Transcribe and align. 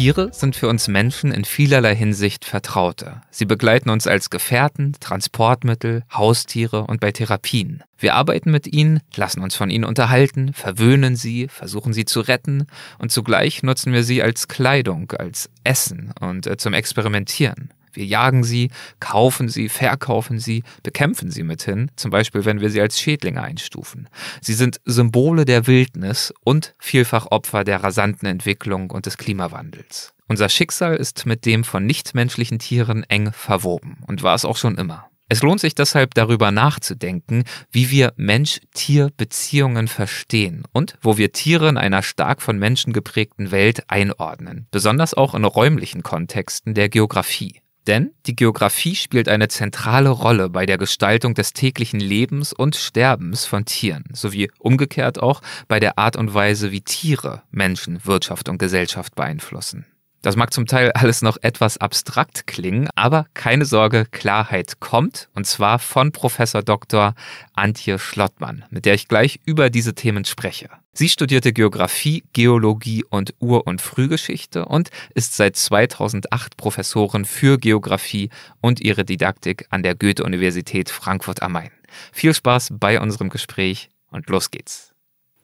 Tiere 0.00 0.30
sind 0.32 0.56
für 0.56 0.66
uns 0.66 0.88
Menschen 0.88 1.30
in 1.30 1.44
vielerlei 1.44 1.94
Hinsicht 1.94 2.46
Vertraute. 2.46 3.20
Sie 3.30 3.44
begleiten 3.44 3.90
uns 3.90 4.06
als 4.06 4.30
Gefährten, 4.30 4.96
Transportmittel, 4.98 6.04
Haustiere 6.10 6.84
und 6.84 7.00
bei 7.00 7.12
Therapien. 7.12 7.82
Wir 7.98 8.14
arbeiten 8.14 8.50
mit 8.50 8.66
ihnen, 8.66 9.00
lassen 9.14 9.42
uns 9.42 9.56
von 9.56 9.68
ihnen 9.68 9.84
unterhalten, 9.84 10.54
verwöhnen 10.54 11.16
sie, 11.16 11.48
versuchen 11.48 11.92
sie 11.92 12.06
zu 12.06 12.20
retten 12.20 12.66
und 12.98 13.12
zugleich 13.12 13.62
nutzen 13.62 13.92
wir 13.92 14.02
sie 14.02 14.22
als 14.22 14.48
Kleidung, 14.48 15.12
als 15.12 15.50
Essen 15.64 16.14
und 16.18 16.46
äh, 16.46 16.56
zum 16.56 16.72
Experimentieren. 16.72 17.70
Wir 17.92 18.04
jagen 18.04 18.44
sie, 18.44 18.70
kaufen 19.00 19.48
sie, 19.48 19.68
verkaufen 19.68 20.38
sie, 20.38 20.62
bekämpfen 20.82 21.30
sie 21.30 21.42
mithin, 21.42 21.90
zum 21.96 22.10
Beispiel 22.10 22.44
wenn 22.44 22.60
wir 22.60 22.70
sie 22.70 22.80
als 22.80 23.00
Schädlinge 23.00 23.42
einstufen. 23.42 24.08
Sie 24.40 24.54
sind 24.54 24.80
Symbole 24.84 25.44
der 25.44 25.66
Wildnis 25.66 26.32
und 26.44 26.74
vielfach 26.78 27.26
Opfer 27.30 27.64
der 27.64 27.82
rasanten 27.82 28.28
Entwicklung 28.28 28.90
und 28.90 29.06
des 29.06 29.16
Klimawandels. 29.16 30.12
Unser 30.28 30.48
Schicksal 30.48 30.94
ist 30.94 31.26
mit 31.26 31.44
dem 31.44 31.64
von 31.64 31.84
nichtmenschlichen 31.84 32.60
Tieren 32.60 33.02
eng 33.04 33.32
verwoben 33.32 33.98
und 34.06 34.22
war 34.22 34.34
es 34.34 34.44
auch 34.44 34.56
schon 34.56 34.78
immer. 34.78 35.10
Es 35.32 35.42
lohnt 35.42 35.60
sich 35.60 35.76
deshalb 35.76 36.14
darüber 36.14 36.50
nachzudenken, 36.50 37.44
wie 37.70 37.90
wir 37.90 38.12
Mensch-Tier-Beziehungen 38.16 39.86
verstehen 39.86 40.64
und 40.72 40.98
wo 41.02 41.18
wir 41.18 41.30
Tiere 41.30 41.68
in 41.68 41.76
einer 41.76 42.02
stark 42.02 42.42
von 42.42 42.58
Menschen 42.58 42.92
geprägten 42.92 43.52
Welt 43.52 43.84
einordnen, 43.86 44.66
besonders 44.72 45.14
auch 45.14 45.36
in 45.36 45.44
räumlichen 45.44 46.02
Kontexten 46.02 46.74
der 46.74 46.88
Geografie. 46.88 47.60
Denn 47.86 48.12
die 48.26 48.36
Geografie 48.36 48.94
spielt 48.94 49.28
eine 49.28 49.48
zentrale 49.48 50.10
Rolle 50.10 50.50
bei 50.50 50.66
der 50.66 50.78
Gestaltung 50.78 51.34
des 51.34 51.52
täglichen 51.52 52.00
Lebens 52.00 52.52
und 52.52 52.76
Sterbens 52.76 53.46
von 53.46 53.64
Tieren, 53.64 54.04
sowie 54.12 54.50
umgekehrt 54.58 55.22
auch 55.22 55.40
bei 55.66 55.80
der 55.80 55.98
Art 55.98 56.16
und 56.16 56.34
Weise, 56.34 56.72
wie 56.72 56.82
Tiere 56.82 57.42
Menschen, 57.50 58.04
Wirtschaft 58.04 58.48
und 58.48 58.58
Gesellschaft 58.58 59.14
beeinflussen. 59.14 59.86
Das 60.22 60.36
mag 60.36 60.52
zum 60.52 60.66
Teil 60.66 60.92
alles 60.92 61.22
noch 61.22 61.38
etwas 61.40 61.78
abstrakt 61.78 62.46
klingen, 62.46 62.88
aber 62.94 63.24
keine 63.32 63.64
Sorge, 63.64 64.04
Klarheit 64.10 64.78
kommt, 64.78 65.30
und 65.34 65.46
zwar 65.46 65.78
von 65.78 66.12
Professor 66.12 66.62
Dr. 66.62 67.14
Antje 67.54 67.98
Schlottmann, 67.98 68.66
mit 68.68 68.84
der 68.84 68.92
ich 68.92 69.08
gleich 69.08 69.40
über 69.46 69.70
diese 69.70 69.94
Themen 69.94 70.26
spreche. 70.26 70.68
Sie 70.92 71.08
studierte 71.08 71.54
Geographie, 71.54 72.22
Geologie 72.34 73.02
und 73.08 73.32
Ur- 73.38 73.66
und 73.66 73.80
Frühgeschichte 73.80 74.66
und 74.66 74.90
ist 75.14 75.36
seit 75.36 75.56
2008 75.56 76.58
Professorin 76.58 77.24
für 77.24 77.56
Geographie 77.56 78.28
und 78.60 78.80
ihre 78.80 79.06
Didaktik 79.06 79.66
an 79.70 79.82
der 79.82 79.94
Goethe-Universität 79.94 80.90
Frankfurt 80.90 81.40
am 81.40 81.52
Main. 81.52 81.70
Viel 82.12 82.34
Spaß 82.34 82.74
bei 82.78 83.00
unserem 83.00 83.30
Gespräch 83.30 83.88
und 84.10 84.28
los 84.28 84.50
geht's. 84.50 84.92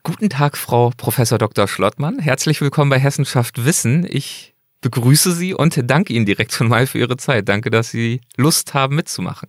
Guten 0.02 0.28
Tag, 0.28 0.58
Frau 0.58 0.92
Professor 0.96 1.38
Dr. 1.38 1.66
Schlottmann. 1.66 2.18
Herzlich 2.18 2.60
willkommen 2.60 2.90
bei 2.90 2.98
Hessenschaft 2.98 3.64
Wissen. 3.64 4.06
Ich 4.08 4.55
begrüße 4.80 5.32
Sie 5.32 5.54
und 5.54 5.78
danke 5.84 6.12
Ihnen 6.12 6.26
direkt 6.26 6.52
schon 6.52 6.68
mal 6.68 6.86
für 6.86 6.98
Ihre 6.98 7.16
Zeit. 7.16 7.48
Danke, 7.48 7.70
dass 7.70 7.90
Sie 7.90 8.20
Lust 8.36 8.74
haben 8.74 8.96
mitzumachen. 8.96 9.48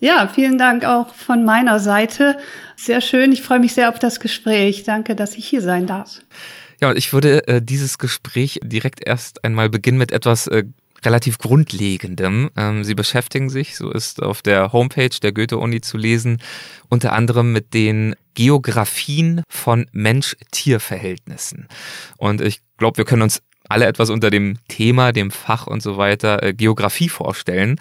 Ja, 0.00 0.28
vielen 0.32 0.58
Dank 0.58 0.84
auch 0.84 1.12
von 1.14 1.44
meiner 1.44 1.80
Seite. 1.80 2.38
Sehr 2.76 3.00
schön. 3.00 3.32
Ich 3.32 3.42
freue 3.42 3.58
mich 3.58 3.74
sehr 3.74 3.88
auf 3.88 3.98
das 3.98 4.20
Gespräch. 4.20 4.84
Danke, 4.84 5.16
dass 5.16 5.34
ich 5.34 5.46
hier 5.46 5.60
sein 5.60 5.86
darf. 5.86 6.20
Ja, 6.80 6.90
und 6.90 6.96
ich 6.96 7.12
würde 7.12 7.46
äh, 7.48 7.60
dieses 7.60 7.98
Gespräch 7.98 8.60
direkt 8.62 9.04
erst 9.04 9.44
einmal 9.44 9.68
beginnen 9.68 9.98
mit 9.98 10.12
etwas 10.12 10.46
äh, 10.46 10.62
relativ 11.04 11.38
Grundlegendem. 11.38 12.50
Ähm, 12.56 12.84
Sie 12.84 12.94
beschäftigen 12.94 13.50
sich, 13.50 13.76
so 13.76 13.90
ist 13.90 14.22
auf 14.22 14.42
der 14.42 14.72
Homepage 14.72 15.16
der 15.20 15.32
Goethe-Uni 15.32 15.80
zu 15.80 15.96
lesen, 15.96 16.38
unter 16.88 17.12
anderem 17.12 17.52
mit 17.52 17.74
den 17.74 18.14
Geografien 18.34 19.42
von 19.48 19.86
Mensch-Tier-Verhältnissen. 19.90 21.66
Und 22.16 22.40
ich 22.40 22.60
glaube, 22.76 22.98
wir 22.98 23.04
können 23.04 23.22
uns 23.22 23.42
alle 23.68 23.86
etwas 23.86 24.10
unter 24.10 24.30
dem 24.30 24.58
Thema, 24.68 25.12
dem 25.12 25.30
Fach 25.30 25.66
und 25.66 25.82
so 25.82 25.96
weiter 25.96 26.42
äh, 26.42 26.54
Geografie 26.54 27.08
vorstellen. 27.08 27.80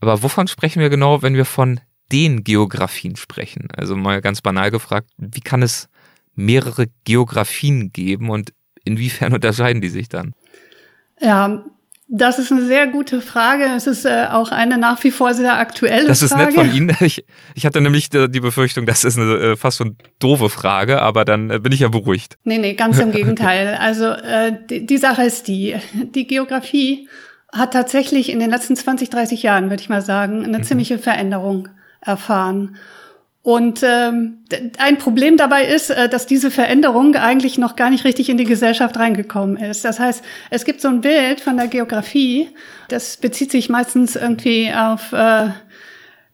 Aber 0.00 0.22
wovon 0.22 0.48
sprechen 0.48 0.80
wir 0.80 0.90
genau, 0.90 1.22
wenn 1.22 1.34
wir 1.34 1.44
von 1.44 1.80
den 2.12 2.44
Geografien 2.44 3.16
sprechen? 3.16 3.68
Also 3.76 3.96
mal 3.96 4.20
ganz 4.20 4.40
banal 4.40 4.70
gefragt, 4.70 5.10
wie 5.16 5.40
kann 5.40 5.62
es 5.62 5.88
mehrere 6.34 6.86
Geografien 7.04 7.92
geben 7.92 8.30
und 8.30 8.52
inwiefern 8.84 9.32
unterscheiden 9.34 9.82
die 9.82 9.88
sich 9.88 10.08
dann? 10.08 10.34
Ja, 11.20 11.64
das 12.10 12.38
ist 12.38 12.50
eine 12.50 12.64
sehr 12.64 12.86
gute 12.86 13.20
Frage. 13.20 13.64
Es 13.76 13.86
ist 13.86 14.06
äh, 14.06 14.26
auch 14.30 14.50
eine 14.50 14.78
nach 14.78 15.04
wie 15.04 15.10
vor 15.10 15.34
sehr 15.34 15.58
aktuelle 15.58 15.96
Frage. 15.96 16.08
Das 16.08 16.22
ist 16.22 16.36
nett 16.36 16.54
von 16.54 16.72
Ihnen. 16.72 16.96
Ich, 17.00 17.24
ich 17.54 17.66
hatte 17.66 17.80
nämlich 17.80 18.08
die, 18.08 18.30
die 18.30 18.40
Befürchtung, 18.40 18.86
das 18.86 19.04
ist 19.04 19.18
eine 19.18 19.34
äh, 19.34 19.56
fast 19.56 19.78
schon 19.78 19.96
doofe 20.18 20.48
Frage, 20.48 21.02
aber 21.02 21.24
dann 21.26 21.50
äh, 21.50 21.58
bin 21.58 21.70
ich 21.72 21.80
ja 21.80 21.88
beruhigt. 21.88 22.38
Nee, 22.44 22.58
nee, 22.58 22.74
ganz 22.74 22.98
im 22.98 23.12
Gegenteil. 23.12 23.76
Also 23.88 24.06
äh, 24.06 24.52
die, 24.68 24.86
die 24.86 24.98
Sache 24.98 25.22
ist 25.22 25.48
die, 25.48 25.76
die 26.14 26.26
Geografie 26.26 27.08
hat 27.52 27.72
tatsächlich 27.72 28.30
in 28.30 28.40
den 28.40 28.50
letzten 28.50 28.76
20, 28.76 29.10
30 29.10 29.42
Jahren, 29.42 29.70
würde 29.70 29.82
ich 29.82 29.88
mal 29.88 30.02
sagen, 30.02 30.44
eine 30.44 30.58
mhm. 30.58 30.62
ziemliche 30.62 30.98
Veränderung 30.98 31.68
erfahren. 32.00 32.76
Und 33.48 33.82
ähm, 33.82 34.44
ein 34.76 34.98
Problem 34.98 35.38
dabei 35.38 35.64
ist, 35.64 35.88
äh, 35.88 36.10
dass 36.10 36.26
diese 36.26 36.50
Veränderung 36.50 37.14
eigentlich 37.14 37.56
noch 37.56 37.76
gar 37.76 37.88
nicht 37.88 38.04
richtig 38.04 38.28
in 38.28 38.36
die 38.36 38.44
Gesellschaft 38.44 38.98
reingekommen 38.98 39.56
ist. 39.56 39.86
Das 39.86 39.98
heißt, 39.98 40.22
es 40.50 40.66
gibt 40.66 40.82
so 40.82 40.88
ein 40.88 41.00
Bild 41.00 41.40
von 41.40 41.56
der 41.56 41.66
Geografie, 41.68 42.50
das 42.88 43.16
bezieht 43.16 43.50
sich 43.50 43.70
meistens 43.70 44.16
irgendwie 44.16 44.70
auf, 44.70 45.14
äh, 45.14 45.46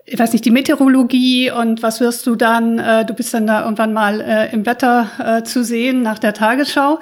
ich 0.06 0.18
weiß 0.18 0.32
nicht, 0.32 0.44
die 0.44 0.50
Meteorologie 0.50 1.52
und 1.52 1.84
was 1.84 2.00
wirst 2.00 2.26
du 2.26 2.34
dann, 2.34 2.80
äh, 2.80 3.04
du 3.06 3.14
bist 3.14 3.32
dann 3.32 3.46
da 3.46 3.62
irgendwann 3.62 3.92
mal 3.92 4.20
äh, 4.20 4.52
im 4.52 4.66
Wetter 4.66 5.06
äh, 5.24 5.44
zu 5.44 5.62
sehen 5.62 6.02
nach 6.02 6.18
der 6.18 6.34
Tagesschau 6.34 6.98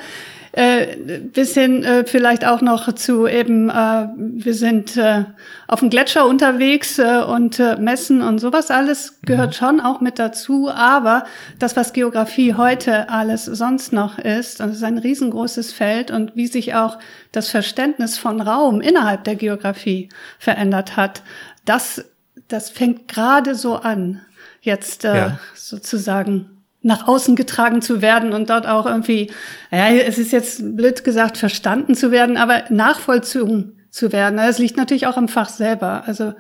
äh, 0.53 1.19
bis 1.33 1.55
hin 1.55 1.83
äh, 1.83 2.05
vielleicht 2.05 2.45
auch 2.45 2.61
noch 2.61 2.93
zu 2.95 3.27
eben, 3.27 3.71
äh, 3.71 4.09
wir 4.17 4.53
sind 4.53 4.99
äh, 4.99 5.25
auf 5.67 5.81
dem 5.81 5.89
Gletscher 5.89 6.27
unterwegs 6.27 6.99
äh, 6.99 7.23
und 7.27 7.59
äh, 7.59 7.77
messen 7.77 8.21
und 8.21 8.39
sowas 8.39 8.71
alles 8.71 9.19
gehört 9.23 9.51
mhm. 9.51 9.55
schon 9.55 9.81
auch 9.81 10.01
mit 10.03 10.19
dazu. 10.19 10.71
Aber 10.71 11.25
das, 11.59 11.75
was 11.75 11.95
Geografie 11.95 12.55
heute 12.55 13.09
alles 13.09 13.47
sonst 13.47 13.95
noch 13.95 14.19
ist, 14.19 14.61
und 14.61 14.71
es 14.71 14.77
ist 14.77 14.85
ein 14.85 14.99
riesengroßes 14.99 15.73
Feld 15.73 16.11
und 16.11 16.37
wie 16.37 16.47
sich 16.47 16.75
auch 16.75 16.99
das 17.33 17.49
Verständnis 17.49 18.19
von 18.19 18.41
Raum 18.43 18.83
innerhalb 18.83 19.25
der 19.25 19.37
Geografie 19.37 20.11
verändert 20.39 20.99
hat, 20.99 21.23
das, 21.65 22.05
das 22.49 22.69
fängt 22.69 23.09
gerade 23.09 23.55
so 23.55 23.77
an, 23.77 24.21
jetzt 24.61 25.07
äh, 25.07 25.17
ja. 25.17 25.39
sozusagen 25.55 26.52
nach 26.83 27.07
außen 27.07 27.37
getragen 27.37 27.81
zu 27.81 28.03
werden 28.03 28.33
und 28.33 28.51
dort 28.51 28.67
auch 28.67 28.87
irgendwie, 28.87 29.31
ja, 29.71 29.89
es 29.89 30.19
ist 30.19 30.33
jetzt 30.33 30.77
blöd 30.77 31.05
gesagt, 31.05 31.39
verstanden 31.39 31.95
zu 31.95 32.11
werden, 32.11 32.37
aber 32.37 32.65
nachvollzogen 32.71 33.79
zu 33.91 34.13
werden. 34.13 34.39
Das 34.39 34.59
liegt 34.59 34.77
natürlich 34.77 35.07
auch 35.07 35.17
am 35.17 35.29
Fach 35.29 35.49
selber. 35.49 36.05
Also 36.07 36.35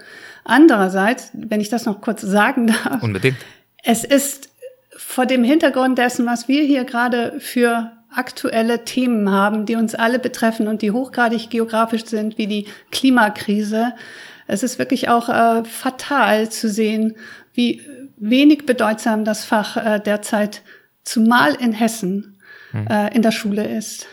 andererseits, 0.44 1.31
wenn 1.32 1.60
ich 1.60 1.69
das 1.69 1.84
noch 1.84 2.00
kurz 2.00 2.22
sagen 2.22 2.69
darf. 2.69 3.02
Unbedingt. 3.02 3.36
Es 3.84 4.04
ist 4.04 4.50
vor 4.97 5.26
dem 5.26 5.44
Hintergrund 5.44 5.98
dessen, 5.98 6.26
was 6.26 6.48
wir 6.48 6.62
hier 6.62 6.84
gerade 6.84 7.34
für 7.38 7.92
aktuelle 8.14 8.84
Themen 8.84 9.31
haben, 9.31 9.66
die 9.66 9.76
uns 9.76 9.94
alle 9.94 10.19
betreffen 10.19 10.69
und 10.69 10.82
die 10.82 10.91
hochgradig 10.91 11.50
geografisch 11.50 12.04
sind, 12.06 12.36
wie 12.38 12.47
die 12.47 12.66
Klimakrise. 12.91 13.94
Es 14.47 14.62
ist 14.62 14.78
wirklich 14.78 15.08
auch 15.08 15.28
äh, 15.28 15.64
fatal 15.64 16.50
zu 16.50 16.69
sehen, 16.69 17.14
wie 17.54 17.81
wenig 18.22 18.66
bedeutsam 18.66 19.24
das 19.24 19.44
Fach 19.44 19.76
äh, 19.76 20.00
derzeit 20.00 20.62
zumal 21.02 21.54
in 21.54 21.72
Hessen 21.72 22.38
hm. 22.70 22.86
äh, 22.86 23.14
in 23.14 23.22
der 23.22 23.32
Schule 23.32 23.66
ist. 23.66 24.06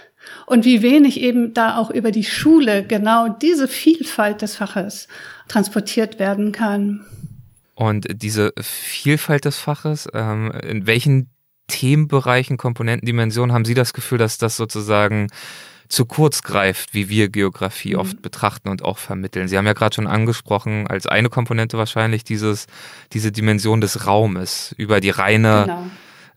Und 0.45 0.65
wie 0.65 0.81
wenig 0.81 1.21
eben 1.21 1.53
da 1.53 1.77
auch 1.77 1.91
über 1.91 2.11
die 2.11 2.23
Schule 2.23 2.83
genau 2.83 3.29
diese 3.29 3.67
Vielfalt 3.67 4.41
des 4.41 4.55
Faches 4.55 5.07
transportiert 5.47 6.19
werden 6.19 6.51
kann. 6.51 7.05
Und 7.75 8.07
diese 8.11 8.51
Vielfalt 8.59 9.45
des 9.45 9.57
Faches, 9.57 10.07
ähm, 10.13 10.51
in 10.51 10.85
welchen 10.85 11.29
Themenbereichen, 11.67 12.57
Komponenten, 12.57 13.05
Dimensionen 13.05 13.53
haben 13.53 13.63
Sie 13.65 13.75
das 13.75 13.93
Gefühl, 13.93 14.17
dass 14.17 14.37
das 14.37 14.57
sozusagen 14.57 15.27
zu 15.89 16.05
kurz 16.05 16.43
greift, 16.43 16.93
wie 16.93 17.09
wir 17.09 17.29
Geografie 17.29 17.95
mhm. 17.95 17.99
oft 17.99 18.21
betrachten 18.21 18.69
und 18.69 18.83
auch 18.83 18.99
vermitteln. 18.99 19.47
Sie 19.47 19.57
haben 19.57 19.65
ja 19.65 19.73
gerade 19.73 19.95
schon 19.95 20.07
angesprochen, 20.07 20.87
als 20.87 21.07
eine 21.07 21.29
Komponente 21.29 21.77
wahrscheinlich 21.77 22.23
dieses, 22.23 22.67
diese 23.11 23.31
Dimension 23.31 23.81
des 23.81 24.05
Raumes 24.05 24.73
über 24.77 25.01
die 25.01 25.09
reine, 25.09 25.63
genau. 25.65 25.85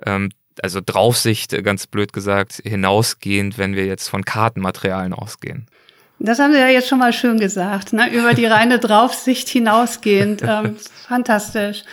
ähm, 0.06 0.30
also 0.62 0.80
Draufsicht, 0.84 1.52
äh, 1.52 1.62
ganz 1.62 1.86
blöd 1.86 2.12
gesagt, 2.12 2.62
hinausgehend, 2.64 3.58
wenn 3.58 3.76
wir 3.76 3.84
jetzt 3.86 4.08
von 4.08 4.24
Kartenmaterialien 4.24 5.12
ausgehen. 5.12 5.66
Das 6.18 6.38
haben 6.38 6.52
Sie 6.52 6.58
ja 6.58 6.68
jetzt 6.68 6.88
schon 6.88 7.00
mal 7.00 7.12
schön 7.12 7.38
gesagt, 7.38 7.92
ne? 7.92 8.10
über 8.12 8.32
die 8.32 8.46
reine 8.46 8.78
Draufsicht 8.78 9.48
hinausgehend. 9.48 10.42
Ähm, 10.52 10.76
fantastisch. 11.08 11.84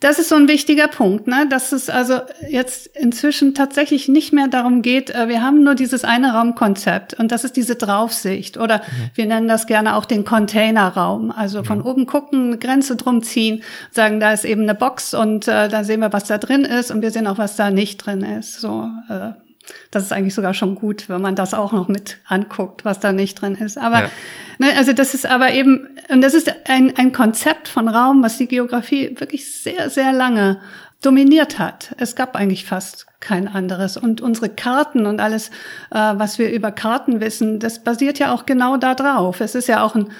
Das 0.00 0.18
ist 0.18 0.28
so 0.28 0.34
ein 0.34 0.46
wichtiger 0.46 0.88
Punkt, 0.88 1.26
ne? 1.26 1.46
dass 1.48 1.72
es 1.72 1.88
also 1.88 2.20
jetzt 2.46 2.86
inzwischen 2.88 3.54
tatsächlich 3.54 4.08
nicht 4.08 4.30
mehr 4.30 4.46
darum 4.46 4.82
geht, 4.82 5.08
äh, 5.08 5.28
wir 5.28 5.40
haben 5.42 5.64
nur 5.64 5.74
dieses 5.74 6.04
eine 6.04 6.34
Raumkonzept 6.34 7.14
und 7.14 7.32
das 7.32 7.44
ist 7.44 7.56
diese 7.56 7.76
Draufsicht 7.76 8.58
oder 8.58 8.78
mhm. 8.78 9.10
wir 9.14 9.26
nennen 9.26 9.48
das 9.48 9.66
gerne 9.66 9.96
auch 9.96 10.04
den 10.04 10.26
Containerraum. 10.26 11.30
Also 11.30 11.64
von 11.64 11.78
mhm. 11.78 11.86
oben 11.86 12.06
gucken, 12.06 12.48
eine 12.48 12.58
Grenze 12.58 12.96
drum 12.96 13.22
ziehen, 13.22 13.62
sagen, 13.90 14.20
da 14.20 14.34
ist 14.34 14.44
eben 14.44 14.62
eine 14.62 14.74
Box 14.74 15.14
und 15.14 15.48
äh, 15.48 15.70
da 15.70 15.82
sehen 15.82 16.00
wir, 16.00 16.12
was 16.12 16.24
da 16.24 16.36
drin 16.36 16.66
ist 16.66 16.90
und 16.90 17.00
wir 17.00 17.10
sehen 17.10 17.26
auch, 17.26 17.38
was 17.38 17.56
da 17.56 17.70
nicht 17.70 18.04
drin 18.04 18.22
ist. 18.22 18.60
So, 18.60 18.90
äh, 19.08 19.30
das 19.90 20.04
ist 20.04 20.12
eigentlich 20.12 20.34
sogar 20.34 20.54
schon 20.54 20.74
gut, 20.74 21.08
wenn 21.08 21.20
man 21.20 21.34
das 21.34 21.54
auch 21.54 21.72
noch 21.72 21.88
mit 21.88 22.18
anguckt, 22.26 22.84
was 22.84 23.00
da 23.00 23.12
nicht 23.12 23.40
drin 23.40 23.54
ist. 23.54 23.78
Aber 23.78 24.02
ja. 24.02 24.10
ne, 24.58 24.68
also 24.76 24.92
das 24.92 25.14
ist 25.14 25.26
aber 25.26 25.52
eben, 25.52 25.88
und 26.08 26.20
das 26.20 26.34
ist 26.34 26.52
ein, 26.68 26.96
ein 26.96 27.12
Konzept 27.12 27.68
von 27.68 27.88
Raum, 27.88 28.22
was 28.22 28.38
die 28.38 28.46
Geografie 28.46 29.16
wirklich 29.18 29.50
sehr, 29.52 29.90
sehr 29.90 30.12
lange 30.12 30.60
dominiert 31.02 31.58
hat. 31.58 31.94
Es 31.98 32.16
gab 32.16 32.36
eigentlich 32.36 32.64
fast 32.64 33.06
kein 33.20 33.48
anderes. 33.48 33.96
Und 33.96 34.20
unsere 34.20 34.48
Karten 34.48 35.06
und 35.06 35.20
alles, 35.20 35.48
äh, 35.90 36.14
was 36.14 36.38
wir 36.38 36.50
über 36.50 36.72
Karten 36.72 37.20
wissen, 37.20 37.60
das 37.60 37.82
basiert 37.82 38.18
ja 38.18 38.32
auch 38.32 38.46
genau 38.46 38.76
da 38.76 38.94
drauf. 38.94 39.40
Es 39.40 39.54
ist 39.54 39.68
ja 39.68 39.82
auch 39.82 39.94
ein 39.94 40.10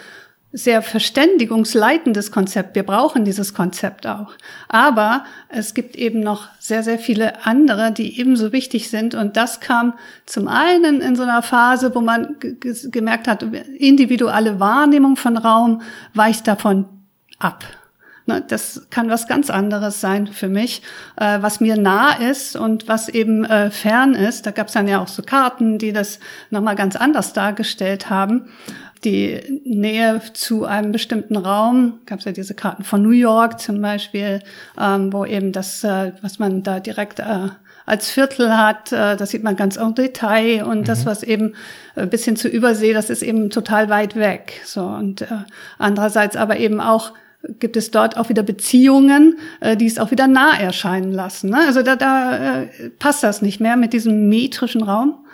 sehr 0.52 0.81
verständigungsleitendes 0.81 2.31
Konzept. 2.31 2.76
Wir 2.76 2.82
brauchen 2.84 3.25
dieses 3.25 3.52
Konzept 3.52 4.06
auch. 4.06 4.32
Aber 4.69 5.25
es 5.48 5.75
gibt 5.75 5.96
eben 5.96 6.20
noch 6.20 6.48
sehr, 6.58 6.82
sehr 6.82 6.98
viele 6.98 7.44
andere, 7.44 7.93
die 7.93 8.19
ebenso 8.19 8.52
wichtig 8.52 8.88
sind. 8.88 9.14
Und 9.14 9.37
das 9.37 9.60
kam 9.60 9.94
zum 10.25 10.48
einen 10.48 11.00
in 11.00 11.14
so 11.16 11.25
einer 11.25 11.43
Phase, 11.43 11.94
wo 11.94 12.00
man 12.00 12.37
gemerkt 12.38 13.28
hat, 13.28 13.43
individuelle 13.43 14.58
Wahrnehmung 14.58 15.16
von 15.16 15.37
Raum 15.37 15.82
weicht 16.14 16.46
davon 16.48 16.87
ab. 17.38 17.64
Ne, 18.28 18.43
das 18.46 18.88
kann 18.90 19.08
was 19.08 19.28
ganz 19.28 19.50
anderes 19.50 20.00
sein 20.00 20.26
für 20.26 20.49
mich, 20.49 20.82
äh, 21.17 21.38
was 21.40 21.61
mir 21.61 21.76
nah 21.76 22.14
ist 22.14 22.56
und 22.56 22.88
was 22.88 23.08
eben 23.08 23.44
äh, 23.44 23.70
fern 23.70 24.14
ist. 24.14 24.46
Da 24.46 24.50
gab 24.50 24.67
es 24.67 24.73
dann 24.73 24.88
ja 24.88 25.00
auch 25.00 25.06
so 25.06 25.23
Karten, 25.23 25.78
die 25.78 25.93
das 25.93 26.19
nochmal 26.50 26.75
ganz 26.75 26.96
anders 26.96 27.32
dargestellt 27.32 28.11
haben 28.11 28.49
die 29.05 29.61
Nähe 29.64 30.20
zu 30.32 30.64
einem 30.64 30.90
bestimmten 30.90 31.37
Raum. 31.37 32.00
Gab 32.06 32.19
es 32.19 32.25
ja 32.25 32.32
diese 32.32 32.55
Karten 32.55 32.82
von 32.82 33.02
New 33.02 33.11
York 33.11 33.61
zum 33.61 33.81
Beispiel, 33.81 34.40
ähm, 34.81 35.12
wo 35.12 35.25
eben 35.25 35.52
das, 35.52 35.84
äh, 35.84 36.12
was 36.22 36.38
man 36.38 36.62
da 36.62 36.81
direkt 36.81 37.20
äh, 37.20 37.49
als 37.84 38.11
Viertel 38.11 38.56
hat, 38.56 38.90
äh, 38.93 39.17
das 39.17 39.31
sieht 39.31 39.44
man 39.44 39.55
ganz 39.55 39.76
en 39.76 39.94
Detail 39.94 40.64
und 40.64 40.81
mhm. 40.81 40.84
das, 40.84 41.06
was 41.06 41.22
eben 41.22 41.55
äh, 41.94 42.06
bis 42.06 42.25
hin 42.25 42.37
zur 42.37 42.50
Übersee, 42.50 42.93
das 42.93 43.11
ist 43.11 43.22
eben 43.22 43.50
total 43.50 43.88
weit 43.88 44.17
weg. 44.17 44.61
So 44.64 44.84
und 44.84 45.25
andererseits 45.79 46.37
aber 46.37 46.56
eben 46.56 46.81
auch 46.81 47.12
gibt 47.58 47.76
es 47.76 47.90
dort 47.90 48.16
auch 48.16 48.28
wieder 48.28 48.43
Beziehungen, 48.43 49.38
äh, 49.60 49.76
die 49.76 49.87
es 49.87 49.98
auch 49.98 50.10
wieder 50.10 50.26
nah 50.26 50.58
erscheinen 50.58 51.12
lassen. 51.12 51.50
Ne? 51.50 51.58
Also 51.66 51.82
da, 51.82 51.96
da 51.96 52.62
äh, 52.62 52.90
passt 52.98 53.22
das 53.22 53.43
nicht 53.43 53.60
mehr 53.60 53.76
mit 53.76 53.93
diesem 53.93 54.28
metrischen 54.28 54.82
Raum. 54.82 55.25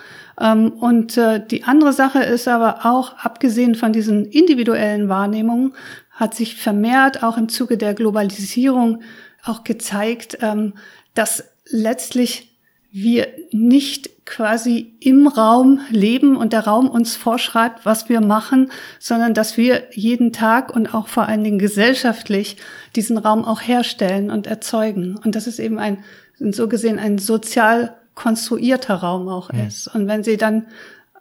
Ähm, 0.40 0.72
und 0.72 1.16
äh, 1.16 1.44
die 1.44 1.64
andere 1.64 1.92
Sache 1.92 2.22
ist 2.22 2.48
aber 2.48 2.86
auch, 2.86 3.16
abgesehen 3.18 3.74
von 3.74 3.92
diesen 3.92 4.26
individuellen 4.26 5.08
Wahrnehmungen, 5.08 5.74
hat 6.10 6.34
sich 6.34 6.56
vermehrt 6.56 7.22
auch 7.22 7.36
im 7.36 7.48
Zuge 7.48 7.76
der 7.76 7.94
Globalisierung 7.94 9.02
auch 9.44 9.64
gezeigt, 9.64 10.38
ähm, 10.40 10.74
dass 11.14 11.44
letztlich 11.70 12.51
wir 12.92 13.28
nicht 13.50 14.10
quasi 14.26 14.94
im 15.00 15.26
Raum 15.26 15.80
leben 15.90 16.36
und 16.36 16.52
der 16.52 16.66
Raum 16.66 16.88
uns 16.88 17.16
vorschreibt, 17.16 17.86
was 17.86 18.10
wir 18.10 18.20
machen, 18.20 18.70
sondern 18.98 19.32
dass 19.32 19.56
wir 19.56 19.84
jeden 19.92 20.32
Tag 20.32 20.74
und 20.74 20.94
auch 20.94 21.08
vor 21.08 21.26
allen 21.26 21.42
Dingen 21.42 21.58
gesellschaftlich 21.58 22.58
diesen 22.94 23.16
Raum 23.16 23.44
auch 23.44 23.62
herstellen 23.62 24.30
und 24.30 24.46
erzeugen. 24.46 25.18
Und 25.24 25.34
das 25.34 25.46
ist 25.46 25.58
eben 25.58 25.78
ein, 25.78 26.04
so 26.38 26.68
gesehen, 26.68 26.98
ein 26.98 27.18
sozial 27.18 27.96
konstruierter 28.14 28.96
Raum 28.96 29.28
auch 29.28 29.50
mhm. 29.50 29.66
ist. 29.66 29.88
Und 29.88 30.06
wenn 30.06 30.22
Sie 30.22 30.36
dann 30.36 30.66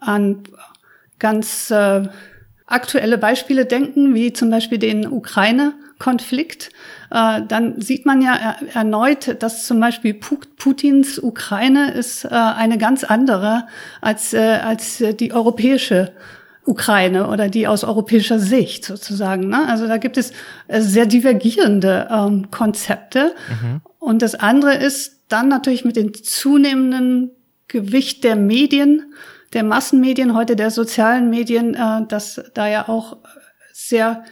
an 0.01 0.44
ganz 1.19 1.71
äh, 1.71 2.03
aktuelle 2.65 3.17
Beispiele 3.17 3.65
denken, 3.65 4.13
wie 4.13 4.33
zum 4.33 4.50
Beispiel 4.50 4.77
den 4.77 5.07
Ukraine-Konflikt, 5.07 6.69
äh, 7.11 7.41
dann 7.47 7.79
sieht 7.81 8.05
man 8.05 8.21
ja 8.21 8.35
er 8.35 8.75
erneut, 8.75 9.41
dass 9.43 9.65
zum 9.67 9.79
Beispiel 9.79 10.13
Putins 10.13 11.19
Ukraine 11.19 11.91
ist 11.91 12.25
äh, 12.25 12.29
eine 12.29 12.77
ganz 12.77 13.03
andere 13.03 13.67
als, 13.99 14.33
äh, 14.33 14.39
als 14.39 15.03
die 15.19 15.33
europäische 15.33 16.13
Ukraine 16.65 17.27
oder 17.27 17.49
die 17.49 17.67
aus 17.67 17.83
europäischer 17.83 18.39
Sicht 18.39 18.85
sozusagen. 18.85 19.49
Ne? 19.49 19.67
Also 19.67 19.87
da 19.87 19.97
gibt 19.97 20.17
es 20.17 20.31
äh, 20.67 20.81
sehr 20.81 21.05
divergierende 21.05 22.07
ähm, 22.09 22.51
Konzepte. 22.51 23.33
Mhm. 23.49 23.81
Und 23.99 24.21
das 24.21 24.35
andere 24.35 24.75
ist, 24.75 25.21
dann 25.27 25.47
natürlich 25.47 25.85
mit 25.85 25.95
dem 25.95 26.13
zunehmenden 26.13 27.31
Gewicht 27.67 28.23
der 28.23 28.35
Medien, 28.35 29.13
der 29.53 29.63
Massenmedien, 29.63 30.35
heute 30.35 30.55
der 30.55 30.71
sozialen 30.71 31.29
Medien, 31.29 31.73
äh, 31.73 32.05
dass 32.07 32.41
da 32.53 32.67
ja 32.67 32.87
auch 32.87 33.17
sehr 33.73 34.23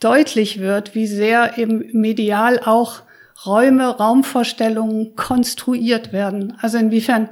deutlich 0.00 0.60
wird, 0.60 0.94
wie 0.94 1.06
sehr 1.06 1.58
eben 1.58 1.84
medial 1.92 2.60
auch 2.64 3.02
Räume, 3.46 3.86
Raumvorstellungen 3.88 5.16
konstruiert 5.16 6.12
werden. 6.12 6.56
Also 6.60 6.78
inwiefern 6.78 7.28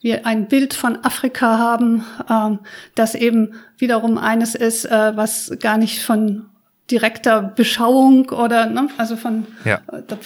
wir 0.00 0.26
ein 0.26 0.48
Bild 0.48 0.72
von 0.74 1.04
Afrika 1.04 1.58
haben, 1.58 2.04
ähm, 2.28 2.60
das 2.94 3.14
eben 3.14 3.54
wiederum 3.76 4.16
eines 4.16 4.54
ist, 4.54 4.86
äh, 4.86 5.16
was 5.16 5.52
gar 5.60 5.76
nicht 5.76 6.02
von 6.02 6.46
direkter 6.90 7.42
Beschauung 7.42 8.30
oder 8.30 8.66
ne, 8.66 8.88
also 8.96 9.16
von 9.16 9.46
ja. 9.64 9.80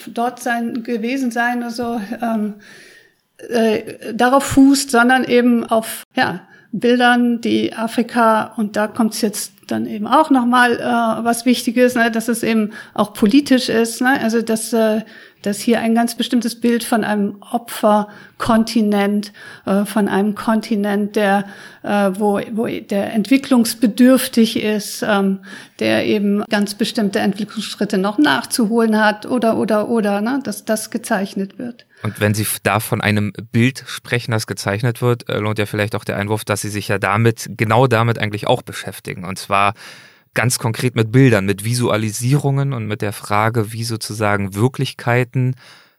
dort 0.07 0.41
sein 0.41 0.83
gewesen 0.83 1.31
sein 1.31 1.59
oder 1.59 1.71
so 1.71 2.01
ähm, 2.23 2.55
äh, 3.49 4.15
darauf 4.15 4.45
fußt, 4.45 4.91
sondern 4.91 5.25
eben 5.25 5.65
auf 5.65 6.05
ja 6.15 6.47
Bildern, 6.77 7.41
die 7.41 7.73
Afrika 7.73 8.53
und 8.57 8.75
da 8.75 8.89
kommt 8.89 9.15
es 9.15 9.21
jetzt 9.21 9.53
dann 9.69 9.87
eben 9.87 10.09
auch 10.09 10.31
nochmal 10.31 10.73
äh, 10.73 11.25
was 11.25 11.47
Wichtiges, 11.47 11.95
ne, 11.95 12.11
dass 12.11 12.27
es 12.29 12.43
eben 12.43 12.73
auch 12.95 13.13
politisch 13.13 13.69
ist, 13.69 14.01
ne, 14.01 14.21
also 14.21 14.43
dass 14.43 14.73
äh, 14.73 15.03
dass 15.47 15.61
hier 15.61 15.81
ein 15.81 15.95
ganz 15.95 16.15
bestimmtes 16.15 16.61
Bild 16.61 16.85
von 16.85 17.05
einem 17.05 17.37
Opferkontinent, 17.53 19.33
äh, 19.67 19.85
von 19.85 20.09
einem 20.09 20.35
Kontinent, 20.35 21.17
der, 21.17 21.45
äh, 21.83 22.11
wo, 22.15 22.41
wo 22.53 22.67
der 22.67 23.13
entwicklungsbedürftig 23.13 24.63
ist, 24.63 25.05
ähm, 25.07 25.41
der 25.81 26.07
eben 26.07 26.45
ganz 26.49 26.75
bestimmte 26.75 27.19
Entwicklungsschritte 27.19 27.99
noch 27.99 28.19
nachzuholen 28.19 28.99
hat 28.99 29.27
oder, 29.27 29.57
oder, 29.59 29.89
oder, 29.89 30.21
ne, 30.21 30.41
dass 30.43 30.65
das 30.65 30.91
gezeichnet 30.91 31.59
wird. 31.59 31.87
Und 32.03 32.21
wenn 32.21 32.35
Sie 32.35 32.47
da 32.63 32.81
von 32.81 33.01
einem 33.01 33.33
Bild 33.53 33.83
sprechen, 33.87 34.33
das 34.33 34.47
gezeichnet 34.47 35.01
wird, 35.01 35.29
äh, 35.29 35.39
lohnt 35.39 35.59
ja 35.59 35.67
vielleicht 35.67 35.95
auch 35.95 36.05
der 36.05 36.17
Einwurf, 36.17 36.45
dass 36.45 36.61
Sie 36.61 36.69
sich 36.69 36.89
ja 36.89 36.99
damit, 36.99 37.51
genau 37.57 37.87
damit 37.87 38.19
eigentlich 38.19 38.47
auch 38.47 38.63
beschäftigen. 38.63 39.25
Und 39.25 39.39
zwar 39.39 39.75
ganz 40.35 40.59
konkret 40.59 40.97
mit 40.97 41.13
Bildern, 41.13 41.47
mit 41.47 41.65
Visualisierungen 41.65 42.73
und 42.73 42.87
mit 42.87 43.03
der 43.03 43.13
Frage, 43.13 43.73
wie 43.73 43.85
sozusagen 43.85 44.55
Wirklichkeiten 44.55 45.55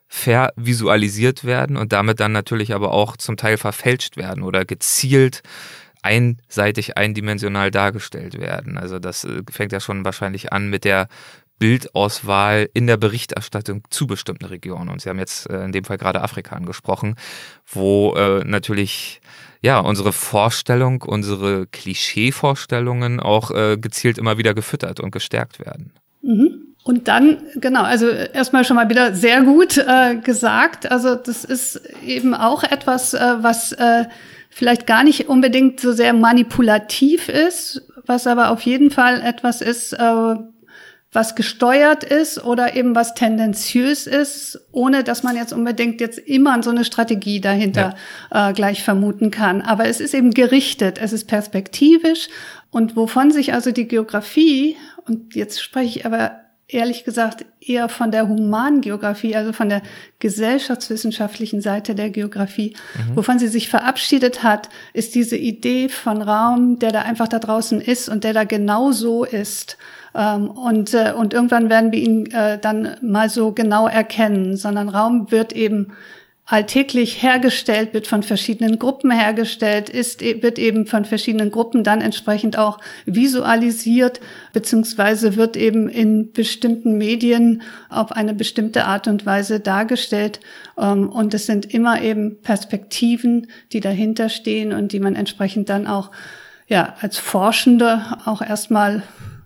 vervisualisiert 0.08 1.44
werden 1.44 1.78
und 1.78 1.92
damit 1.92 2.20
dann 2.20 2.32
natürlich 2.32 2.74
aber 2.74 2.92
auch 2.92 3.18
zum 3.18 3.38
Teil 3.38 3.58
verfälscht 3.58 4.18
werden 4.18 4.44
oder 4.44 4.64
gezielt 4.64 5.42
einseitig 6.04 6.98
eindimensional 6.98 7.72
dargestellt 7.72 8.40
werden. 8.40 8.78
Also 8.78 9.00
das 9.00 9.24
äh, 9.24 9.42
fängt 9.50 9.72
ja 9.72 9.80
schon 9.80 10.06
wahrscheinlich 10.06 10.54
an 10.54 10.70
mit 10.70 10.86
der 10.86 11.08
Bildauswahl 11.60 12.70
in 12.74 12.88
der 12.88 12.98
Berichterstattung 12.98 13.84
zu 13.90 14.08
bestimmten 14.08 14.46
Regionen. 14.46 14.90
Und 14.90 15.02
Sie 15.02 15.10
haben 15.10 15.20
jetzt 15.20 15.50
äh, 15.50 15.64
in 15.64 15.72
dem 15.72 15.86
Fall 15.86 15.98
gerade 15.98 16.22
Afrika 16.22 16.56
angesprochen, 16.56 17.16
wo 17.66 18.14
äh, 18.16 18.44
natürlich 18.44 19.22
ja, 19.62 19.80
unsere 19.80 20.14
Vorstellung, 20.14 21.02
unsere 21.02 21.66
Klischeevorstellungen 21.68 23.20
auch 23.20 23.50
äh, 23.52 23.78
gezielt 23.78 24.18
immer 24.18 24.38
wieder 24.38 24.54
gefüttert 24.54 25.00
und 25.00 25.12
gestärkt 25.12 25.60
werden. 25.60 25.92
Mhm. 26.22 26.66
Und 26.84 27.08
dann, 27.08 27.42
genau, 27.56 27.82
also 27.82 28.08
erstmal 28.10 28.64
schon 28.64 28.76
mal 28.76 28.90
wieder 28.90 29.16
sehr 29.16 29.42
gut 29.42 29.78
äh, 29.78 30.18
gesagt. 30.18 30.92
Also 30.92 31.16
das 31.16 31.44
ist 31.44 31.82
eben 32.06 32.36
auch 32.36 32.64
etwas, 32.64 33.16
äh, 33.16 33.38
was 33.40 33.72
äh, 33.72 34.06
vielleicht 34.52 34.86
gar 34.86 35.04
nicht 35.04 35.28
unbedingt 35.28 35.80
so 35.80 35.94
sehr 35.94 36.14
manipulativ 36.14 37.28
ist, 37.28 37.82
was 38.06 38.28
aber 38.28 38.52
auf 38.52 38.62
jeden 38.62 38.92
Fall 38.92 39.20
etwas 39.22 39.62
ist, 39.62 39.94
äh, 39.94 40.36
was 41.16 41.36
gesteuert 41.36 42.04
ist 42.04 42.44
oder 42.44 42.76
eben 42.76 42.94
was 42.94 43.14
tendenziös 43.14 44.06
ist, 44.06 44.60
ohne 44.72 45.04
dass 45.04 45.24
man 45.24 45.36
jetzt 45.36 45.54
unbedingt 45.54 46.02
jetzt 46.02 46.20
immer 46.20 46.62
so 46.62 46.70
eine 46.70 46.86
Strategie 46.86 47.42
dahinter 47.42 47.96
ja. 48.32 48.50
äh, 48.50 48.54
gleich 48.54 48.84
vermuten 48.84 49.32
kann. 49.32 49.62
Aber 49.62 49.86
es 49.88 50.00
ist 50.00 50.14
eben 50.14 50.32
gerichtet, 50.32 51.00
es 51.02 51.14
ist 51.14 51.26
perspektivisch 51.28 52.28
und 52.70 52.96
wovon 52.96 53.32
sich 53.32 53.54
also 53.54 53.72
die 53.72 53.88
Geografie, 53.88 54.76
und 55.06 55.34
jetzt 55.36 55.62
spreche 55.62 56.00
ich 56.00 56.06
aber 56.06 56.45
ehrlich 56.68 57.04
gesagt 57.04 57.46
eher 57.62 57.90
von 57.90 58.12
der 58.12 58.28
Humangeografie, 58.28 59.36
also 59.36 59.54
von 59.54 59.70
der 59.70 59.82
gesellschaftswissenschaftlichen 60.20 61.62
Seite 61.62 61.96
der 61.96 62.10
Geografie. 62.10 62.76
Mhm. 62.96 63.16
Wovon 63.18 63.40
sie 63.40 63.48
sich 63.48 63.70
verabschiedet 63.70 64.44
hat, 64.44 64.70
ist 64.94 65.16
diese 65.16 65.38
Idee 65.38 65.90
von 65.90 66.22
Raum, 66.22 66.80
der 66.80 66.92
da 66.92 67.02
einfach 67.02 67.28
da 67.28 67.40
draußen 67.40 67.82
ist 67.82 68.10
und 68.10 68.24
der 68.24 68.34
da 68.34 68.44
genau 68.44 68.92
so 68.92 69.24
ist, 69.24 69.78
Ähm, 70.18 70.50
und, 70.50 70.94
äh, 70.94 71.12
und 71.14 71.34
irgendwann 71.34 71.70
werden 71.70 71.92
wir 71.92 72.00
ihn 72.00 72.28
äh, 72.32 72.58
dann 72.58 72.96
mal 73.02 73.30
so 73.30 73.52
genau 73.52 73.86
erkennen, 73.86 74.56
sondern 74.56 74.88
Raum 74.88 75.30
wird 75.30 75.52
eben 75.52 75.92
alltäglich 76.48 77.24
hergestellt, 77.24 77.94
wird 77.96 78.06
von 78.06 78.22
verschiedenen 78.22 78.78
Gruppen 78.78 79.10
hergestellt, 79.10 79.90
ist, 79.90 80.22
e, 80.22 80.44
wird 80.44 80.60
eben 80.60 80.86
von 80.86 81.04
verschiedenen 81.04 81.50
Gruppen 81.50 81.84
dann 81.84 82.02
entsprechend 82.02 82.58
auch 82.58 82.78
visualisiert, 83.06 84.22
beziehungsweise 84.54 85.38
wird 85.38 85.58
eben 85.58 85.90
in 85.90 86.32
bestimmten 86.34 87.00
Medien 87.00 87.64
auf 87.90 88.12
eine 88.12 88.36
bestimmte 88.36 88.86
Art 88.86 89.08
und 89.08 89.26
Weise 89.26 89.60
dargestellt. 89.60 90.40
Ähm, 90.78 91.10
und 91.10 91.34
es 91.34 91.48
sind 91.48 91.74
immer 91.74 92.02
eben 92.02 92.40
Perspektiven, 92.44 93.48
die 93.72 93.80
dahinter 93.80 94.30
stehen 94.30 94.72
und 94.72 94.92
die 94.92 95.00
man 95.00 95.16
entsprechend 95.16 95.70
dann 95.70 95.88
auch, 95.88 96.12
ja, 96.68 96.96
als 97.02 97.18
Forschende 97.18 98.04
auch 98.26 98.44
erstmal 98.44 99.02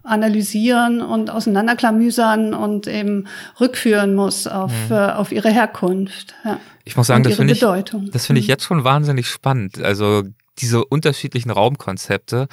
analysieren 0.09 1.01
und 1.01 1.29
auseinanderklamüsern 1.29 2.53
und 2.53 2.87
eben 2.87 3.27
rückführen 3.59 4.15
muss 4.15 4.47
auf, 4.47 4.71
mhm. 4.89 4.95
äh, 4.95 5.11
auf 5.11 5.31
ihre 5.31 5.49
Herkunft. 5.49 6.35
Ja. 6.43 6.59
Ich 6.83 6.97
muss 6.97 7.07
sagen, 7.07 7.23
das 7.23 7.35
finde 7.35 7.53
ich, 7.53 7.59
das 7.59 8.25
finde 8.25 8.39
ich 8.39 8.47
mhm. 8.47 8.49
jetzt 8.49 8.63
schon 8.63 8.83
wahnsinnig 8.83 9.27
spannend. 9.27 9.81
Also 9.81 10.23
diese 10.57 10.83
unterschiedlichen 10.83 11.51
Raumkonzepte 11.51 12.47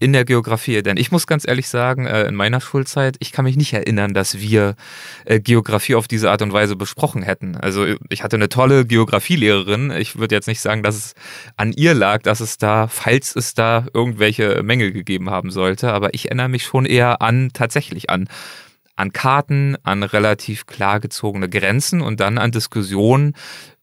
in 0.00 0.12
der 0.12 0.24
Geografie. 0.24 0.82
Denn 0.82 0.96
ich 0.96 1.10
muss 1.10 1.26
ganz 1.26 1.46
ehrlich 1.46 1.68
sagen, 1.68 2.06
äh, 2.06 2.26
in 2.26 2.34
meiner 2.34 2.60
Schulzeit, 2.60 3.16
ich 3.20 3.32
kann 3.32 3.44
mich 3.44 3.56
nicht 3.56 3.72
erinnern, 3.72 4.14
dass 4.14 4.38
wir 4.38 4.76
äh, 5.24 5.40
Geografie 5.40 5.94
auf 5.94 6.08
diese 6.08 6.30
Art 6.30 6.42
und 6.42 6.52
Weise 6.52 6.76
besprochen 6.76 7.22
hätten. 7.22 7.56
Also 7.56 7.86
ich 8.08 8.22
hatte 8.22 8.36
eine 8.36 8.48
tolle 8.48 8.86
Geografielehrerin. 8.86 9.90
Ich 9.90 10.18
würde 10.18 10.34
jetzt 10.34 10.48
nicht 10.48 10.60
sagen, 10.60 10.82
dass 10.82 10.96
es 10.96 11.14
an 11.56 11.72
ihr 11.72 11.94
lag, 11.94 12.22
dass 12.22 12.40
es 12.40 12.58
da, 12.58 12.86
falls 12.88 13.34
es 13.34 13.54
da 13.54 13.86
irgendwelche 13.92 14.62
Mängel 14.62 14.92
gegeben 14.92 15.30
haben 15.30 15.50
sollte, 15.50 15.92
aber 15.92 16.14
ich 16.14 16.26
erinnere 16.26 16.48
mich 16.48 16.64
schon 16.64 16.86
eher 16.86 17.22
an, 17.22 17.50
tatsächlich 17.52 18.10
an 18.10 18.28
an 18.98 19.12
Karten, 19.12 19.76
an 19.84 20.02
relativ 20.02 20.66
klar 20.66 20.98
gezogene 20.98 21.48
Grenzen 21.48 22.00
und 22.00 22.18
dann 22.18 22.36
an 22.36 22.50
Diskussionen, 22.50 23.34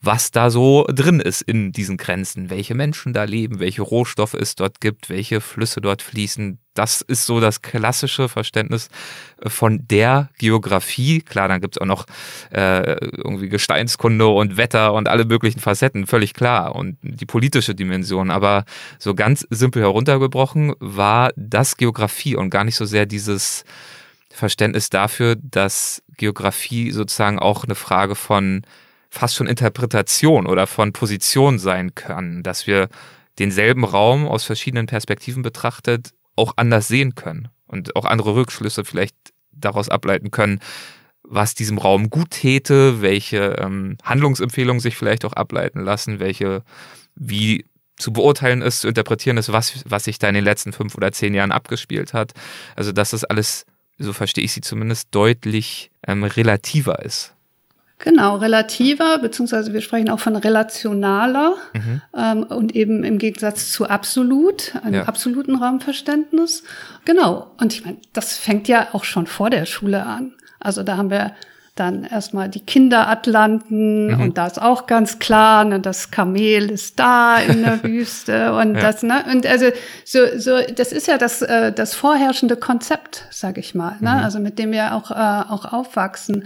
was 0.01 0.29
da 0.31 0.50
so 0.50 0.86
drin 0.89 1.22
ist 1.22 1.41
in 1.41 1.72
diesen 1.72 1.95
Grenzen, 1.95 2.50
welche 2.50 2.75
Menschen 2.75 3.13
da 3.13 3.24
leben, 3.24 3.60
welche 3.60 3.81
Rohstoffe 3.81 4.34
es 4.34 4.55
dort 4.55 4.81
gibt, 4.81 5.10
welche 5.10 5.39
Flüsse 5.39 5.79
dort 5.79 6.01
fließen. 6.01 6.60
Das 6.74 7.00
ist 7.00 7.25
so 7.25 7.39
das 7.39 7.62
klassische 7.62 8.27
Verständnis 8.27 8.89
von 9.48 9.88
der 9.88 10.29
Geografie. 10.38 11.22
Klar, 11.22 11.48
dann 11.48 11.62
gibt's 11.62 11.77
auch 11.77 11.86
noch 11.86 12.05
äh, 12.51 12.98
irgendwie 13.15 13.48
Gesteinskunde 13.48 14.27
und 14.27 14.57
Wetter 14.57 14.93
und 14.93 15.07
alle 15.07 15.24
möglichen 15.24 15.62
Facetten, 15.62 16.07
völlig 16.07 16.34
klar. 16.34 16.75
Und 16.75 16.98
die 17.01 17.25
politische 17.25 17.74
Dimension. 17.74 18.31
Aber 18.31 18.65
so 19.00 19.15
ganz 19.15 19.48
simpel 19.50 19.81
heruntergebrochen 19.81 20.74
war 20.79 21.31
das 21.38 21.77
Geografie 21.77 22.36
und 22.36 22.50
gar 22.50 22.65
nicht 22.65 22.75
so 22.75 22.84
sehr 22.84 23.05
dieses 23.05 23.63
Verständnis 24.36 24.89
dafür, 24.89 25.36
dass 25.42 26.04
Geografie 26.18 26.92
sozusagen 26.92 27.39
auch 27.39 27.63
eine 27.63 27.75
Frage 27.75 28.15
von 28.15 28.63
fast 29.10 29.36
schon 29.36 29.48
Interpretation 29.48 30.46
oder 30.46 30.68
von 30.68 30.94
Position 30.94 31.58
sein 31.58 31.96
kann, 31.96 32.44
dass 32.44 32.68
wir 32.68 32.89
denselben 33.39 33.84
Raum 33.84 34.27
aus 34.27 34.44
verschiedenen 34.44 34.88
Perspektiven 34.88 35.42
betrachtet 35.42 36.13
auch 36.36 36.54
anders 36.58 36.88
sehen 36.88 37.15
können 37.15 37.48
und 37.65 37.96
auch 37.96 38.06
andere 38.06 38.36
Rückschlüsse 38.36 38.84
vielleicht 38.84 39.15
daraus 39.51 39.88
ableiten 39.89 40.32
können, 40.32 40.60
was 41.24 41.56
diesem 41.56 41.77
Raum 41.77 42.10
gut 42.10 42.32
täte, 42.32 43.01
welche 43.01 43.56
ähm, 43.58 43.98
Handlungsempfehlungen 44.04 44.80
sich 44.80 44.98
vielleicht 44.98 45.25
auch 45.25 45.34
ableiten 45.34 45.80
lassen, 45.80 46.20
welche, 46.20 46.63
wie 47.15 47.65
zu 47.98 48.12
beurteilen 48.12 48.62
ist, 48.62 48.82
zu 48.82 48.89
interpretieren 48.89 49.38
ist, 49.38 49.51
was, 49.51 49.84
was 49.88 50.04
sich 50.04 50.20
da 50.20 50.27
in 50.27 50.36
den 50.36 50.44
letzten 50.44 50.74
fünf 50.74 50.96
oder 50.96 51.12
zehn 51.13 51.34
Jahren 51.34 51.54
abgespielt 51.54 52.13
hat. 52.13 52.34
Also, 52.75 52.92
dass 52.92 53.12
das 53.12 53.24
alles 53.24 53.65
so 53.97 54.13
verstehe 54.13 54.43
ich 54.43 54.53
sie 54.53 54.61
zumindest, 54.61 55.09
deutlich 55.11 55.91
ähm, 56.07 56.23
relativer 56.23 57.03
ist. 57.03 57.33
Genau, 57.97 58.35
relativer, 58.35 59.19
beziehungsweise 59.19 59.71
wir 59.71 59.79
sprechen 59.79 60.09
auch 60.09 60.19
von 60.19 60.35
relationaler 60.35 61.55
mhm. 61.73 62.01
ähm, 62.15 62.43
und 62.43 62.75
eben 62.75 63.05
im 63.05 63.17
Gegensatz 63.17 63.71
zu 63.71 63.87
absolut, 63.87 64.75
einem 64.83 64.95
ja. 64.95 65.03
absoluten 65.03 65.55
Raumverständnis. 65.55 66.63
Genau, 67.05 67.51
und 67.57 67.73
ich 67.73 67.85
meine, 67.85 67.97
das 68.11 68.37
fängt 68.37 68.67
ja 68.67 68.89
auch 68.91 69.05
schon 69.05 69.27
vor 69.27 69.49
der 69.49 69.65
Schule 69.65 70.05
an. 70.05 70.33
Also 70.59 70.83
da 70.83 70.97
haben 70.97 71.09
wir 71.09 71.35
dann 71.75 72.05
erstmal 72.05 72.48
die 72.48 72.62
Kinderatlanten 72.62 74.08
mhm. 74.08 74.22
und 74.22 74.38
da 74.38 74.48
ist 74.48 74.62
auch 74.62 74.88
ganz 74.88 75.20
klar, 75.20 75.65
ne, 75.65 75.82
das 75.82 76.10
Kamel 76.10 76.72
ist 76.72 77.00
da 77.00 77.38
in 77.38 77.63
der 77.63 77.84
Wüste 77.84 78.53
und 78.53 78.75
ja. 78.75 78.82
das, 78.82 79.03
ne, 79.03 79.25
und 79.32 79.46
also 79.46 79.67
so, 80.05 80.20
so, 80.38 80.58
das 80.74 80.94
ist 80.94 81.08
ja 81.08 81.17
das, 81.17 81.41
äh, 81.41 81.74
das 81.74 81.94
vorherrschende 81.94 82.55
Konzept, 82.55 83.25
sag 83.29 83.58
ich 83.58 83.75
mal, 83.75 83.98
ne, 84.00 84.12
mhm. 84.12 84.24
also 84.24 84.39
mit 84.39 84.58
dem 84.58 84.72
wir 84.72 84.96
auch, 84.96 85.12
äh, 85.12 85.13
auch 85.13 85.72
aufwachsen. 85.72 86.46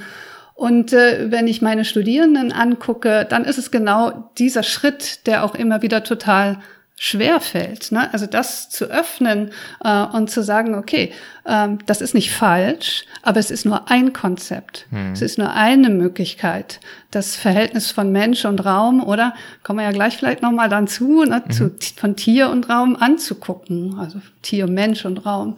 Und 0.56 0.92
äh, 0.92 1.32
wenn 1.32 1.48
ich 1.48 1.62
meine 1.62 1.86
Studierenden 1.86 2.52
angucke, 2.52 3.26
dann 3.30 3.46
ist 3.46 3.58
es 3.58 3.72
genau 3.72 4.32
dieser 4.38 4.64
Schritt, 4.64 5.26
der 5.26 5.46
auch 5.46 5.56
immer 5.56 5.82
wieder 5.82 6.04
total 6.04 6.58
schwer 7.02 7.40
fällt. 7.40 7.94
Ne? 7.94 8.14
Also 8.14 8.26
das 8.26 8.70
zu 8.70 8.86
öffnen 8.86 9.52
äh, 9.82 10.04
und 10.04 10.30
zu 10.30 10.44
sagen, 10.44 10.76
okay, 10.76 11.14
ähm, 11.46 11.80
das 11.86 12.02
ist 12.02 12.14
nicht 12.14 12.32
falsch, 12.34 13.06
aber 13.22 13.40
es 13.40 13.52
ist 13.52 13.66
nur 13.66 13.90
ein 13.90 14.12
Konzept. 14.12 14.86
Hm. 14.92 15.14
Es 15.14 15.22
ist 15.22 15.38
nur 15.38 15.54
eine 15.54 15.90
Möglichkeit, 15.90 16.82
das 17.10 17.38
Verhältnis 17.38 17.90
von 17.90 18.12
Mensch 18.12 18.44
und 18.44 18.66
Raum, 18.66 19.02
oder 19.02 19.34
kommen 19.64 19.80
wir 19.80 19.86
ja 19.86 19.92
gleich 19.92 20.18
vielleicht 20.18 20.42
nochmal 20.42 20.68
dann 20.68 20.88
zu, 20.88 21.24
ne, 21.24 21.42
mhm. 21.48 21.52
zu, 21.52 21.72
von 21.96 22.18
Tier 22.18 22.50
und 22.50 22.70
Raum 22.70 22.98
anzugucken. 22.98 23.98
Also 23.98 24.20
Tier, 24.42 24.68
Mensch 24.68 25.06
und 25.06 25.26
Raum. 25.26 25.58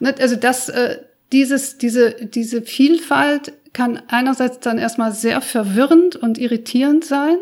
Ne? 0.00 0.12
Also 0.18 0.34
das, 0.34 0.68
äh, 0.70 0.98
dieses, 1.30 1.78
diese, 1.78 2.14
diese 2.14 2.62
Vielfalt 2.62 3.52
kann 3.72 4.02
einerseits 4.08 4.58
dann 4.58 4.78
erstmal 4.78 5.12
sehr 5.12 5.40
verwirrend 5.40 6.16
und 6.16 6.36
irritierend 6.36 7.04
sein 7.04 7.36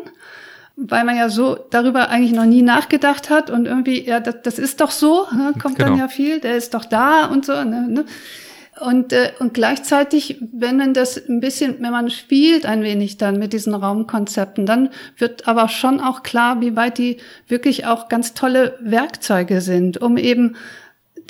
weil 0.81 1.03
man 1.03 1.17
ja 1.17 1.29
so 1.29 1.57
darüber 1.69 2.09
eigentlich 2.09 2.31
noch 2.31 2.45
nie 2.45 2.61
nachgedacht 2.61 3.29
hat 3.29 3.49
und 3.49 3.65
irgendwie, 3.65 4.05
ja, 4.05 4.19
das, 4.19 4.41
das 4.43 4.59
ist 4.59 4.79
doch 4.79 4.91
so, 4.91 5.25
ne, 5.31 5.53
kommt 5.61 5.77
genau. 5.77 5.89
dann 5.89 5.99
ja 5.99 6.07
viel, 6.07 6.39
der 6.39 6.55
ist 6.55 6.73
doch 6.73 6.85
da 6.85 7.25
und 7.25 7.45
so. 7.45 7.63
Ne, 7.63 7.87
ne. 7.89 8.05
Und, 8.79 9.11
äh, 9.11 9.33
und 9.39 9.53
gleichzeitig, 9.53 10.37
wenn 10.53 10.77
man 10.77 10.93
das 10.93 11.17
ein 11.27 11.41
bisschen, 11.41 11.75
wenn 11.81 11.91
man 11.91 12.09
spielt 12.09 12.65
ein 12.65 12.81
wenig 12.81 13.17
dann 13.17 13.37
mit 13.37 13.51
diesen 13.51 13.73
Raumkonzepten, 13.73 14.65
dann 14.65 14.89
wird 15.17 15.49
aber 15.49 15.67
schon 15.67 15.99
auch 15.99 16.23
klar, 16.23 16.61
wie 16.61 16.77
weit 16.77 16.97
die 16.97 17.17
wirklich 17.47 17.85
auch 17.85 18.07
ganz 18.07 18.33
tolle 18.33 18.77
Werkzeuge 18.79 19.59
sind, 19.59 20.01
um 20.01 20.15
eben 20.15 20.55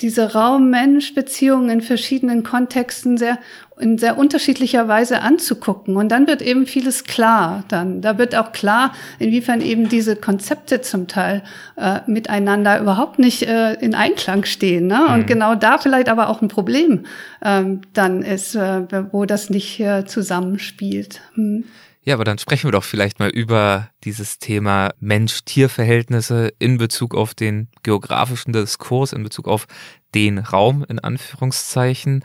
diese 0.00 0.32
Raum-Mensch-Beziehungen 0.32 1.70
in 1.70 1.80
verschiedenen 1.80 2.44
Kontexten 2.44 3.18
sehr 3.18 3.38
in 3.80 3.98
sehr 3.98 4.18
unterschiedlicher 4.18 4.88
Weise 4.88 5.22
anzugucken. 5.22 5.96
Und 5.96 6.10
dann 6.10 6.26
wird 6.26 6.42
eben 6.42 6.66
vieles 6.66 7.04
klar. 7.04 7.64
Dann, 7.68 8.00
da 8.00 8.18
wird 8.18 8.34
auch 8.36 8.52
klar, 8.52 8.92
inwiefern 9.18 9.60
eben 9.60 9.88
diese 9.88 10.16
Konzepte 10.16 10.80
zum 10.80 11.08
Teil 11.08 11.42
äh, 11.76 12.00
miteinander 12.06 12.80
überhaupt 12.80 13.18
nicht 13.18 13.42
äh, 13.42 13.74
in 13.74 13.94
Einklang 13.94 14.44
stehen. 14.44 14.86
Ne? 14.86 15.06
Und 15.08 15.20
mhm. 15.20 15.26
genau 15.26 15.54
da 15.54 15.78
vielleicht 15.78 16.08
aber 16.08 16.28
auch 16.28 16.42
ein 16.42 16.48
Problem 16.48 17.04
ähm, 17.42 17.80
dann 17.92 18.22
ist, 18.22 18.54
äh, 18.54 18.82
wo 19.12 19.24
das 19.24 19.50
nicht 19.50 19.80
äh, 19.80 20.04
zusammenspielt. 20.04 21.22
Hm. 21.34 21.64
Ja, 22.02 22.14
aber 22.14 22.24
dann 22.24 22.38
sprechen 22.38 22.66
wir 22.66 22.72
doch 22.72 22.84
vielleicht 22.84 23.18
mal 23.18 23.28
über 23.28 23.90
dieses 24.04 24.38
Thema 24.38 24.90
Mensch-Tier-Verhältnisse 25.00 26.50
in 26.58 26.78
Bezug 26.78 27.14
auf 27.14 27.34
den 27.34 27.68
geografischen 27.82 28.52
Diskurs, 28.52 29.12
in 29.12 29.22
Bezug 29.22 29.46
auf 29.46 29.66
den 30.14 30.38
Raum 30.38 30.84
in 30.88 30.98
Anführungszeichen. 30.98 32.24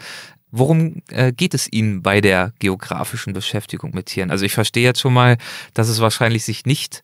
Worum 0.58 1.02
äh, 1.10 1.34
geht 1.34 1.54
es 1.54 1.72
Ihnen 1.72 2.02
bei 2.02 2.22
der 2.22 2.54
geografischen 2.60 3.34
Beschäftigung 3.34 3.92
mit 3.94 4.06
Tieren? 4.06 4.32
Also 4.32 4.46
ich 4.46 4.54
verstehe 4.54 4.86
jetzt 4.86 5.02
schon 5.02 5.14
mal, 5.14 5.38
dass 5.74 5.90
es 5.90 6.00
wahrscheinlich 6.00 6.46
sich 6.46 6.66
nicht 6.66 7.04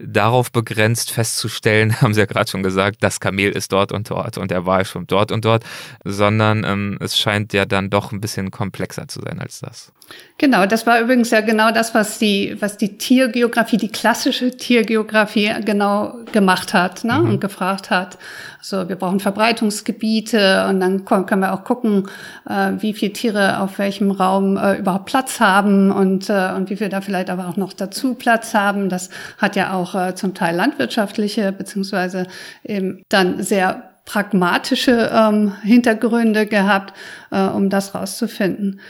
darauf 0.00 0.50
begrenzt 0.50 1.12
festzustellen, 1.12 1.94
haben 2.00 2.12
Sie 2.12 2.18
ja 2.18 2.26
gerade 2.26 2.50
schon 2.50 2.64
gesagt, 2.64 2.96
das 3.00 3.20
Kamel 3.20 3.52
ist 3.52 3.70
dort 3.70 3.92
und 3.92 4.10
dort 4.10 4.36
und 4.36 4.50
der 4.50 4.66
Wal 4.66 4.84
schwimmt 4.84 5.12
dort 5.12 5.30
und 5.30 5.44
dort, 5.44 5.64
sondern 6.02 6.64
ähm, 6.64 6.98
es 7.00 7.16
scheint 7.16 7.52
ja 7.52 7.66
dann 7.66 7.88
doch 7.88 8.10
ein 8.10 8.20
bisschen 8.20 8.50
komplexer 8.50 9.06
zu 9.06 9.20
sein 9.20 9.38
als 9.38 9.60
das. 9.60 9.92
Genau, 10.40 10.66
das 10.66 10.86
war 10.86 11.00
übrigens 11.00 11.30
ja 11.30 11.40
genau 11.40 11.72
das, 11.72 11.94
was 11.94 12.18
die, 12.18 12.56
was 12.60 12.76
die 12.76 12.96
Tiergeografie, 12.96 13.76
die 13.76 13.88
klassische 13.88 14.56
Tiergeografie 14.56 15.50
genau 15.64 16.14
gemacht 16.30 16.72
hat 16.72 17.02
ne, 17.02 17.14
mhm. 17.14 17.30
und 17.30 17.40
gefragt 17.40 17.90
hat. 17.90 18.18
Also 18.60 18.88
wir 18.88 18.94
brauchen 18.94 19.18
Verbreitungsgebiete 19.18 20.66
und 20.68 20.78
dann 20.78 21.04
können 21.04 21.40
wir 21.40 21.52
auch 21.52 21.64
gucken, 21.64 22.08
äh, 22.48 22.70
wie 22.78 22.94
viele 22.94 23.12
Tiere 23.12 23.60
auf 23.60 23.80
welchem 23.80 24.12
Raum 24.12 24.56
äh, 24.56 24.76
überhaupt 24.76 25.06
Platz 25.06 25.40
haben 25.40 25.90
und, 25.90 26.30
äh, 26.30 26.52
und 26.54 26.70
wie 26.70 26.76
viel 26.76 26.88
da 26.88 27.00
vielleicht 27.00 27.30
aber 27.30 27.48
auch 27.48 27.56
noch 27.56 27.72
dazu 27.72 28.14
Platz 28.14 28.54
haben. 28.54 28.88
Das 28.88 29.10
hat 29.38 29.56
ja 29.56 29.72
auch 29.72 29.96
äh, 29.96 30.14
zum 30.14 30.34
Teil 30.34 30.54
landwirtschaftliche 30.54 31.50
beziehungsweise 31.50 32.28
eben 32.62 33.02
dann 33.08 33.42
sehr 33.42 33.90
pragmatische 34.04 35.10
ähm, 35.12 35.52
Hintergründe 35.62 36.46
gehabt, 36.46 36.94
äh, 37.32 37.42
um 37.42 37.70
das 37.70 37.94
rauszufinden. 37.94 38.80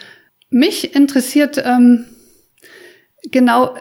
Mich 0.51 0.95
interessiert 0.95 1.63
ähm, 1.65 2.07
genau 3.31 3.75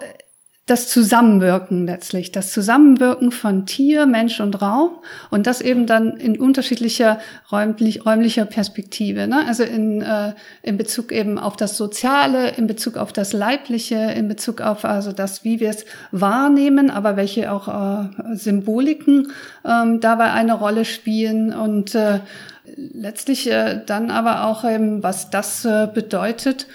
das 0.67 0.89
Zusammenwirken 0.89 1.85
letztlich, 1.85 2.33
das 2.33 2.51
Zusammenwirken 2.51 3.31
von 3.31 3.65
Tier, 3.65 4.05
Mensch 4.05 4.41
und 4.41 4.61
Raum 4.61 4.99
und 5.29 5.47
das 5.47 5.61
eben 5.61 5.87
dann 5.87 6.17
in 6.17 6.37
unterschiedlicher 6.37 7.19
räumlich, 7.49 8.05
räumlicher 8.05 8.43
Perspektive. 8.43 9.27
Ne? 9.27 9.47
Also 9.47 9.63
in, 9.63 10.01
äh, 10.01 10.33
in 10.63 10.75
Bezug 10.75 11.13
eben 11.13 11.39
auf 11.39 11.55
das 11.55 11.77
Soziale, 11.77 12.49
in 12.49 12.67
Bezug 12.67 12.97
auf 12.97 13.13
das 13.13 13.31
Leibliche, 13.31 13.95
in 13.95 14.27
Bezug 14.27 14.59
auf 14.59 14.83
also 14.83 15.13
das, 15.13 15.45
wie 15.45 15.61
wir 15.61 15.69
es 15.69 15.85
wahrnehmen, 16.11 16.89
aber 16.89 17.15
welche 17.15 17.49
auch 17.53 17.69
äh, 17.69 18.35
Symboliken 18.35 19.31
ähm, 19.63 20.01
dabei 20.01 20.33
eine 20.33 20.53
Rolle 20.53 20.83
spielen 20.83 21.53
und 21.53 21.95
äh, 21.95 22.19
letztlich 22.77 23.49
äh, 23.51 23.81
dann 23.85 24.11
aber 24.11 24.45
auch 24.45 24.63
eben, 24.63 25.03
was 25.03 25.29
das 25.29 25.65
äh, 25.65 25.87
bedeutet, 25.93 26.67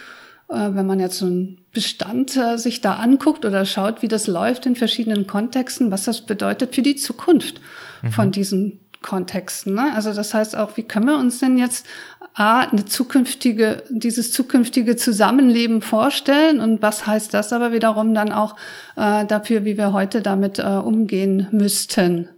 äh, 0.49 0.54
wenn 0.73 0.87
man 0.87 1.00
jetzt 1.00 1.18
so 1.18 1.26
einen 1.26 1.59
Bestand 1.73 2.37
äh, 2.37 2.59
sich 2.59 2.80
da 2.80 2.97
anguckt 2.97 3.44
oder 3.44 3.64
schaut, 3.64 4.02
wie 4.02 4.09
das 4.09 4.26
läuft 4.26 4.66
in 4.66 4.76
verschiedenen 4.76 5.26
Kontexten, 5.26 5.90
was 5.90 6.04
das 6.04 6.23
bedeutet 6.23 6.75
für 6.75 6.82
die 6.82 6.97
Zukunft 6.97 7.61
mhm. 8.02 8.11
von 8.11 8.30
diesen 8.30 8.80
Kontexten. 9.00 9.75
Ne? 9.75 9.92
Also 9.94 10.12
das 10.12 10.32
heißt 10.35 10.56
auch, 10.56 10.76
wie 10.76 10.85
können 10.85 11.06
wir 11.06 11.16
uns 11.16 11.38
denn 11.38 11.59
jetzt 11.59 11.87
A, 12.35 12.61
eine 12.61 12.85
zukünftige, 12.87 13.82
dieses 13.90 14.32
zukünftige 14.32 14.97
Zusammenleben 14.97 15.82
vorstellen 15.82 16.61
und 16.61 16.80
was 16.80 17.06
heißt 17.06 17.35
das 17.35 17.52
aber 17.52 17.73
wiederum 17.73 18.14
dann 18.14 18.32
auch 18.32 18.56
äh, 18.97 19.26
dafür, 19.26 19.64
wie 19.64 19.76
wir 19.76 19.92
heute 19.92 20.23
damit 20.23 20.59
äh, 20.59 20.62
umgehen 20.62 21.49
müssten 21.50 22.28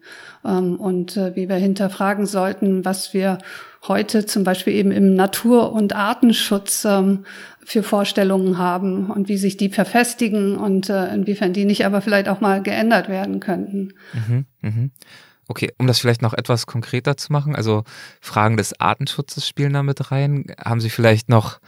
und 0.45 1.17
äh, 1.17 1.35
wie 1.35 1.49
wir 1.49 1.57
hinterfragen 1.57 2.27
sollten, 2.27 2.85
was 2.85 3.15
wir 3.15 3.39
heute 3.87 4.27
zum 4.27 4.45
Beispiel 4.45 4.75
eben 4.75 4.93
im 4.93 5.15
Natur- 5.15 5.73
und 5.73 5.95
Artenschutz 5.95 6.85
ähm, 6.85 7.25
für 7.65 7.83
Vorstellungen 7.83 8.59
haben 8.59 9.11
und 9.11 9.29
wie 9.29 9.37
sich 9.37 9.57
die 9.57 9.69
verfestigen 9.69 10.57
und 10.57 10.89
äh, 10.89 11.13
inwiefern 11.15 11.53
die 11.53 11.65
nicht 11.65 11.85
aber 11.87 12.01
vielleicht 12.01 12.29
auch 12.29 12.41
mal 12.41 12.63
geändert 12.63 13.09
werden 13.09 13.41
könnten. 13.41 13.95
Mhm, 14.13 14.47
mh. 14.61 14.89
Okay, 15.47 15.73
um 15.79 15.87
das 15.87 15.99
vielleicht 15.99 16.23
noch 16.23 16.33
etwas 16.33 16.67
konkreter 16.67 17.17
zu 17.19 17.31
machen, 17.31 17.55
also 17.55 17.85
Fragen 18.21 18.57
des 18.57 18.81
Artenschutzes 18.81 19.47
spielen 19.47 19.75
da 19.75 19.83
mit 19.83 20.11
rein. 20.11 20.47
Haben 20.63 20.81
Sie 20.81 20.89
vielleicht 20.89 21.29
noch 21.29 21.59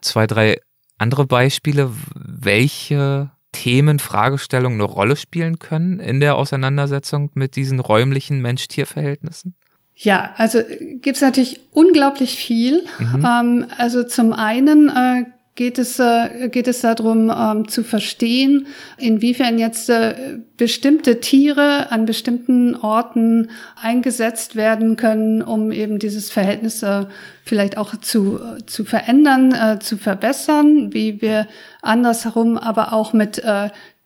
zwei, 0.00 0.28
drei 0.28 0.60
andere 0.98 1.26
Beispiele, 1.26 1.90
welche 2.14 3.30
Themen, 3.54 3.98
Fragestellungen 3.98 4.80
eine 4.80 4.90
Rolle 4.90 5.16
spielen 5.16 5.58
können 5.58 6.00
in 6.00 6.20
der 6.20 6.36
Auseinandersetzung 6.36 7.30
mit 7.34 7.56
diesen 7.56 7.80
räumlichen 7.80 8.42
Mensch-Tier-Verhältnissen? 8.42 9.54
Ja, 9.96 10.34
also 10.36 10.60
gibt's 11.00 11.20
natürlich 11.20 11.60
unglaublich 11.70 12.34
viel. 12.36 12.82
Mhm. 12.98 13.24
Ähm, 13.24 13.66
also 13.78 14.02
zum 14.02 14.32
einen 14.32 14.88
äh, 14.88 15.24
geht 15.54 15.78
es, 15.78 16.00
äh, 16.00 16.48
geht 16.48 16.66
es 16.66 16.80
darum 16.80 17.32
ähm, 17.34 17.68
zu 17.68 17.84
verstehen, 17.84 18.66
inwiefern 18.98 19.58
jetzt 19.58 19.88
äh, 19.88 20.38
bestimmte 20.56 21.20
Tiere 21.20 21.92
an 21.92 22.06
bestimmten 22.06 22.74
Orten 22.74 23.50
eingesetzt 23.80 24.56
werden 24.56 24.96
können, 24.96 25.42
um 25.42 25.70
eben 25.70 25.98
dieses 25.98 26.30
Verhältnis 26.30 26.82
äh, 26.82 27.06
vielleicht 27.44 27.76
auch 27.76 27.94
zu, 27.96 28.40
zu 28.66 28.84
verändern, 28.84 29.78
zu 29.80 29.98
verbessern, 29.98 30.94
wie 30.94 31.20
wir 31.20 31.46
andersherum 31.82 32.56
aber 32.56 32.94
auch 32.94 33.12
mit 33.12 33.42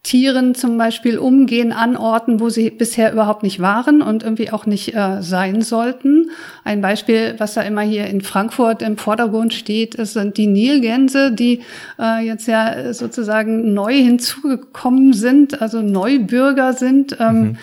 Tieren 0.05 0.55
zum 0.55 0.79
Beispiel 0.79 1.19
umgehen 1.19 1.73
an 1.73 1.97
Orten, 1.97 2.41
wo 2.41 2.49
sie 2.49 2.71
bisher 2.71 3.13
überhaupt 3.13 3.43
nicht 3.43 3.61
waren 3.61 4.01
und 4.01 4.23
irgendwie 4.23 4.51
auch 4.51 4.65
nicht 4.65 4.95
äh, 4.95 5.23
sein 5.23 5.61
sollten. 5.61 6.31
Ein 6.65 6.81
Beispiel, 6.81 7.35
was 7.39 7.55
da 7.55 7.63
immer 7.63 7.83
hier 7.83 8.07
in 8.07 8.21
Frankfurt 8.21 8.81
im 8.81 8.97
Vordergrund 8.97 9.53
steht, 9.53 9.97
ist, 9.97 10.15
sind 10.15 10.37
die 10.37 10.47
Nilgänse, 10.47 11.33
die 11.33 11.63
äh, 11.99 12.25
jetzt 12.25 12.47
ja 12.47 12.95
sozusagen 12.95 13.75
neu 13.75 13.93
hinzugekommen 13.93 15.13
sind, 15.13 15.61
also 15.61 15.83
Neubürger 15.83 16.73
sind. 16.73 17.17
Ähm, 17.21 17.41
mhm 17.41 17.59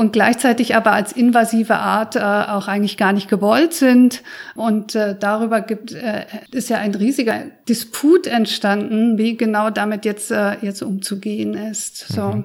und 0.00 0.14
gleichzeitig 0.14 0.74
aber 0.74 0.92
als 0.92 1.12
invasive 1.12 1.76
Art 1.76 2.16
äh, 2.16 2.20
auch 2.20 2.68
eigentlich 2.68 2.96
gar 2.96 3.12
nicht 3.12 3.28
gewollt 3.28 3.74
sind. 3.74 4.22
Und 4.54 4.94
äh, 4.94 5.14
darüber 5.14 5.60
gibt, 5.60 5.92
äh, 5.92 6.24
ist 6.52 6.70
ja 6.70 6.78
ein 6.78 6.94
riesiger 6.94 7.42
Disput 7.68 8.26
entstanden, 8.26 9.18
wie 9.18 9.36
genau 9.36 9.68
damit 9.68 10.06
jetzt, 10.06 10.30
äh, 10.30 10.56
jetzt 10.62 10.82
umzugehen 10.82 11.52
ist. 11.52 11.98
So. 12.08 12.22
Mhm. 12.22 12.44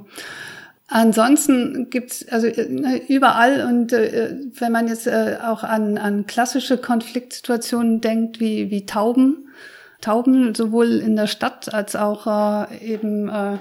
Ansonsten 0.87 1.89
gibt's 1.89 2.27
also 2.27 2.47
äh, 2.47 3.01
überall 3.07 3.65
und 3.65 3.93
äh, 3.93 4.35
wenn 4.59 4.73
man 4.73 4.89
jetzt 4.89 5.07
äh, 5.07 5.37
auch 5.41 5.63
an, 5.63 5.97
an 5.97 6.27
klassische 6.27 6.77
Konfliktsituationen 6.77 8.01
denkt, 8.01 8.41
wie, 8.41 8.69
wie 8.69 8.85
Tauben, 8.85 9.47
Tauben 10.01 10.53
sowohl 10.55 10.99
in 10.99 11.15
der 11.15 11.27
Stadt 11.27 11.73
als 11.73 11.95
auch 11.95 12.67
äh, 12.69 12.85
eben 12.85 13.29
äh, 13.29 13.57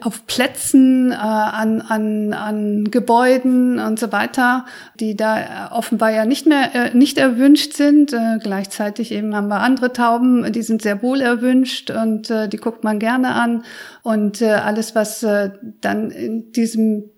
auf 0.00 0.26
Plätzen, 0.26 1.12
äh, 1.12 1.14
an, 1.14 1.82
an, 1.82 2.32
an 2.32 2.90
Gebäuden 2.90 3.78
und 3.78 3.98
so 3.98 4.10
weiter, 4.10 4.64
die 4.98 5.16
da 5.16 5.70
offenbar 5.72 6.10
ja 6.10 6.24
nicht 6.24 6.46
mehr 6.46 6.74
äh, 6.74 6.96
nicht 6.96 7.18
erwünscht 7.18 7.74
sind. 7.74 8.12
Äh, 8.12 8.38
gleichzeitig 8.42 9.12
eben 9.12 9.34
haben 9.34 9.48
wir 9.48 9.60
andere 9.60 9.92
Tauben, 9.92 10.50
die 10.52 10.62
sind 10.62 10.82
sehr 10.82 11.02
wohl 11.02 11.20
erwünscht 11.20 11.90
und 11.90 12.30
äh, 12.30 12.48
die 12.48 12.56
guckt 12.56 12.84
man 12.84 12.98
gerne 12.98 13.34
an. 13.34 13.64
Und 14.02 14.40
äh, 14.40 14.50
alles, 14.50 14.94
was 14.94 15.22
äh, 15.22 15.50
dann 15.80 16.10
in 16.10 16.52
diesem 16.52 17.10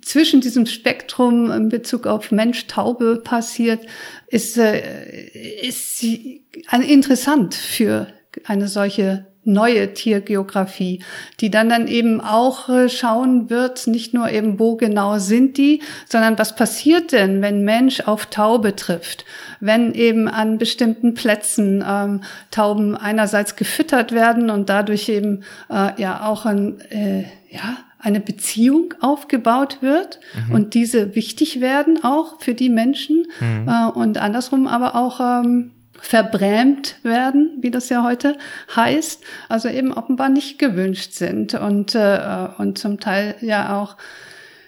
zwischen 0.00 0.40
diesem 0.40 0.64
Spektrum 0.64 1.50
in 1.50 1.68
Bezug 1.68 2.06
auf 2.06 2.32
Mensch-Taube 2.32 3.20
passiert, 3.22 3.84
ist, 4.28 4.56
äh, 4.56 5.28
ist 5.60 6.02
interessant 6.02 7.54
für 7.54 8.06
eine 8.44 8.68
solche 8.68 9.26
neue 9.44 9.94
Tiergeografie, 9.94 11.02
die 11.40 11.50
dann 11.50 11.68
dann 11.68 11.88
eben 11.88 12.20
auch 12.20 12.68
äh, 12.68 12.88
schauen 12.88 13.50
wird, 13.50 13.86
nicht 13.86 14.14
nur 14.14 14.30
eben, 14.30 14.58
wo 14.58 14.76
genau 14.76 15.18
sind 15.18 15.56
die, 15.58 15.82
sondern 16.08 16.38
was 16.38 16.56
passiert 16.56 17.12
denn, 17.12 17.42
wenn 17.42 17.64
Mensch 17.64 18.00
auf 18.00 18.26
Taube 18.26 18.76
trifft, 18.76 19.24
wenn 19.60 19.94
eben 19.94 20.28
an 20.28 20.58
bestimmten 20.58 21.14
Plätzen 21.14 21.84
ähm, 21.86 22.22
Tauben 22.50 22.96
einerseits 22.96 23.56
gefüttert 23.56 24.12
werden 24.12 24.50
und 24.50 24.68
dadurch 24.68 25.08
eben 25.08 25.44
äh, 25.70 26.00
ja 26.00 26.26
auch 26.26 26.46
ein, 26.46 26.80
äh, 26.90 27.24
ja, 27.50 27.76
eine 27.98 28.20
Beziehung 28.20 28.92
aufgebaut 29.00 29.78
wird 29.80 30.20
mhm. 30.48 30.54
und 30.54 30.74
diese 30.74 31.14
wichtig 31.14 31.60
werden 31.60 32.04
auch 32.04 32.40
für 32.40 32.54
die 32.54 32.68
Menschen 32.68 33.26
mhm. 33.40 33.68
äh, 33.68 33.86
und 33.90 34.18
andersrum 34.18 34.66
aber 34.66 34.94
auch 34.94 35.20
ähm, 35.20 35.70
verbrämt 36.06 36.96
werden, 37.02 37.58
wie 37.60 37.70
das 37.70 37.88
ja 37.88 38.04
heute 38.04 38.36
heißt, 38.76 39.24
also 39.48 39.68
eben 39.68 39.92
offenbar 39.92 40.28
nicht 40.28 40.58
gewünscht 40.58 41.12
sind 41.12 41.54
und, 41.54 41.94
äh, 41.94 42.48
und 42.58 42.78
zum 42.78 43.00
Teil 43.00 43.36
ja 43.40 43.80
auch 43.80 43.96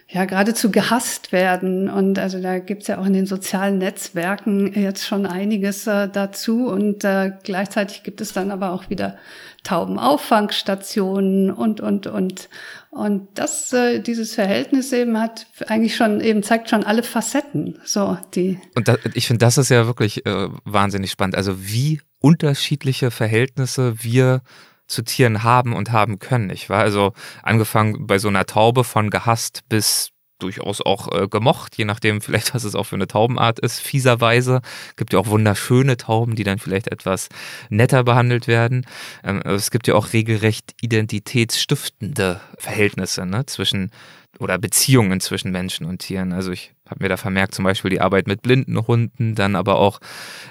ja 0.09 0.25
geradezu 0.25 0.70
gehasst 0.70 1.33
werden. 1.33 1.90
Und 1.90 2.18
also 2.18 2.40
da 2.40 2.59
gibt's 2.59 2.87
ja 2.87 2.99
auch 2.99 3.07
in 3.07 3.12
den 3.12 3.27
sozialen 3.27 3.79
Netzwerken 3.79 4.72
jetzt 4.81 5.05
schon 5.07 5.27
einiges 5.27 5.87
äh, 5.87 6.09
dazu. 6.09 6.68
Und 6.68 7.05
äh, 7.05 7.33
gleichzeitig 7.42 8.03
gibt 8.03 8.20
es 8.20 8.33
dann 8.33 8.51
aber 8.51 8.72
auch 8.72 8.88
wieder 8.88 9.16
Taubenauffangstationen 9.62 11.51
und, 11.51 11.81
und, 11.81 12.07
und. 12.07 12.49
Und 12.96 13.28
das, 13.35 13.74
äh, 13.74 14.00
dieses 14.00 14.35
Verhältnis 14.35 14.90
eben 14.90 15.20
hat 15.20 15.46
eigentlich 15.66 15.96
schon, 15.96 16.22
eben 16.22 16.42
zeigt 16.42 16.70
schon 16.70 16.82
alle 16.82 17.02
Facetten, 17.02 17.78
so, 17.85 18.16
die. 18.35 18.59
Und 18.74 18.88
da, 18.88 18.96
ich 19.12 19.26
finde, 19.26 19.44
das 19.44 19.59
ist 19.59 19.68
ja 19.68 19.87
wirklich 19.87 20.24
äh, 20.24 20.48
wahnsinnig 20.64 21.11
spannend. 21.11 21.37
Also 21.37 21.62
wie 21.68 22.00
unterschiedliche 22.20 23.11
Verhältnisse 23.11 24.02
wir 24.02 24.40
zu 24.87 25.02
Tieren 25.02 25.42
haben 25.42 25.74
und 25.74 25.92
haben 25.92 26.18
können. 26.20 26.48
Ich 26.48 26.70
war 26.70 26.80
also 26.80 27.12
angefangen 27.42 28.06
bei 28.06 28.18
so 28.18 28.28
einer 28.28 28.46
Taube 28.46 28.82
von 28.82 29.11
gehasst 29.11 29.61
bis 29.68 30.12
durchaus 30.38 30.81
auch 30.81 31.12
äh, 31.12 31.29
gemocht, 31.29 31.77
je 31.77 31.85
nachdem 31.85 32.20
vielleicht, 32.20 32.55
was 32.55 32.64
es 32.64 32.75
auch 32.75 32.85
für 32.85 32.96
eine 32.96 33.07
Taubenart 33.07 33.59
ist, 33.59 33.81
fieserweise. 33.81 34.61
Gibt 34.96 35.12
ja 35.12 35.18
auch 35.18 35.29
wunderschöne 35.29 35.96
Tauben, 35.96 36.37
die 36.37 36.44
dann 36.44 36.59
vielleicht 36.59 36.88
etwas 36.88 37.29
netter 37.68 38.05
behandelt 38.05 38.46
werden. 38.49 38.87
Ähm, 39.25 39.40
es 39.44 39.70
gibt 39.70 39.88
ja 39.88 39.94
auch 39.94 40.12
regelrecht 40.12 40.75
identitätsstiftende 40.81 42.40
Verhältnisse 42.59 43.27
ne, 43.27 43.46
zwischen 43.46 43.90
oder 44.38 44.59
Beziehungen 44.59 45.20
zwischen 45.20 45.51
Menschen 45.51 45.87
und 45.87 46.01
Tieren. 46.01 46.33
Also 46.33 46.53
ich 46.53 46.75
habe 46.88 47.05
mir 47.05 47.09
da 47.09 47.16
vermerkt, 47.16 47.55
zum 47.55 47.64
Beispiel 47.64 47.90
die 47.90 48.01
Arbeit 48.01 48.27
mit 48.27 48.42
blinden 48.42 48.87
Hunden, 48.87 49.35
dann 49.35 49.57
aber 49.57 49.77
auch 49.77 49.99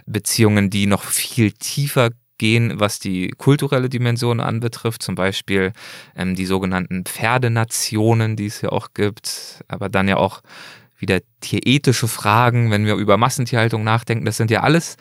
Beziehungen, 0.05 0.69
die 0.69 0.87
noch 0.87 1.03
viel 1.03 1.51
tiefer 1.51 2.09
gehen, 2.37 2.79
was 2.79 2.99
die 2.99 3.29
kulturelle 3.29 3.89
Dimension 3.89 4.39
anbetrifft, 4.39 5.01
zum 5.01 5.15
Beispiel 5.15 5.73
ähm, 6.15 6.35
die 6.35 6.45
sogenannten 6.45 7.05
Pferdenationen, 7.05 8.35
die 8.35 8.47
es 8.47 8.61
ja 8.61 8.69
auch 8.69 8.89
gibt, 8.93 9.63
aber 9.67 9.89
dann 9.89 10.07
ja 10.07 10.17
auch 10.17 10.41
wieder 10.97 11.19
tierethische 11.41 12.07
Fragen, 12.07 12.71
wenn 12.71 12.85
wir 12.85 12.95
über 12.95 13.17
Massentierhaltung 13.17 13.83
nachdenken. 13.83 14.25
Das 14.25 14.37
sind 14.37 14.51
ja 14.51 14.61
alles 14.61 14.97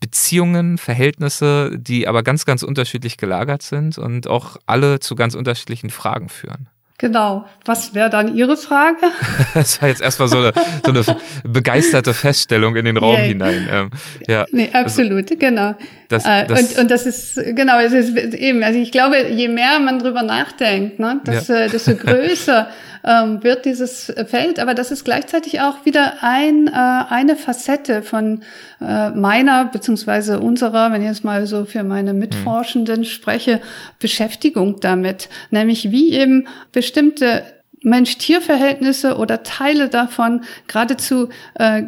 Beziehungen, 0.00 0.78
Verhältnisse, 0.78 1.76
die 1.78 2.08
aber 2.08 2.22
ganz, 2.22 2.46
ganz 2.46 2.62
unterschiedlich 2.62 3.16
gelagert 3.18 3.62
sind 3.62 3.98
und 3.98 4.26
auch 4.28 4.56
alle 4.66 5.00
zu 5.00 5.14
ganz 5.14 5.34
unterschiedlichen 5.34 5.90
Fragen 5.90 6.28
führen. 6.28 6.68
Genau. 7.00 7.46
Was 7.64 7.94
wäre 7.94 8.10
dann 8.10 8.36
Ihre 8.36 8.58
Frage? 8.58 8.98
das 9.54 9.80
war 9.80 9.88
jetzt 9.88 10.02
erstmal 10.02 10.28
so 10.28 10.36
eine, 10.36 10.52
so 10.84 10.90
eine 10.90 11.20
begeisterte 11.44 12.12
Feststellung 12.12 12.76
in 12.76 12.84
den 12.84 12.98
Raum 12.98 13.14
yeah. 13.14 13.24
hinein. 13.24 13.68
Ähm, 13.72 13.90
ja. 14.28 14.44
Nee, 14.52 14.68
also 14.70 14.84
absolut, 14.84 15.30
also, 15.30 15.36
genau. 15.38 15.74
Das, 16.10 16.26
äh, 16.26 16.46
das 16.46 16.74
und, 16.74 16.78
und 16.78 16.90
das 16.90 17.06
ist, 17.06 17.40
genau, 17.56 17.78
es 17.80 17.94
ist 17.94 18.34
eben, 18.34 18.62
also 18.62 18.78
ich 18.78 18.92
glaube, 18.92 19.16
je 19.30 19.48
mehr 19.48 19.80
man 19.80 19.98
drüber 19.98 20.22
nachdenkt, 20.22 20.98
ne, 20.98 21.22
desto, 21.26 21.54
ja. 21.54 21.68
desto 21.68 21.94
größer 21.94 22.68
ähm, 23.04 23.42
wird 23.42 23.64
dieses 23.64 24.12
Feld. 24.26 24.58
Aber 24.58 24.74
das 24.74 24.90
ist 24.90 25.04
gleichzeitig 25.04 25.60
auch 25.60 25.84
wieder 25.84 26.22
ein, 26.22 26.68
äh, 26.68 26.70
eine 26.72 27.36
Facette 27.36 28.02
von 28.02 28.42
äh, 28.80 29.10
meiner 29.10 29.66
beziehungsweise 29.66 30.40
unserer, 30.40 30.92
wenn 30.92 31.02
ich 31.02 31.08
jetzt 31.08 31.24
mal 31.24 31.46
so 31.46 31.64
für 31.64 31.82
meine 31.82 32.14
Mitforschenden 32.14 33.04
spreche, 33.04 33.60
Beschäftigung 33.98 34.80
damit. 34.80 35.28
Nämlich 35.50 35.90
wie 35.90 36.12
eben 36.12 36.46
bestimmte 36.72 37.42
Mensch-Tier-Verhältnisse 37.82 39.16
oder 39.16 39.42
Teile 39.42 39.88
davon 39.88 40.42
geradezu 40.66 41.28
äh, 41.54 41.84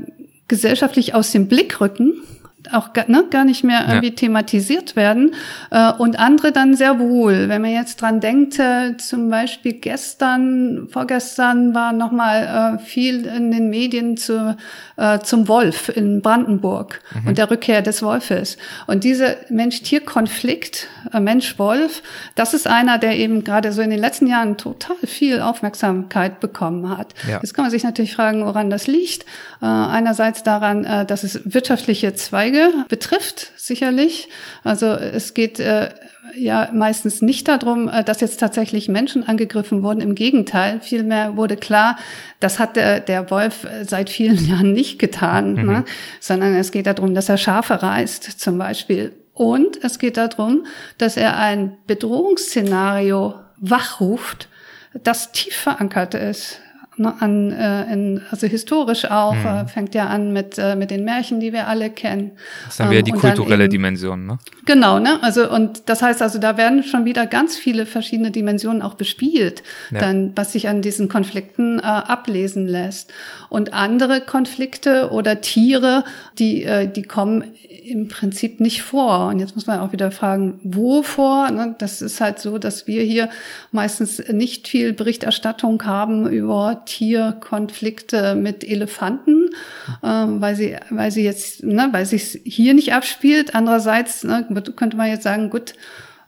gesellschaftlich 0.49 1.15
aus 1.15 1.33
dem 1.33 1.49
Blick 1.49 1.81
rücken 1.81 2.23
auch 2.71 2.91
ne, 3.07 3.25
gar 3.31 3.45
nicht 3.45 3.65
mehr 3.65 3.87
irgendwie 3.89 4.11
ja. 4.11 4.15
thematisiert 4.15 4.95
werden 4.95 5.35
äh, 5.71 5.93
und 5.93 6.19
andere 6.19 6.53
dann 6.53 6.77
sehr 6.77 6.99
wohl. 6.99 7.49
Wenn 7.49 7.63
man 7.63 7.73
jetzt 7.73 8.01
dran 8.01 8.21
denkt, 8.21 8.59
äh, 8.59 8.97
zum 8.99 9.31
Beispiel 9.31 9.75
gestern, 9.75 10.89
vorgestern 10.91 11.75
war 11.75 11.93
noch 11.93 12.13
mal 12.13 12.77
äh, 12.77 12.85
viel 12.85 13.27
in 13.27 13.51
den 13.51 13.69
Medien 13.71 14.17
zu, 14.17 14.57
äh, 14.97 15.19
zum 15.21 15.49
Wolf 15.49 15.89
in 15.95 16.23
Brandenburg 16.23 17.01
mhm. 17.15 17.29
und 17.29 17.39
der 17.39 17.51
Rückkehr 17.51 17.83
des 17.83 18.03
Wolfes. 18.03 18.59
Und 18.87 19.05
dieser 19.05 19.37
Mensch-Tier-Konflikt, 19.49 20.89
äh, 21.13 21.21
Mensch-Wolf, 21.21 22.03
das 22.35 22.55
ist 22.55 22.69
einer, 22.69 22.99
der 22.99 23.17
eben 23.17 23.45
gerade 23.45 23.73
so 23.73 23.83
in 23.83 23.91
den 23.91 24.01
letzten 24.01 24.27
Jahren 24.27 24.57
total 24.57 24.97
viel 25.05 25.41
Aufmerksamkeit 25.41 26.41
bekommen 26.41 26.97
hat. 26.97 27.15
Ja. 27.29 27.41
Jetzt 27.43 27.55
kann 27.55 27.65
man 27.65 27.71
sich 27.71 27.83
natürlich 27.83 28.15
fragen, 28.15 28.45
woran 28.45 28.71
das 28.71 28.87
liegt. 28.87 29.25
Äh, 29.61 29.67
einerseits 29.67 30.43
daran, 30.43 30.85
äh, 30.85 31.05
dass 31.05 31.25
es 31.25 31.41
wirtschaftliche 31.45 32.15
Zweige 32.15 32.52
betrifft, 32.89 33.53
sicherlich. 33.57 34.29
Also 34.65 34.87
es 34.87 35.35
geht 35.35 35.61
äh, 35.61 35.91
ja 36.37 36.71
meistens 36.73 37.23
nicht 37.23 37.49
darum, 37.49 37.89
äh, 37.89 38.05
dass 38.05 38.21
jetzt 38.21 38.41
tatsächlich 38.41 38.89
Menschen 38.89 39.27
angegriffen 39.27 39.83
wurden. 39.83 40.01
Im 40.01 40.15
Gegenteil, 40.15 40.81
vielmehr 40.81 41.37
wurde 41.37 41.57
klar, 41.57 41.97
das 42.41 42.59
hat 42.59 42.77
der, 42.77 43.01
der 43.01 43.31
Wolf 43.31 43.67
seit 43.83 44.11
vielen 44.11 44.45
Jahren 44.49 44.73
nicht 44.73 44.99
getan, 44.99 45.55
mhm. 45.55 45.67
ne? 45.67 45.85
sondern 46.21 46.55
es 46.55 46.73
geht 46.73 46.87
darum, 46.87 47.15
dass 47.15 47.29
er 47.29 47.39
Schafe 47.39 47.83
reißt 47.83 48.25
zum 48.41 48.59
Beispiel. 48.59 49.13
Und 49.35 49.83
es 49.83 49.99
geht 49.99 50.19
darum, 50.19 50.67
dass 50.99 51.17
er 51.17 51.39
ein 51.39 51.77
Bedrohungsszenario 51.87 53.35
wachruft, 53.57 54.49
das 55.03 55.33
tief 55.33 55.57
verankert 55.57 56.15
ist 56.15 56.61
ne, 56.63 56.72
an, 56.99 57.53
äh, 57.53 57.93
in, 57.93 58.21
also 58.31 58.47
historisch 58.47 59.07
auch, 59.11 59.35
mhm. 59.35 59.47
äh, 59.47 59.67
fängt 59.67 59.95
ja 59.95 60.09
an 60.09 60.33
mit, 60.33 60.59
äh, 60.59 60.77
mit 60.77 60.91
den 60.91 61.05
Märchen, 61.05 61.41
die 61.41 61.53
wir 61.53 61.67
alle 61.67 61.91
kennen. 61.91 62.33
Das 62.67 62.77
dann 62.77 62.91
wieder 62.91 63.01
ähm, 63.01 63.05
die 63.07 63.13
kulturelle 63.13 63.65
eben, 63.65 63.73
Dimension, 63.73 64.27
ne? 64.27 64.39
Genau, 64.67 64.99
ne? 64.99 65.19
Also, 65.23 65.51
und 65.51 65.89
das 65.89 66.03
heißt 66.03 66.21
also, 66.21 66.39
da 66.39 66.57
werden 66.57 66.83
schon 66.83 67.05
wieder 67.05 67.27
ganz 67.27 67.57
viele 67.57 67.87
verschiedene 67.87 68.31
Dimensionen 68.31 68.83
auch 68.83 68.95
bespielt, 68.95 69.63
ja. 69.91 70.01
dann, 70.01 70.33
was 70.37 70.53
sich 70.53 70.69
an 70.69 70.83
diesen 70.83 71.09
Konflikten 71.09 71.79
äh, 71.79 71.83
ablesen 71.83 72.67
lässt. 72.67 73.13
Und 73.49 73.73
andere 73.73 74.21
Konflikte 74.21 75.11
oder 75.11 75.41
Tiere, 75.41 76.05
die, 76.39 76.65
äh, 76.65 76.89
die 76.89 77.03
kommen 77.03 77.45
im 77.85 78.09
Prinzip 78.09 78.61
nicht 78.61 78.83
vor. 78.83 79.29
Und 79.29 79.41
jetzt 79.41 79.55
muss 79.55 79.67
man 79.67 79.81
auch 79.81 79.93
wieder 79.93 80.11
fragen, 80.11 80.61
wovor? 80.63 81.51
Ne? 81.51 81.75
Das 81.79 82.03
ist 82.03 82.21
halt 82.21 82.39
so, 82.39 82.59
dass 82.59 82.87
wir 82.87 83.03
hier 83.03 83.29
meistens 83.71 84.23
nicht 84.29 84.69
viel 84.69 84.93
Berichterstattung 84.93 85.85
haben 85.85 86.29
über 86.29 86.82
Tierkonflikte 86.85 88.35
mit 88.35 88.65
Elefanten, 88.65 89.51
ähm, 90.03 90.41
weil 90.41 90.57
sie, 90.57 90.77
weil 90.91 91.11
sie 91.11 91.25
jetzt, 91.25 91.63
ne, 91.63 91.89
weil 91.93 92.07
sich 92.07 92.41
hier 92.45 92.75
nicht 92.75 92.93
abspielt. 92.93 93.55
Andererseits 93.55 94.25
ne, 94.25 94.47
könnte 94.77 94.97
man 94.97 95.09
jetzt 95.09 95.25
sagen, 95.25 95.51
gut, 95.51 95.75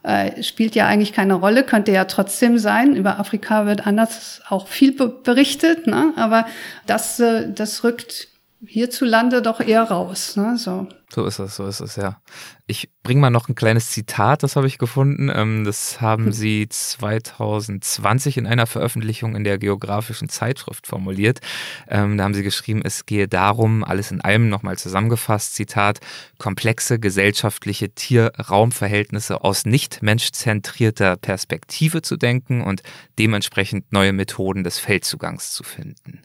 äh, 0.03 0.43
spielt 0.43 0.75
ja 0.75 0.87
eigentlich 0.87 1.13
keine 1.13 1.33
Rolle, 1.33 1.63
könnte 1.63 1.91
ja 1.91 2.05
trotzdem 2.05 2.59
sein. 2.59 2.95
Über 2.95 3.19
Afrika 3.19 3.65
wird 3.65 3.87
anders 3.87 4.41
auch 4.49 4.67
viel 4.67 4.91
berichtet, 4.91 5.87
ne? 5.87 6.13
aber 6.15 6.45
das, 6.85 7.19
äh, 7.19 7.51
das 7.51 7.83
rückt 7.83 8.27
hierzulande 8.65 9.41
doch 9.41 9.59
eher 9.59 9.83
raus. 9.83 10.35
Ne? 10.35 10.57
So. 10.57 10.87
so 11.13 11.25
ist 11.25 11.39
es, 11.39 11.55
so 11.55 11.67
ist 11.67 11.81
es, 11.81 11.95
ja. 11.97 12.21
Ich 12.67 12.89
bringe 13.03 13.21
mal 13.21 13.29
noch 13.29 13.47
ein 13.47 13.55
kleines 13.55 13.91
Zitat, 13.91 14.41
das 14.41 14.55
habe 14.55 14.65
ich 14.65 14.77
gefunden. 14.77 15.31
Ähm, 15.33 15.65
das 15.65 16.01
haben 16.01 16.25
hm. 16.25 16.31
Sie 16.31 16.67
2020 16.67 18.37
in 18.37 18.47
einer 18.47 18.65
Veröffentlichung 18.65 19.35
in 19.35 19.43
der 19.43 19.57
Geografischen 19.57 20.29
Zeitschrift 20.29 20.87
formuliert. 20.87 21.41
Ähm, 21.87 22.17
da 22.17 22.23
haben 22.23 22.33
Sie 22.33 22.43
geschrieben, 22.43 22.81
es 22.83 23.05
gehe 23.05 23.27
darum, 23.27 23.83
alles 23.83 24.11
in 24.11 24.21
allem 24.21 24.49
nochmal 24.49 24.77
zusammengefasst, 24.77 25.53
Zitat, 25.53 25.99
komplexe 26.39 26.97
gesellschaftliche 26.97 27.89
Tier-Raum-Verhältnisse 27.89 29.43
aus 29.43 29.65
nicht 29.65 30.01
menschzentrierter 30.01 31.17
Perspektive 31.17 32.01
zu 32.01 32.17
denken 32.17 32.61
und 32.61 32.81
dementsprechend 33.19 33.91
neue 33.91 34.13
Methoden 34.13 34.63
des 34.63 34.79
Feldzugangs 34.79 35.53
zu 35.53 35.63
finden. 35.63 36.21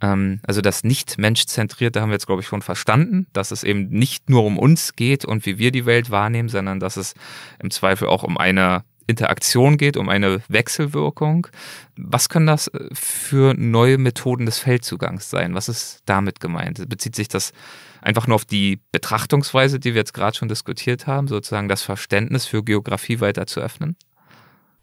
Ähm, 0.00 0.40
also 0.46 0.60
das 0.60 0.84
Nicht-Mensch-Zentrierte 0.84 2.00
haben 2.00 2.10
wir 2.10 2.14
jetzt, 2.14 2.26
glaube 2.26 2.42
ich, 2.42 2.48
schon 2.48 2.62
verstanden, 2.62 3.26
dass 3.32 3.50
es 3.50 3.64
eben 3.64 3.88
nicht 3.88 4.30
nur 4.30 4.44
um 4.44 4.58
uns 4.58 4.94
geht 4.94 5.24
und 5.24 5.46
wie 5.46 5.58
wir 5.58 5.70
die 5.70 5.86
Welt 5.86 6.10
wahrnehmen, 6.10 6.48
sondern 6.48 6.80
dass 6.80 6.96
es 6.96 7.14
im 7.62 7.70
Zweifel 7.70 8.08
auch 8.08 8.22
um 8.22 8.36
eine 8.36 8.84
Interaktion 9.08 9.78
geht, 9.78 9.96
um 9.96 10.08
eine 10.08 10.42
Wechselwirkung. 10.48 11.48
Was 11.96 12.28
können 12.28 12.46
das 12.46 12.68
äh, 12.68 12.88
für 12.92 13.54
neue 13.54 13.98
Methoden 13.98 14.46
des 14.46 14.58
Feldzugangs 14.58 15.30
sein? 15.30 15.54
Was 15.54 15.68
ist 15.68 16.02
damit 16.04 16.40
gemeint? 16.40 16.88
Bezieht 16.88 17.16
sich 17.16 17.28
das 17.28 17.52
einfach 18.02 18.26
nur 18.26 18.36
auf 18.36 18.44
die 18.44 18.80
Betrachtungsweise, 18.92 19.80
die 19.80 19.94
wir 19.94 20.00
jetzt 20.00 20.14
gerade 20.14 20.36
schon 20.36 20.48
diskutiert 20.48 21.06
haben, 21.06 21.26
sozusagen 21.26 21.68
das 21.68 21.82
Verständnis 21.82 22.46
für 22.46 22.62
Geografie 22.62 23.20
weiter 23.20 23.46
zu 23.46 23.60
öffnen? 23.60 23.96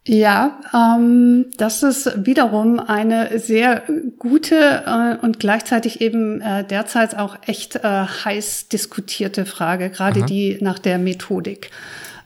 Ja, 0.07 0.59
ähm, 0.71 1.47
das 1.57 1.81
ist 1.81 2.25
wiederum 2.27 2.79
eine 2.79 3.39
sehr 3.39 3.83
gute 4.19 4.83
äh, 4.85 5.25
und 5.25 5.39
gleichzeitig 5.39 5.99
eben 5.99 6.41
äh, 6.41 6.63
derzeit 6.63 7.17
auch 7.17 7.37
echt 7.47 7.77
äh, 7.77 7.81
heiß 7.81 8.67
diskutierte 8.67 9.45
Frage, 9.45 9.89
gerade 9.89 10.19
Aha. 10.19 10.25
die 10.27 10.59
nach 10.61 10.77
der 10.77 10.99
Methodik. 10.99 11.71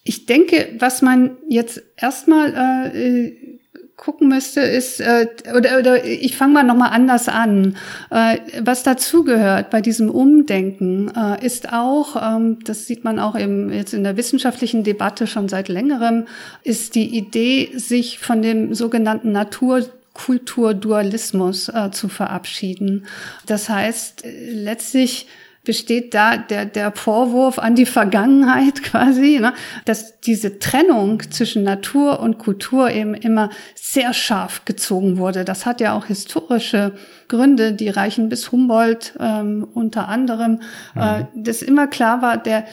Ich 0.03 0.25
denke, 0.25 0.75
was 0.79 1.01
man 1.01 1.37
jetzt 1.47 1.81
erstmal 1.95 2.91
äh, 2.93 3.58
gucken 3.99 4.29
müsste, 4.29 4.61
ist, 4.61 5.01
äh, 5.01 5.27
oder, 5.55 5.77
oder 5.77 6.05
ich 6.05 6.37
fange 6.37 6.53
mal 6.53 6.63
nochmal 6.63 6.91
anders 6.91 7.27
an. 7.27 7.75
Äh, 8.09 8.37
was 8.61 8.83
dazugehört 8.83 9.69
bei 9.69 9.81
diesem 9.81 10.09
Umdenken 10.09 11.11
äh, 11.13 11.45
ist 11.45 11.73
auch, 11.73 12.15
ähm, 12.15 12.59
das 12.63 12.87
sieht 12.87 13.03
man 13.03 13.19
auch 13.19 13.37
eben 13.37 13.71
jetzt 13.71 13.93
in 13.93 14.05
der 14.05 14.15
wissenschaftlichen 14.15 14.85
Debatte 14.85 15.27
schon 15.27 15.49
seit 15.49 15.67
längerem, 15.67 16.27
ist 16.63 16.95
die 16.95 17.17
Idee, 17.17 17.71
sich 17.75 18.19
von 18.19 18.41
dem 18.41 18.73
sogenannten 18.73 19.33
Natur 19.33 19.85
Kulturdualismus 20.13 21.69
äh, 21.69 21.91
zu 21.91 22.09
verabschieden. 22.09 23.05
Das 23.45 23.69
heißt, 23.69 24.25
äh, 24.25 24.51
letztlich 24.51 25.27
besteht 25.69 26.15
da 26.15 26.35
der, 26.35 26.65
der 26.65 26.91
Vorwurf 26.91 27.59
an 27.59 27.75
die 27.75 27.85
Vergangenheit 27.85 28.81
quasi, 28.83 29.37
ne, 29.39 29.53
dass 29.85 30.19
diese 30.19 30.57
Trennung 30.57 31.21
zwischen 31.29 31.61
Natur 31.61 32.21
und 32.21 32.39
Kultur 32.39 32.89
eben 32.89 33.13
immer 33.13 33.51
sehr 33.75 34.15
scharf 34.15 34.65
gezogen 34.65 35.19
wurde. 35.19 35.45
Das 35.45 35.67
hat 35.67 35.79
ja 35.79 35.95
auch 35.95 36.07
historische 36.07 36.93
Gründe, 37.27 37.73
die 37.73 37.89
reichen 37.89 38.29
bis 38.29 38.51
Humboldt 38.51 39.13
ähm, 39.19 39.67
unter 39.71 40.07
anderem, 40.07 40.61
mhm. 40.95 41.01
äh, 41.01 41.25
dass 41.35 41.61
immer 41.61 41.85
klar 41.85 42.23
war, 42.23 42.37
der, 42.37 42.65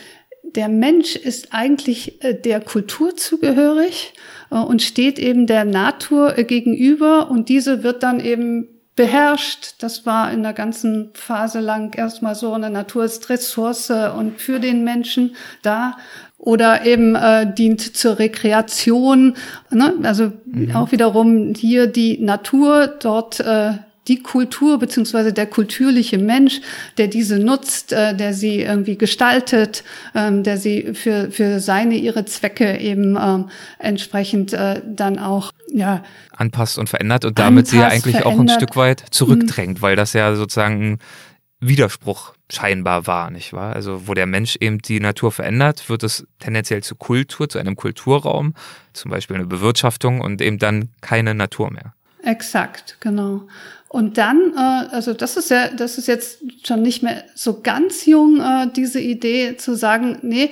der 0.43 0.71
Mensch 0.71 1.17
ist 1.17 1.53
eigentlich 1.53 2.25
äh, 2.25 2.33
der 2.33 2.63
Kultur 2.63 3.15
zugehörig 3.15 4.15
äh, 4.51 4.55
und 4.57 4.81
steht 4.81 5.19
eben 5.19 5.47
der 5.47 5.67
Natur 5.67 6.39
äh, 6.39 6.45
gegenüber 6.45 7.31
und 7.31 7.51
diese 7.51 7.83
wird 7.83 8.03
dann 8.03 8.21
eben 8.21 8.69
beherrscht. 8.97 9.75
Das 9.79 10.07
war 10.07 10.33
in 10.33 10.43
der 10.43 10.55
ganzen 10.55 11.11
Phase 11.13 11.61
lang 11.61 11.97
erstmal 11.97 12.35
so, 12.35 12.53
eine 12.53 12.71
Natur 12.71 13.05
ist 13.05 13.29
Ressource 13.29 13.91
und 13.91 14.41
für 14.41 14.59
den 14.59 14.83
Menschen 14.85 15.37
da 15.63 15.97
oder 16.39 16.85
eben 16.85 17.15
äh, 17.15 17.53
dient 17.53 17.97
zur 17.97 18.19
Rekreation. 18.19 19.37
Ne? 19.71 19.95
Also 20.03 20.33
mhm. 20.45 20.75
auch 20.75 20.93
wiederum 20.93 21.55
hier 21.55 21.87
die 21.87 22.19
Natur, 22.19 22.87
dort 22.87 23.41
äh, 23.41 23.75
die 24.09 24.23
Kultur 24.23 24.79
beziehungsweise 24.79 25.33
der 25.33 25.47
kulturliche 25.47 26.19
Mensch, 26.19 26.61
der 26.99 27.09
diese 27.09 27.39
nutzt, 27.39 27.93
äh, 27.93 28.15
der 28.17 28.35
sie 28.35 28.61
irgendwie 28.61 28.97
gestaltet, 28.97 29.85
ähm, 30.15 30.43
der 30.43 30.59
sie 30.59 30.95
für, 30.95 31.31
für 31.31 31.61
seine, 31.61 31.97
ihre 31.97 32.25
Zwecke 32.25 32.79
eben 32.79 33.17
ähm, 33.21 33.51
entsprechend 33.79 34.53
äh, 34.53 34.81
dann 34.87 35.19
auch 35.19 35.53
ja, 35.73 36.03
anpasst 36.37 36.79
und 36.79 36.89
verändert 36.89 37.25
und 37.25 37.39
damit 37.39 37.67
anpasst, 37.67 37.71
sie 37.71 37.79
ja 37.79 37.89
eigentlich 37.89 38.17
verändert. 38.17 38.27
auch 38.27 38.41
ein 38.41 38.49
Stück 38.49 38.77
weit 38.77 39.05
zurückdrängt, 39.11 39.79
mhm. 39.79 39.83
weil 39.83 39.97
das 39.97 40.13
ja 40.13 40.35
sozusagen 40.35 40.93
ein 40.93 40.99
Widerspruch 41.59 42.35
scheinbar 42.53 43.07
war, 43.07 43.31
nicht 43.31 43.53
wahr? 43.53 43.75
Also 43.75 44.07
wo 44.07 44.15
der 44.15 44.27
Mensch 44.27 44.57
eben 44.61 44.79
die 44.79 45.01
Natur 45.01 45.33
verändert, 45.33 45.89
wird 45.89 46.03
es 46.03 46.27
tendenziell 46.39 46.83
zu 46.83 46.95
Kultur, 46.95 47.49
zu 47.49 47.59
einem 47.59 47.77
Kulturraum, 47.77 48.55
zum 48.93 49.11
Beispiel 49.11 49.37
eine 49.37 49.47
Bewirtschaftung 49.47 50.21
und 50.21 50.41
eben 50.43 50.59
dann 50.59 50.91
keine 51.01 51.35
Natur 51.35 51.73
mehr. 51.73 51.96
Exakt, 52.27 52.99
genau. 53.01 53.43
Und 53.89 54.19
dann, 54.19 54.53
äh, 54.57 54.95
also 54.95 55.15
das 55.15 55.37
ist 55.37 55.51
ja, 55.51 55.69
das 55.69 55.97
ist 55.97 56.09
jetzt 56.09 56.41
schon 56.67 56.83
nicht 56.83 57.03
mehr 57.03 57.25
so 57.35 57.61
ganz 57.63 58.05
jung, 58.05 58.41
äh, 58.41 58.69
diese 58.75 59.01
Idee 59.01 59.57
zu 59.57 59.75
sagen, 59.75 60.19
nee, 60.23 60.51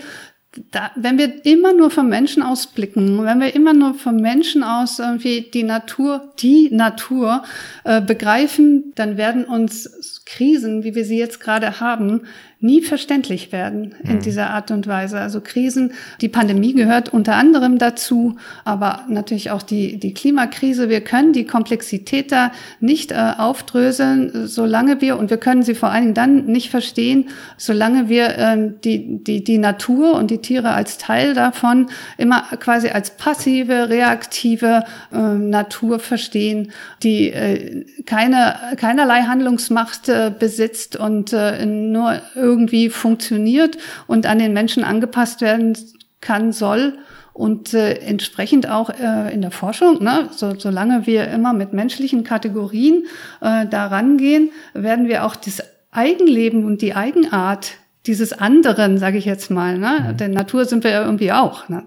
da, 0.70 0.92
wenn 0.94 1.18
wir 1.18 1.44
immer 1.44 1.72
nur 1.72 1.90
vom 1.90 2.08
Menschen 2.08 2.42
aus 2.42 2.68
blicken, 2.68 3.24
wenn 3.24 3.40
wir 3.40 3.54
immer 3.54 3.72
nur 3.72 3.94
vom 3.94 4.16
Menschen 4.16 4.62
aus 4.62 4.98
irgendwie 4.98 5.50
die 5.52 5.64
Natur, 5.64 6.32
die 6.38 6.70
Natur 6.70 7.42
äh, 7.82 8.00
begreifen, 8.00 8.92
dann 8.94 9.16
werden 9.16 9.44
uns 9.44 10.22
Krisen, 10.26 10.84
wie 10.84 10.94
wir 10.94 11.04
sie 11.04 11.18
jetzt 11.18 11.40
gerade 11.40 11.80
haben, 11.80 12.22
nie 12.64 12.81
verständlich 12.81 13.53
werden 13.53 13.94
in 14.05 14.14
mhm. 14.14 14.20
dieser 14.20 14.48
Art 14.48 14.70
und 14.70 14.87
Weise. 14.87 15.20
Also 15.20 15.42
Krisen, 15.42 15.92
die 16.22 16.31
Pandemie 16.31 16.72
gehört 16.72 17.12
unter 17.12 17.35
anderem 17.35 17.77
dazu, 17.77 18.37
aber 18.64 19.05
natürlich 19.07 19.50
auch 19.50 19.61
die, 19.61 19.98
die 19.98 20.14
Klimakrise. 20.14 20.88
Wir 20.88 21.03
können 21.03 21.35
die 21.35 21.44
Komplexität 21.44 22.33
da 22.33 22.53
nicht 22.81 23.12
äh, 23.12 23.33
aufdröseln, 23.37 24.46
solange 24.48 25.03
wir, 25.03 25.18
und 25.18 25.29
wir 25.29 25.37
können 25.37 25.62
sie 25.62 25.74
vor 25.74 25.90
allen 25.90 26.05
Dingen 26.05 26.14
dann 26.14 26.46
nicht 26.46 26.70
verstehen, 26.70 27.29
solange 27.59 28.09
wir 28.09 28.38
äh, 28.38 28.70
die, 28.83 29.22
die, 29.22 29.44
die 29.44 29.59
Natur 29.59 30.14
und 30.14 30.31
die 30.31 30.38
Tiere 30.38 30.70
als 30.70 30.96
Teil 30.96 31.35
davon 31.35 31.88
immer 32.16 32.44
quasi 32.61 32.88
als 32.88 33.11
passive, 33.11 33.90
reaktive 33.90 34.85
äh, 35.12 35.18
Natur 35.18 35.98
verstehen, 35.98 36.72
die 37.03 37.31
äh, 37.31 37.85
keine, 38.07 38.57
keinerlei 38.79 39.24
Handlungsmacht 39.24 40.09
äh, 40.09 40.33
besitzt 40.37 40.96
und 40.96 41.35
äh, 41.35 41.66
nur 41.66 42.22
irgendwie 42.54 42.88
funktioniert 42.88 43.76
und 44.06 44.26
an 44.26 44.38
den 44.38 44.52
Menschen 44.52 44.84
angepasst 44.84 45.40
werden 45.40 45.76
kann, 46.20 46.52
soll 46.52 46.98
und 47.32 47.74
äh, 47.74 47.94
entsprechend 47.94 48.70
auch 48.70 48.90
äh, 48.90 49.34
in 49.34 49.42
der 49.42 49.50
Forschung, 49.50 50.02
ne, 50.02 50.28
so, 50.30 50.54
solange 50.56 51.06
wir 51.06 51.26
immer 51.28 51.52
mit 51.52 51.72
menschlichen 51.72 52.22
Kategorien 52.22 53.06
äh, 53.40 53.66
da 53.66 53.88
rangehen, 53.88 54.50
werden 54.72 55.08
wir 55.08 55.24
auch 55.24 55.34
das 55.34 55.60
Eigenleben 55.90 56.64
und 56.64 56.80
die 56.80 56.94
Eigenart 56.94 57.72
dieses 58.06 58.32
anderen, 58.34 58.98
sage 58.98 59.18
ich 59.18 59.24
jetzt 59.24 59.50
mal, 59.50 59.78
ne? 59.78 60.10
Mhm. 60.12 60.16
der 60.18 60.28
Natur 60.28 60.64
sind 60.66 60.84
wir 60.84 60.90
ja 60.90 61.04
irgendwie 61.04 61.32
auch. 61.32 61.68
Ne? 61.68 61.82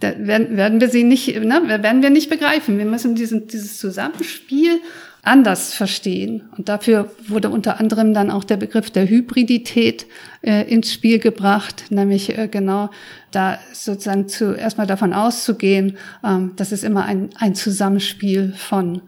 Da 0.00 0.12
werden, 0.18 0.56
werden 0.56 0.80
wir 0.80 0.88
sie 0.88 1.04
nicht, 1.04 1.40
ne? 1.40 1.62
werden 1.66 2.02
wir 2.02 2.10
nicht 2.10 2.28
begreifen. 2.28 2.78
Wir 2.78 2.84
müssen 2.84 3.14
diesen, 3.14 3.46
dieses 3.46 3.78
Zusammenspiel 3.78 4.80
anders 5.26 5.74
verstehen. 5.74 6.48
Und 6.56 6.68
dafür 6.68 7.10
wurde 7.26 7.50
unter 7.50 7.80
anderem 7.80 8.14
dann 8.14 8.30
auch 8.30 8.44
der 8.44 8.56
Begriff 8.56 8.90
der 8.90 9.08
Hybridität 9.08 10.06
äh, 10.42 10.62
ins 10.72 10.92
Spiel 10.92 11.18
gebracht, 11.18 11.86
nämlich 11.90 12.38
äh, 12.38 12.48
genau 12.48 12.90
da 13.32 13.58
sozusagen 13.72 14.28
zu, 14.28 14.54
erstmal 14.54 14.86
davon 14.86 15.12
auszugehen, 15.12 15.96
ähm, 16.24 16.52
dass 16.56 16.70
es 16.70 16.84
immer 16.84 17.04
ein, 17.04 17.30
ein 17.38 17.54
Zusammenspiel 17.54 18.54
von 18.56 19.02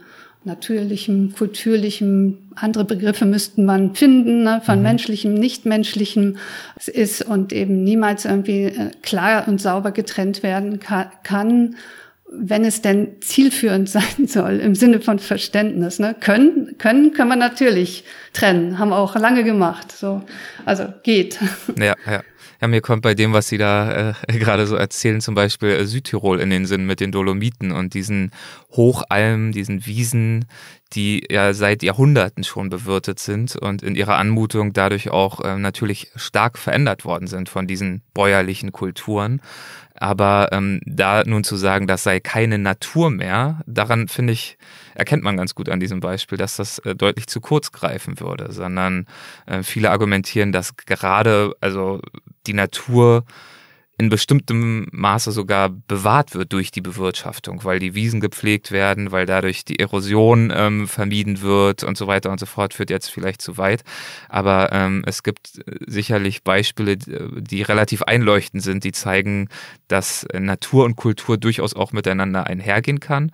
natürlichem, 0.45 1.35
kulturlichem, 1.35 2.39
andere 2.55 2.85
Begriffe 2.85 3.25
müssten 3.25 3.65
man 3.65 3.95
finden, 3.95 4.43
ne, 4.43 4.61
von 4.65 4.79
mhm. 4.79 4.83
menschlichem, 4.83 5.35
nichtmenschlichem 5.35 6.37
ist 6.87 7.23
und 7.23 7.53
eben 7.53 7.85
niemals 7.85 8.25
irgendwie 8.25 8.65
äh, 8.65 8.91
klar 9.03 9.47
und 9.47 9.61
sauber 9.61 9.93
getrennt 9.93 10.43
werden 10.43 10.81
kann 10.81 11.77
wenn 12.31 12.65
es 12.65 12.83
denn 12.83 13.21
zielführend 13.21 13.89
sein 13.89 14.27
soll, 14.27 14.61
im 14.61 14.75
Sinne 14.75 15.01
von 15.01 15.19
Verständnis. 15.19 15.99
Ne? 15.99 16.15
Können, 16.19 16.77
können, 16.79 17.13
können 17.13 17.29
wir 17.29 17.37
natürlich 17.37 18.05
trennen, 18.33 18.79
haben 18.79 18.93
auch 18.93 19.17
lange 19.17 19.45
gemacht. 19.45 19.93
So, 19.93 20.23
also 20.65 20.93
geht. 21.03 21.39
Ja, 21.79 21.95
ja. 22.07 22.23
Ja, 22.61 22.67
mir 22.67 22.81
kommt 22.81 23.03
bei 23.03 23.15
dem, 23.15 23.33
was 23.33 23.49
Sie 23.49 23.57
da 23.57 24.11
äh, 24.11 24.15
gerade 24.39 24.67
so 24.67 24.75
erzählen, 24.75 25.21
zum 25.21 25.37
Beispiel 25.37 25.71
äh, 25.71 25.85
Südtirol 25.85 26.41
in 26.41 26.51
den 26.51 26.67
Sinn 26.67 26.87
mit 26.87 26.99
den 26.99 27.13
Dolomiten 27.13 27.71
und 27.71 27.95
diesen 27.95 28.33
Hochalmen, 28.73 29.53
diesen 29.53 29.87
Wiesen, 29.87 30.47
die 30.93 31.25
ja 31.31 31.55
seit 31.55 31.85
Jahrhunderten 31.85 32.43
schon 32.43 32.69
bewirtet 32.69 33.21
sind 33.21 33.55
und 33.55 33.83
in 33.83 33.95
ihrer 33.95 34.17
Anmutung 34.17 34.73
dadurch 34.73 35.11
auch 35.11 35.41
äh, 35.41 35.57
natürlich 35.57 36.11
stark 36.17 36.59
verändert 36.59 37.05
worden 37.05 37.29
sind 37.29 37.49
von 37.49 37.69
diesen 37.69 38.03
bäuerlichen 38.13 38.73
Kulturen. 38.73 39.41
Aber 40.01 40.49
ähm, 40.53 40.81
da 40.85 41.25
nun 41.25 41.43
zu 41.43 41.57
sagen, 41.57 41.87
das 41.87 42.05
sei 42.05 42.21
keine 42.21 42.59
Natur 42.59 43.11
mehr, 43.11 43.61
daran 43.67 44.07
finde 44.09 44.33
ich, 44.33 44.57
erkennt 44.95 45.25
man 45.25 45.37
ganz 45.37 45.55
gut 45.55 45.69
an 45.69 45.81
diesem 45.81 46.01
Beispiel, 46.01 46.39
dass 46.39 46.57
das 46.57 46.79
äh, 46.81 46.95
deutlich 46.95 47.27
zu 47.27 47.41
kurz 47.41 47.73
greifen 47.73 48.21
würde, 48.21 48.53
sondern 48.53 49.07
äh, 49.47 49.63
viele 49.63 49.91
argumentieren, 49.91 50.53
dass 50.53 50.77
gerade 50.77 51.55
also 51.61 52.01
die 52.47 52.53
Natur 52.53 53.25
in 53.99 54.11
bestimmtem 54.11 54.87
Maße 54.93 55.33
sogar 55.33 55.71
bewahrt 55.71 56.35
wird 56.37 56.53
durch 56.53 56.71
die 56.71 56.81
Bewirtschaftung, 56.81 57.65
weil 57.65 57.81
die 57.81 57.97
Wiesen 57.97 58.21
gepflegt 58.21 58.71
werden, 58.71 59.11
weil 59.11 59.27
dadurch 59.27 59.65
die 59.65 59.81
Erosion 59.81 60.53
ähm, 60.55 60.87
vermieden 60.87 61.43
wird 61.43 61.83
und 61.83 61.99
so 61.99 62.07
weiter 62.07 62.31
und 62.31 62.39
so 62.39 62.47
fort, 62.47 62.75
führt 62.75 62.91
jetzt 62.91 63.11
vielleicht 63.11 63.43
zu 63.43 63.59
weit. 63.59 63.83
Aber 64.29 64.71
ähm, 64.73 65.03
es 65.05 65.25
gibt 65.25 65.59
äh, 65.59 65.79
sicherlich 65.87 66.45
Beispiele, 66.45 66.97
die 66.97 67.63
relativ 67.63 68.03
einleuchtend 68.03 68.63
sind, 68.63 68.85
die 68.85 68.93
zeigen, 68.93 69.49
dass 69.89 70.27
Natur 70.33 70.85
und 70.85 70.95
Kultur 70.95 71.37
durchaus 71.37 71.75
auch 71.75 71.91
miteinander 71.91 72.47
einhergehen 72.47 73.01
kann. 73.01 73.33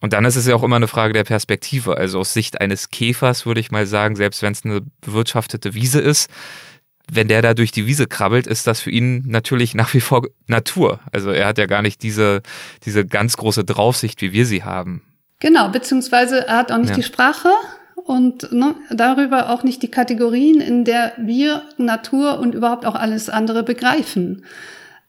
Und 0.00 0.12
dann 0.12 0.24
ist 0.24 0.36
es 0.36 0.46
ja 0.46 0.56
auch 0.56 0.62
immer 0.64 0.76
eine 0.76 0.88
Frage 0.88 1.12
der 1.12 1.24
Perspektive. 1.24 1.96
Also 1.96 2.18
aus 2.18 2.32
Sicht 2.32 2.60
eines 2.60 2.90
Käfers 2.90 3.46
würde 3.46 3.60
ich 3.60 3.70
mal 3.70 3.86
sagen, 3.86 4.16
selbst 4.16 4.42
wenn 4.42 4.52
es 4.52 4.64
eine 4.64 4.80
bewirtschaftete 5.02 5.74
Wiese 5.74 6.00
ist, 6.00 6.30
wenn 7.12 7.28
der 7.28 7.42
da 7.42 7.54
durch 7.54 7.72
die 7.72 7.86
Wiese 7.86 8.06
krabbelt, 8.06 8.46
ist 8.46 8.66
das 8.66 8.80
für 8.80 8.90
ihn 8.90 9.24
natürlich 9.26 9.74
nach 9.74 9.92
wie 9.94 10.00
vor 10.00 10.26
Natur. 10.46 11.00
Also 11.12 11.30
er 11.30 11.46
hat 11.46 11.58
ja 11.58 11.66
gar 11.66 11.82
nicht 11.82 12.02
diese, 12.02 12.42
diese 12.84 13.06
ganz 13.06 13.36
große 13.36 13.64
Draufsicht, 13.64 14.20
wie 14.22 14.32
wir 14.32 14.46
sie 14.46 14.64
haben. 14.64 15.02
Genau, 15.40 15.68
beziehungsweise 15.68 16.46
er 16.46 16.58
hat 16.58 16.72
auch 16.72 16.78
nicht 16.78 16.90
ja. 16.90 16.96
die 16.96 17.02
Sprache 17.02 17.48
und 18.04 18.52
ne, 18.52 18.74
darüber 18.90 19.50
auch 19.50 19.62
nicht 19.62 19.82
die 19.82 19.90
Kategorien, 19.90 20.60
in 20.60 20.84
der 20.84 21.12
wir 21.18 21.62
Natur 21.78 22.38
und 22.38 22.54
überhaupt 22.54 22.84
auch 22.86 22.94
alles 22.94 23.28
andere 23.28 23.62
begreifen. 23.62 24.44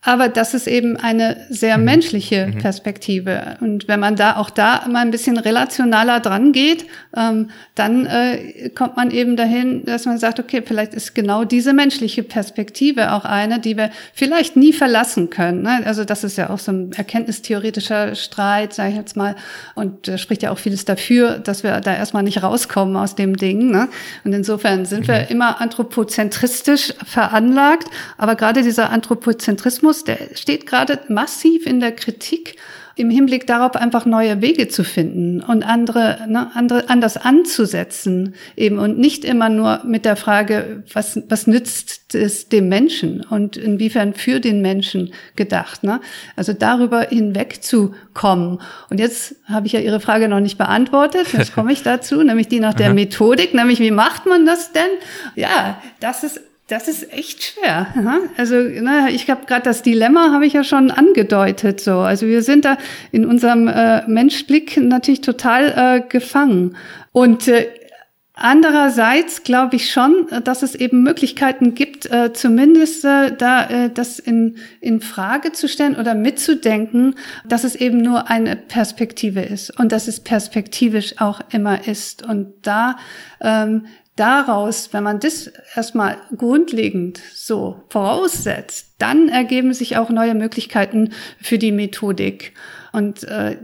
Aber 0.03 0.29
das 0.29 0.55
ist 0.55 0.65
eben 0.65 0.97
eine 0.97 1.45
sehr 1.49 1.77
mhm. 1.77 1.83
menschliche 1.85 2.47
mhm. 2.47 2.57
Perspektive. 2.57 3.57
Und 3.61 3.87
wenn 3.87 3.99
man 3.99 4.15
da 4.15 4.37
auch 4.37 4.49
da 4.49 4.87
mal 4.89 5.01
ein 5.01 5.11
bisschen 5.11 5.37
relationaler 5.37 6.19
dran 6.19 6.53
geht, 6.53 6.87
ähm, 7.15 7.51
dann 7.75 8.07
äh, 8.07 8.69
kommt 8.69 8.97
man 8.97 9.11
eben 9.11 9.35
dahin, 9.35 9.85
dass 9.85 10.05
man 10.05 10.17
sagt, 10.17 10.39
okay, 10.39 10.63
vielleicht 10.65 10.95
ist 10.95 11.13
genau 11.13 11.43
diese 11.45 11.73
menschliche 11.73 12.23
Perspektive 12.23 13.13
auch 13.13 13.25
eine, 13.25 13.59
die 13.59 13.77
wir 13.77 13.91
vielleicht 14.15 14.55
nie 14.55 14.73
verlassen 14.73 15.29
können. 15.29 15.61
Ne? 15.61 15.83
Also 15.85 16.03
das 16.03 16.23
ist 16.23 16.35
ja 16.35 16.49
auch 16.49 16.59
so 16.59 16.71
ein 16.71 16.93
erkenntnistheoretischer 16.93 18.15
Streit, 18.15 18.73
sage 18.73 18.89
ich 18.89 18.95
jetzt 18.95 19.15
mal. 19.15 19.35
Und 19.75 20.07
da 20.07 20.17
spricht 20.17 20.41
ja 20.41 20.49
auch 20.49 20.57
vieles 20.57 20.83
dafür, 20.83 21.37
dass 21.37 21.61
wir 21.61 21.79
da 21.79 21.95
erstmal 21.95 22.23
nicht 22.23 22.41
rauskommen 22.41 22.95
aus 22.95 23.13
dem 23.13 23.37
Ding. 23.37 23.69
Ne? 23.69 23.87
Und 24.23 24.33
insofern 24.33 24.85
sind 24.85 25.01
mhm. 25.01 25.07
wir 25.09 25.29
immer 25.29 25.61
anthropozentristisch 25.61 26.95
veranlagt. 27.05 27.87
Aber 28.17 28.33
gerade 28.35 28.63
dieser 28.63 28.89
Anthropozentrismus 28.89 29.90
Journalismus, 29.91 30.03
der 30.03 30.35
steht 30.35 30.65
gerade 30.65 30.99
massiv 31.09 31.65
in 31.65 31.79
der 31.79 31.91
Kritik 31.91 32.57
im 32.97 33.09
Hinblick 33.09 33.47
darauf, 33.47 33.75
einfach 33.77 34.05
neue 34.05 34.41
Wege 34.41 34.67
zu 34.67 34.83
finden 34.83 35.41
und 35.41 35.63
andere, 35.63 36.19
ne, 36.27 36.51
andere 36.53 36.89
anders 36.89 37.15
anzusetzen 37.15 38.35
eben 38.57 38.79
und 38.79 38.99
nicht 38.99 39.23
immer 39.23 39.47
nur 39.47 39.81
mit 39.85 40.03
der 40.03 40.17
Frage, 40.17 40.83
was, 40.93 41.19
was 41.29 41.47
nützt 41.47 42.13
es 42.13 42.49
dem 42.49 42.67
Menschen 42.67 43.21
und 43.21 43.55
inwiefern 43.55 44.13
für 44.13 44.41
den 44.41 44.61
Menschen 44.61 45.13
gedacht. 45.37 45.83
Ne? 45.83 46.01
Also 46.35 46.51
darüber 46.51 47.03
hinwegzukommen. 47.03 48.59
Und 48.89 48.99
jetzt 48.99 49.35
habe 49.45 49.67
ich 49.67 49.73
ja 49.73 49.79
Ihre 49.79 50.01
Frage 50.01 50.27
noch 50.27 50.41
nicht 50.41 50.57
beantwortet. 50.57 51.31
Jetzt 51.31 51.55
komme 51.55 51.71
ich 51.71 51.83
dazu, 51.83 52.21
nämlich 52.21 52.49
die 52.49 52.59
nach 52.59 52.73
der 52.73 52.93
Methodik, 52.93 53.53
nämlich 53.53 53.79
wie 53.79 53.91
macht 53.91 54.25
man 54.25 54.45
das 54.45 54.73
denn? 54.73 54.91
Ja, 55.35 55.81
das 56.01 56.23
ist 56.23 56.41
das 56.71 56.87
ist 56.87 57.11
echt 57.11 57.43
schwer. 57.43 57.87
Also 58.37 58.55
na, 58.81 59.09
ich 59.09 59.29
habe 59.29 59.45
gerade 59.45 59.63
das 59.63 59.81
Dilemma, 59.83 60.31
habe 60.31 60.45
ich 60.45 60.53
ja 60.53 60.63
schon 60.63 60.89
angedeutet. 60.89 61.81
So, 61.81 61.99
also 61.99 62.27
wir 62.27 62.41
sind 62.43 62.63
da 62.63 62.77
in 63.11 63.25
unserem 63.25 63.67
äh, 63.67 64.07
Menschblick 64.07 64.77
natürlich 64.77 65.21
total 65.21 65.73
äh, 65.75 66.07
gefangen. 66.07 66.77
Und 67.11 67.49
äh, 67.49 67.67
Andererseits 68.33 69.43
glaube 69.43 69.75
ich 69.75 69.91
schon, 69.91 70.25
dass 70.43 70.63
es 70.63 70.73
eben 70.73 71.03
Möglichkeiten 71.03 71.75
gibt, 71.75 72.07
äh, 72.07 72.33
zumindest 72.33 73.05
äh, 73.05 73.35
da 73.37 73.69
äh, 73.69 73.89
das 73.91 74.17
in, 74.17 74.55
in 74.79 74.99
Frage 74.99 75.51
zu 75.51 75.67
stellen 75.67 75.95
oder 75.95 76.15
mitzudenken, 76.15 77.15
dass 77.45 77.65
es 77.65 77.75
eben 77.75 78.01
nur 78.01 78.31
eine 78.31 78.55
Perspektive 78.55 79.41
ist 79.41 79.77
und 79.77 79.91
dass 79.91 80.07
es 80.07 80.21
perspektivisch 80.21 81.19
auch 81.19 81.41
immer 81.51 81.87
ist. 81.87 82.25
Und 82.25 82.53
da 82.63 82.97
ähm, 83.41 83.85
daraus, 84.21 84.93
wenn 84.93 85.03
man 85.03 85.19
das 85.19 85.51
erstmal 85.75 86.17
grundlegend 86.37 87.19
so 87.33 87.83
voraussetzt, 87.89 88.93
dann 88.99 89.29
ergeben 89.29 89.73
sich 89.73 89.97
auch 89.97 90.11
neue 90.11 90.35
Möglichkeiten 90.35 91.09
für 91.41 91.57
die 91.57 91.71
Methodik. 91.71 92.53
Und 92.93 93.23
äh, 93.23 93.57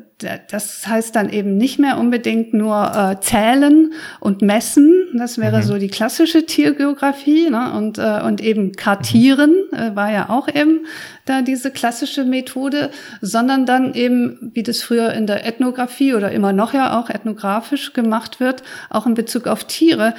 das 0.49 0.87
heißt 0.87 1.15
dann 1.15 1.29
eben 1.29 1.57
nicht 1.57 1.77
mehr 1.77 1.97
unbedingt 1.99 2.53
nur 2.53 2.91
äh, 2.95 3.19
zählen 3.19 3.93
und 4.19 4.41
messen. 4.41 5.09
Das 5.13 5.37
wäre 5.37 5.57
mhm. 5.57 5.63
so 5.63 5.77
die 5.77 5.89
klassische 5.89 6.45
Tiergeografie. 6.45 7.49
Ne? 7.49 7.73
Und, 7.73 7.99
äh, 7.99 8.21
und 8.25 8.41
eben 8.41 8.71
kartieren 8.71 9.55
äh, 9.73 9.95
war 9.95 10.11
ja 10.11 10.29
auch 10.29 10.47
eben 10.47 10.85
da 11.25 11.41
diese 11.41 11.69
klassische 11.69 12.23
Methode, 12.23 12.89
sondern 13.21 13.65
dann 13.65 13.93
eben, 13.93 14.51
wie 14.53 14.63
das 14.63 14.81
früher 14.81 15.13
in 15.13 15.27
der 15.27 15.45
Ethnographie 15.45 16.15
oder 16.15 16.31
immer 16.31 16.53
noch 16.53 16.73
ja 16.73 16.99
auch 16.99 17.09
ethnografisch 17.09 17.93
gemacht 17.93 18.39
wird, 18.39 18.63
auch 18.89 19.05
in 19.05 19.13
Bezug 19.13 19.45
auf 19.45 19.65
Tiere 19.65 20.15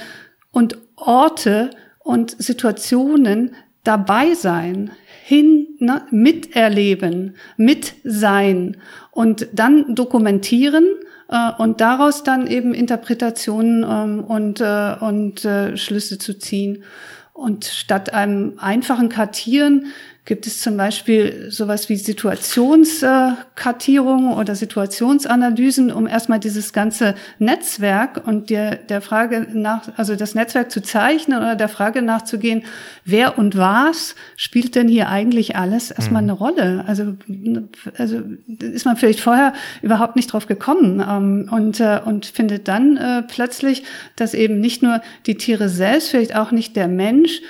und 0.58 0.76
Orte 0.96 1.70
und 2.00 2.34
Situationen 2.42 3.54
dabei 3.84 4.34
sein, 4.34 4.90
hin, 5.24 5.68
ne, 5.78 6.02
miterleben, 6.10 7.36
mit 7.56 7.94
sein 8.02 8.76
und 9.12 9.46
dann 9.52 9.94
dokumentieren 9.94 10.84
äh, 11.28 11.52
und 11.58 11.80
daraus 11.80 12.24
dann 12.24 12.48
eben 12.48 12.74
Interpretationen 12.74 13.86
ähm, 13.88 14.24
und, 14.24 14.60
äh, 14.60 14.96
und 14.98 15.44
äh, 15.44 15.76
Schlüsse 15.76 16.18
zu 16.18 16.36
ziehen. 16.36 16.82
Und 17.32 17.64
statt 17.64 18.12
einem 18.12 18.54
einfachen 18.58 19.08
Kartieren 19.08 19.86
gibt 20.28 20.46
es 20.46 20.60
zum 20.60 20.76
Beispiel 20.76 21.46
sowas 21.48 21.88
wie 21.88 21.96
Situationskartierung 21.96 24.34
oder 24.34 24.54
Situationsanalysen, 24.54 25.90
um 25.90 26.06
erstmal 26.06 26.38
dieses 26.38 26.74
ganze 26.74 27.14
Netzwerk 27.38 28.26
und 28.26 28.50
der, 28.50 28.76
der 28.76 29.00
Frage 29.00 29.46
nach, 29.54 29.88
also 29.96 30.16
das 30.16 30.34
Netzwerk 30.34 30.70
zu 30.70 30.82
zeichnen 30.82 31.38
oder 31.38 31.56
der 31.56 31.70
Frage 31.70 32.02
nachzugehen, 32.02 32.64
wer 33.06 33.38
und 33.38 33.56
was 33.56 34.16
spielt 34.36 34.74
denn 34.74 34.86
hier 34.86 35.08
eigentlich 35.08 35.56
alles 35.56 35.90
erstmal 35.90 36.20
mhm. 36.20 36.28
eine 36.28 36.38
Rolle? 36.38 36.84
Also, 36.86 37.16
also 37.96 38.20
ist 38.60 38.84
man 38.84 38.98
vielleicht 38.98 39.20
vorher 39.20 39.54
überhaupt 39.80 40.14
nicht 40.14 40.30
drauf 40.30 40.46
gekommen 40.46 41.02
ähm, 41.08 41.48
und, 41.50 41.80
äh, 41.80 42.00
und 42.04 42.26
findet 42.26 42.68
dann 42.68 42.98
äh, 42.98 43.22
plötzlich, 43.22 43.82
dass 44.16 44.34
eben 44.34 44.60
nicht 44.60 44.82
nur 44.82 45.00
die 45.24 45.36
Tiere 45.36 45.70
selbst, 45.70 46.10
vielleicht 46.10 46.36
auch 46.36 46.50
nicht 46.50 46.76
der 46.76 46.86
Mensch, 46.86 47.40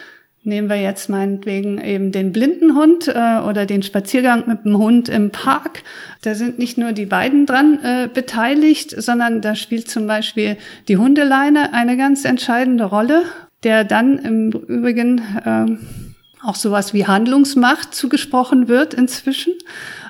Nehmen 0.48 0.70
wir 0.70 0.80
jetzt 0.80 1.10
meinetwegen 1.10 1.78
eben 1.78 2.10
den 2.10 2.32
blinden 2.32 2.74
Hund 2.74 3.06
äh, 3.06 3.38
oder 3.46 3.66
den 3.66 3.82
Spaziergang 3.82 4.44
mit 4.46 4.64
dem 4.64 4.78
Hund 4.78 5.10
im 5.10 5.28
Park. 5.28 5.82
Da 6.22 6.34
sind 6.34 6.58
nicht 6.58 6.78
nur 6.78 6.92
die 6.92 7.04
beiden 7.04 7.44
dran 7.44 7.78
äh, 7.82 8.08
beteiligt, 8.08 8.94
sondern 8.96 9.42
da 9.42 9.54
spielt 9.54 9.90
zum 9.90 10.06
Beispiel 10.06 10.56
die 10.88 10.96
Hundeleine 10.96 11.74
eine 11.74 11.98
ganz 11.98 12.24
entscheidende 12.24 12.84
Rolle, 12.84 13.24
der 13.62 13.84
dann 13.84 14.18
im 14.18 14.50
Übrigen 14.50 15.18
äh, 15.44 16.46
auch 16.46 16.54
sowas 16.54 16.94
wie 16.94 17.06
Handlungsmacht 17.06 17.94
zugesprochen 17.94 18.68
wird 18.68 18.94
inzwischen. 18.94 19.52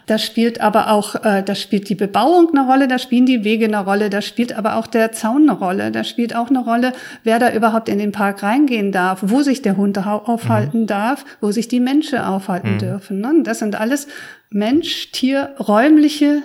Da 0.09 0.17
spielt 0.17 0.63
aber 0.63 0.91
auch, 0.91 1.23
äh, 1.23 1.43
da 1.43 1.55
spielt 1.55 1.91
die 1.91 1.95
Bebauung 1.95 2.49
eine 2.55 2.67
Rolle, 2.67 2.89
da 2.89 2.99
spielen 2.99 3.27
die 3.27 3.45
Wege 3.45 3.67
eine 3.67 3.85
Rolle, 3.85 4.09
da 4.09 4.23
spielt 4.23 4.57
aber 4.57 4.77
auch 4.77 4.87
der 4.87 5.13
Zaun 5.13 5.43
eine 5.43 5.59
Rolle, 5.59 5.93
da 5.93 6.03
spielt 6.03 6.35
auch 6.35 6.49
eine 6.49 6.61
Rolle, 6.61 6.95
wer 7.25 7.39
da 7.39 7.53
überhaupt 7.53 7.91
in 7.91 7.99
den 7.99 8.11
Park 8.11 8.43
reingehen 8.43 8.91
darf, 8.91 9.19
wo 9.23 9.43
sich 9.43 9.61
der 9.61 9.77
Hund 9.77 9.99
aufhalten 9.99 10.83
mhm. 10.83 10.87
darf, 10.87 11.27
wo 11.43 11.51
sich 11.53 11.69
die 11.69 11.79
Menschen 11.79 12.21
aufhalten 12.21 12.75
mhm. 12.75 12.79
dürfen. 12.79 13.21
Ne? 13.21 13.35
Das 13.43 13.59
sind 13.59 13.79
alles 13.79 14.09
Mensch, 14.49 15.13
Tier, 15.13 15.55
räumliche 15.61 16.41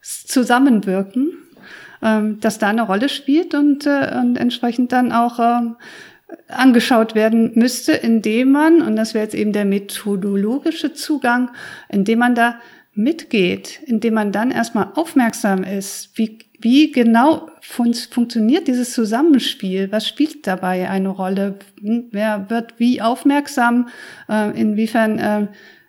Zusammenwirken, 0.00 1.32
ähm, 2.00 2.38
das 2.40 2.60
da 2.60 2.68
eine 2.68 2.82
Rolle 2.82 3.08
spielt 3.08 3.52
und, 3.52 3.84
äh, 3.84 4.14
und 4.16 4.36
entsprechend 4.36 4.92
dann 4.92 5.10
auch 5.10 5.40
ähm, 5.40 5.74
angeschaut 6.46 7.16
werden 7.16 7.50
müsste, 7.56 7.92
indem 7.94 8.52
man, 8.52 8.80
und 8.80 8.94
das 8.94 9.12
wäre 9.12 9.24
jetzt 9.24 9.34
eben 9.34 9.52
der 9.52 9.64
methodologische 9.64 10.92
Zugang, 10.92 11.50
indem 11.88 12.20
man 12.20 12.36
da 12.36 12.60
mitgeht, 12.98 13.80
indem 13.86 14.14
man 14.14 14.32
dann 14.32 14.50
erstmal 14.50 14.92
aufmerksam 14.94 15.62
ist, 15.62 16.18
wie, 16.18 16.38
wie 16.60 16.90
genau 16.90 17.48
fun 17.60 17.94
funktioniert 17.94 18.66
dieses 18.66 18.92
Zusammenspiel, 18.92 19.92
was 19.92 20.06
spielt 20.06 20.46
dabei 20.46 20.90
eine 20.90 21.08
Rolle, 21.08 21.60
hm, 21.80 22.08
wer 22.10 22.50
wird 22.50 22.74
wie 22.78 23.00
aufmerksam, 23.00 23.88
äh, 24.28 24.60
inwiefern 24.60 25.18
äh, 25.18 25.46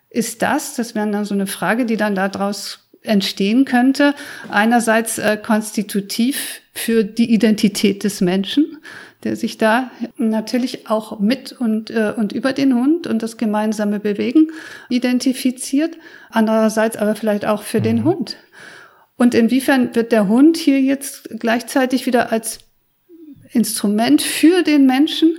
ist 0.08 0.40
das, 0.42 0.76
das 0.76 0.94
wäre 0.94 1.10
dann 1.10 1.24
so 1.24 1.34
eine 1.34 1.48
Frage, 1.48 1.84
die 1.84 1.96
dann 1.96 2.14
daraus 2.14 2.89
entstehen 3.02 3.64
könnte, 3.64 4.14
einerseits 4.50 5.18
äh, 5.18 5.36
konstitutiv 5.36 6.60
für 6.72 7.04
die 7.04 7.32
Identität 7.32 8.04
des 8.04 8.20
Menschen, 8.20 8.78
der 9.24 9.36
sich 9.36 9.58
da 9.58 9.90
natürlich 10.16 10.88
auch 10.88 11.18
mit 11.20 11.52
und, 11.52 11.90
äh, 11.90 12.12
und 12.16 12.32
über 12.32 12.52
den 12.52 12.74
Hund 12.74 13.06
und 13.06 13.22
das 13.22 13.36
gemeinsame 13.36 14.00
Bewegen 14.00 14.48
identifiziert, 14.88 15.96
andererseits 16.30 16.96
aber 16.96 17.14
vielleicht 17.14 17.44
auch 17.44 17.62
für 17.62 17.80
mhm. 17.80 17.84
den 17.84 18.04
Hund. 18.04 18.36
Und 19.16 19.34
inwiefern 19.34 19.94
wird 19.94 20.12
der 20.12 20.28
Hund 20.28 20.56
hier 20.56 20.80
jetzt 20.80 21.28
gleichzeitig 21.38 22.06
wieder 22.06 22.32
als 22.32 22.60
Instrument 23.52 24.22
für 24.22 24.62
den 24.62 24.86
Menschen, 24.86 25.36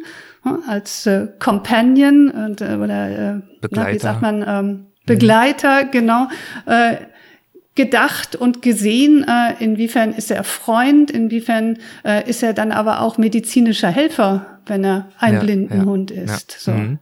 als 0.67 1.05
äh, 1.05 1.27
Companion 1.39 2.29
und, 2.29 2.61
äh, 2.61 2.75
oder 2.75 3.09
äh, 3.09 3.41
na, 3.71 3.91
wie 3.91 3.99
sagt 3.99 4.21
man, 4.21 4.43
ähm, 4.47 4.85
Begleiter, 5.05 5.85
mhm. 5.85 5.91
genau, 5.91 6.27
äh, 6.65 6.97
gedacht 7.75 8.35
und 8.35 8.61
gesehen, 8.61 9.25
äh, 9.27 9.63
inwiefern 9.63 10.13
ist 10.13 10.29
er 10.29 10.43
Freund, 10.43 11.09
inwiefern 11.09 11.77
äh, 12.03 12.29
ist 12.29 12.43
er 12.43 12.53
dann 12.53 12.71
aber 12.71 13.01
auch 13.01 13.17
medizinischer 13.17 13.89
Helfer, 13.89 14.59
wenn 14.65 14.83
er 14.83 15.09
ein 15.19 15.35
ja, 15.35 15.39
Blindenhund 15.39 16.11
ja, 16.11 16.23
ist. 16.23 16.51
Ja. 16.51 16.57
So. 16.59 16.71
Mhm. 16.71 16.99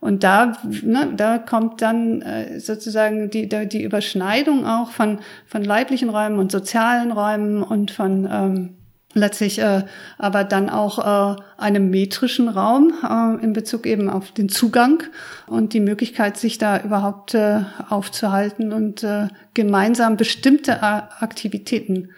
Und 0.00 0.24
da, 0.24 0.54
ne, 0.82 1.12
da 1.14 1.38
kommt 1.38 1.82
dann 1.82 2.22
äh, 2.22 2.58
sozusagen 2.58 3.28
die, 3.28 3.48
die 3.48 3.82
Überschneidung 3.82 4.66
auch 4.66 4.90
von, 4.90 5.18
von 5.46 5.62
leiblichen 5.62 6.08
Räumen 6.08 6.38
und 6.38 6.50
sozialen 6.50 7.12
Räumen 7.12 7.62
und 7.62 7.90
von 7.90 8.26
ähm, 8.30 8.76
letztlich 9.14 9.58
äh, 9.58 9.84
aber 10.18 10.44
dann 10.44 10.70
auch 10.70 11.36
äh, 11.36 11.40
einem 11.58 11.90
metrischen 11.90 12.48
Raum 12.48 12.92
äh, 13.02 13.42
in 13.42 13.52
Bezug 13.52 13.86
eben 13.86 14.08
auf 14.08 14.32
den 14.32 14.48
Zugang 14.48 15.02
und 15.46 15.72
die 15.72 15.80
Möglichkeit, 15.80 16.36
sich 16.36 16.58
da 16.58 16.80
überhaupt 16.80 17.34
äh, 17.34 17.62
aufzuhalten 17.88 18.72
und 18.72 19.02
äh, 19.02 19.28
gemeinsam 19.54 20.16
bestimmte 20.16 20.82
Aktivitäten 20.82 22.10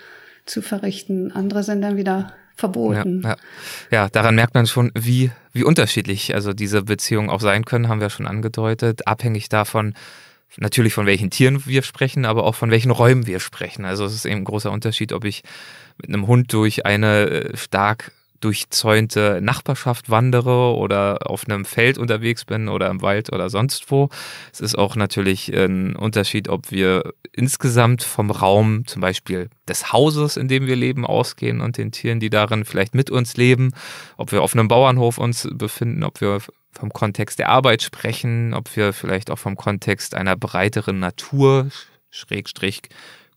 zu 0.44 0.60
verrichten. 0.60 1.32
Andere 1.32 1.62
sind 1.62 1.82
dann 1.82 1.96
wieder 1.96 2.32
verboten. 2.56 3.22
Ja, 3.24 3.30
ja. 3.30 3.36
ja, 3.90 4.08
daran 4.08 4.34
merkt 4.34 4.54
man 4.54 4.66
schon, 4.66 4.92
wie, 4.94 5.30
wie 5.52 5.64
unterschiedlich 5.64 6.34
also 6.34 6.52
diese 6.52 6.82
Beziehungen 6.82 7.30
auch 7.30 7.40
sein 7.40 7.64
können, 7.64 7.88
haben 7.88 8.00
wir 8.00 8.10
schon 8.10 8.26
angedeutet, 8.26 9.06
abhängig 9.06 9.48
davon, 9.48 9.94
natürlich 10.58 10.92
von 10.92 11.06
welchen 11.06 11.30
Tieren 11.30 11.64
wir 11.66 11.82
sprechen, 11.82 12.26
aber 12.26 12.44
auch 12.44 12.54
von 12.54 12.70
welchen 12.70 12.90
Räumen 12.90 13.26
wir 13.26 13.40
sprechen. 13.40 13.84
Also 13.84 14.04
es 14.04 14.14
ist 14.14 14.26
eben 14.26 14.42
ein 14.42 14.44
großer 14.44 14.70
Unterschied, 14.70 15.12
ob 15.12 15.24
ich 15.24 15.42
mit 16.00 16.08
einem 16.08 16.26
Hund 16.26 16.52
durch 16.52 16.86
eine 16.86 17.28
äh, 17.28 17.56
stark 17.56 18.12
durchzäunte 18.42 19.40
Nachbarschaft 19.40 20.10
wandere 20.10 20.74
oder 20.74 21.30
auf 21.30 21.48
einem 21.48 21.64
Feld 21.64 21.96
unterwegs 21.96 22.44
bin 22.44 22.68
oder 22.68 22.90
im 22.90 23.00
Wald 23.00 23.32
oder 23.32 23.48
sonst 23.48 23.90
wo. 23.90 24.08
Es 24.52 24.60
ist 24.60 24.76
auch 24.76 24.96
natürlich 24.96 25.48
ein 25.54 25.96
Unterschied, 25.96 26.48
ob 26.48 26.70
wir 26.70 27.14
insgesamt 27.32 28.02
vom 28.02 28.30
Raum, 28.30 28.86
zum 28.86 29.00
Beispiel 29.00 29.48
des 29.68 29.92
Hauses, 29.92 30.36
in 30.36 30.48
dem 30.48 30.66
wir 30.66 30.76
leben, 30.76 31.06
ausgehen 31.06 31.60
und 31.60 31.78
den 31.78 31.92
Tieren, 31.92 32.20
die 32.20 32.30
darin 32.30 32.64
vielleicht 32.64 32.94
mit 32.94 33.10
uns 33.10 33.36
leben, 33.36 33.72
ob 34.16 34.32
wir 34.32 34.42
auf 34.42 34.54
einem 34.54 34.68
Bauernhof 34.68 35.18
uns 35.18 35.48
befinden, 35.52 36.02
ob 36.02 36.20
wir 36.20 36.40
vom 36.72 36.92
Kontext 36.92 37.38
der 37.38 37.48
Arbeit 37.48 37.82
sprechen, 37.82 38.54
ob 38.54 38.74
wir 38.76 38.92
vielleicht 38.92 39.30
auch 39.30 39.38
vom 39.38 39.56
Kontext 39.56 40.14
einer 40.14 40.36
breiteren 40.36 40.98
Natur, 40.98 41.68
Schrägstrich, 42.10 42.82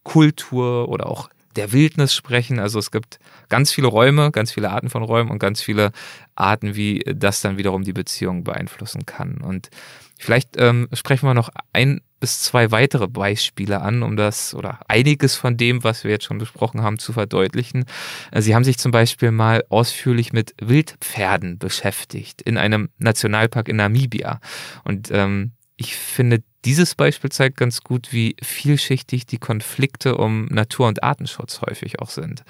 Kultur 0.03 0.89
oder 0.89 1.07
auch 1.07 1.29
der 1.55 1.71
Wildnis 1.71 2.13
sprechen. 2.13 2.59
Also 2.59 2.79
es 2.79 2.91
gibt 2.91 3.19
ganz 3.49 3.71
viele 3.71 3.87
Räume, 3.87 4.31
ganz 4.31 4.51
viele 4.51 4.71
Arten 4.71 4.89
von 4.89 5.03
Räumen 5.03 5.31
und 5.31 5.39
ganz 5.39 5.61
viele 5.61 5.91
Arten, 6.35 6.75
wie 6.75 7.03
das 7.05 7.41
dann 7.41 7.57
wiederum 7.57 7.83
die 7.83 7.93
Beziehung 7.93 8.43
beeinflussen 8.43 9.05
kann. 9.05 9.37
Und 9.37 9.69
vielleicht 10.17 10.57
ähm, 10.57 10.87
sprechen 10.93 11.27
wir 11.27 11.33
noch 11.33 11.49
ein 11.73 12.01
bis 12.19 12.41
zwei 12.41 12.71
weitere 12.71 13.07
Beispiele 13.07 13.81
an, 13.81 14.01
um 14.01 14.15
das 14.15 14.55
oder 14.55 14.79
einiges 14.87 15.35
von 15.35 15.57
dem, 15.57 15.83
was 15.83 16.03
wir 16.03 16.11
jetzt 16.11 16.25
schon 16.25 16.37
besprochen 16.37 16.81
haben, 16.81 16.97
zu 16.97 17.13
verdeutlichen. 17.13 17.85
Äh, 18.31 18.41
Sie 18.41 18.55
haben 18.55 18.63
sich 18.63 18.77
zum 18.77 18.91
Beispiel 18.91 19.31
mal 19.31 19.63
ausführlich 19.69 20.33
mit 20.33 20.55
Wildpferden 20.61 21.59
beschäftigt 21.59 22.41
in 22.41 22.57
einem 22.57 22.89
Nationalpark 22.97 23.67
in 23.69 23.75
Namibia. 23.75 24.39
Und 24.83 25.11
ähm, 25.11 25.51
ich 25.75 25.95
finde, 25.95 26.41
dieses 26.65 26.95
Beispiel 26.95 27.31
zeigt 27.31 27.57
ganz 27.57 27.81
gut, 27.81 28.11
wie 28.11 28.35
vielschichtig 28.41 29.25
die 29.25 29.37
Konflikte 29.37 30.17
um 30.17 30.45
Natur- 30.45 30.87
und 30.87 31.03
Artenschutz 31.03 31.61
häufig 31.61 31.99
auch 31.99 32.09
sind. 32.09 32.43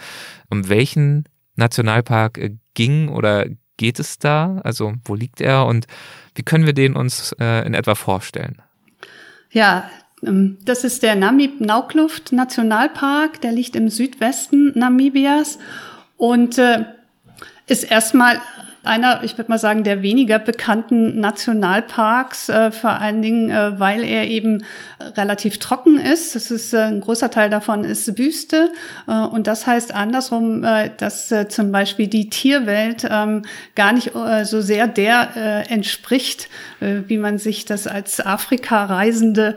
Um 0.50 0.70
welchen 0.70 1.26
Nationalpark 1.56 2.38
äh, 2.38 2.52
ging 2.74 3.10
oder 3.10 3.46
geht 3.78 4.00
es 4.00 4.18
da? 4.18 4.62
Also 4.64 4.94
wo 5.04 5.16
liegt 5.16 5.42
er 5.42 5.66
und 5.66 5.86
wie 6.34 6.44
können 6.44 6.66
wir 6.66 6.74
den 6.74 6.96
uns 6.96 7.36
äh, 7.40 7.66
in 7.66 7.74
etwa 7.74 7.96
vorstellen? 7.96 8.62
Ja, 9.52 9.90
ähm, 10.26 10.58
das 10.64 10.84
ist 10.84 11.04
der 11.04 11.16
Namib 11.16 11.60
Naukluft 11.60 12.32
Nationalpark, 12.32 13.42
der 13.42 13.52
liegt 13.52 13.76
im 13.76 13.90
Südwesten 13.90 14.72
Namibias 14.78 15.60
und 16.18 16.58
äh, 16.58 16.86
ist 17.68 17.84
erstmal 17.84 18.40
einer, 18.86 19.24
ich 19.24 19.38
würde 19.38 19.52
mal 19.52 19.60
sagen, 19.60 19.84
der 19.84 20.02
weniger 20.02 20.40
bekannten 20.40 21.20
Nationalparks, 21.20 22.50
äh, 22.50 22.72
vor 22.72 22.92
allen 22.92 23.22
Dingen, 23.22 23.50
äh, 23.50 23.80
weil 23.80 24.04
er 24.04 24.28
eben 24.28 24.64
relativ 25.18 25.60
trocken 25.60 26.00
ist. 26.00 26.36
Das 26.36 26.52
ist 26.52 26.74
äh, 26.74 26.80
ein 26.80 27.02
großer 27.02 27.30
Teil 27.30 27.50
davon 27.50 27.84
ist 27.84 28.18
Wüste 28.18 28.72
äh, 29.08 29.12
und 29.12 29.48
das 29.48 29.68
heißt 29.68 29.94
andersrum, 29.94 30.64
äh, 30.64 30.90
dass 30.98 31.32
äh, 31.32 31.48
zum 31.48 31.72
Beispiel 31.72 32.08
die 32.08 32.30
Tierwelt 32.30 33.08
ähm, 33.10 33.44
gar 33.76 33.94
nicht 33.94 34.12
so 34.44 34.62
sehr 34.62 34.88
der 34.88 35.66
entspricht, 35.70 36.50
wie 36.80 37.18
man 37.18 37.38
sich 37.38 37.66
das 37.66 37.88
als 37.88 38.26
Afrika-Reisende 38.26 39.56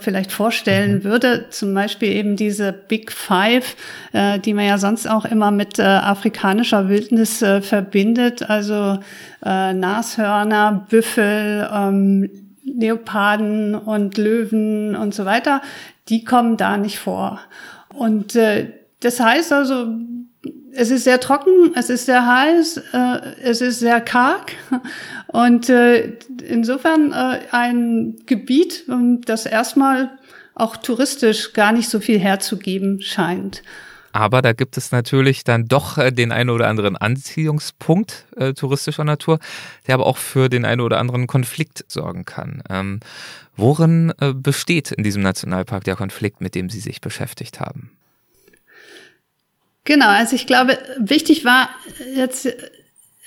vielleicht 0.00 0.32
vorstellen 0.32 0.96
mhm. 0.96 1.04
würde. 1.04 1.46
Zum 1.50 1.74
Beispiel 1.74 2.10
eben 2.10 2.36
diese 2.36 2.72
Big 2.72 3.12
Five, 3.12 3.76
die 4.12 4.54
man 4.54 4.66
ja 4.66 4.78
sonst 4.78 5.08
auch 5.08 5.24
immer 5.24 5.50
mit 5.50 5.80
afrikanischer 5.80 6.88
Wildnis 6.88 7.38
verbindet. 7.38 8.48
Also 8.48 8.67
äh, 8.74 9.72
Nashörner, 9.72 10.86
Büffel, 10.88 11.68
ähm, 11.72 12.30
Leoparden 12.64 13.74
und 13.74 14.18
Löwen 14.18 14.94
und 14.94 15.14
so 15.14 15.24
weiter, 15.24 15.62
die 16.08 16.24
kommen 16.24 16.56
da 16.56 16.76
nicht 16.76 16.98
vor. 16.98 17.40
Und 17.94 18.36
äh, 18.36 18.72
das 19.00 19.20
heißt 19.20 19.52
also, 19.52 19.94
es 20.72 20.90
ist 20.90 21.04
sehr 21.04 21.20
trocken, 21.20 21.72
es 21.74 21.90
ist 21.90 22.06
sehr 22.06 22.26
heiß, 22.26 22.76
äh, 22.92 23.20
es 23.42 23.60
ist 23.60 23.80
sehr 23.80 24.00
karg 24.00 24.52
und 25.28 25.68
äh, 25.68 26.18
insofern 26.46 27.12
äh, 27.12 27.40
ein 27.50 28.16
Gebiet, 28.26 28.84
das 29.24 29.46
erstmal 29.46 30.10
auch 30.54 30.76
touristisch 30.76 31.52
gar 31.52 31.72
nicht 31.72 31.88
so 31.88 32.00
viel 32.00 32.18
herzugeben 32.18 33.00
scheint. 33.00 33.62
Aber 34.12 34.42
da 34.42 34.52
gibt 34.52 34.76
es 34.76 34.90
natürlich 34.90 35.44
dann 35.44 35.66
doch 35.66 35.98
äh, 35.98 36.10
den 36.10 36.32
einen 36.32 36.50
oder 36.50 36.68
anderen 36.68 36.96
Anziehungspunkt 36.96 38.26
äh, 38.36 38.54
touristischer 38.54 39.04
Natur, 39.04 39.38
der 39.86 39.94
aber 39.94 40.06
auch 40.06 40.16
für 40.16 40.48
den 40.48 40.64
einen 40.64 40.80
oder 40.80 40.98
anderen 40.98 41.26
Konflikt 41.26 41.84
sorgen 41.88 42.24
kann. 42.24 42.62
Ähm, 42.70 43.00
worin 43.56 44.12
äh, 44.20 44.32
besteht 44.32 44.92
in 44.92 45.04
diesem 45.04 45.22
Nationalpark 45.22 45.84
der 45.84 45.96
Konflikt, 45.96 46.40
mit 46.40 46.54
dem 46.54 46.70
Sie 46.70 46.80
sich 46.80 47.00
beschäftigt 47.00 47.60
haben? 47.60 47.90
Genau, 49.84 50.08
also 50.08 50.36
ich 50.36 50.46
glaube, 50.46 50.78
wichtig 50.98 51.44
war 51.44 51.70
jetzt 52.14 52.48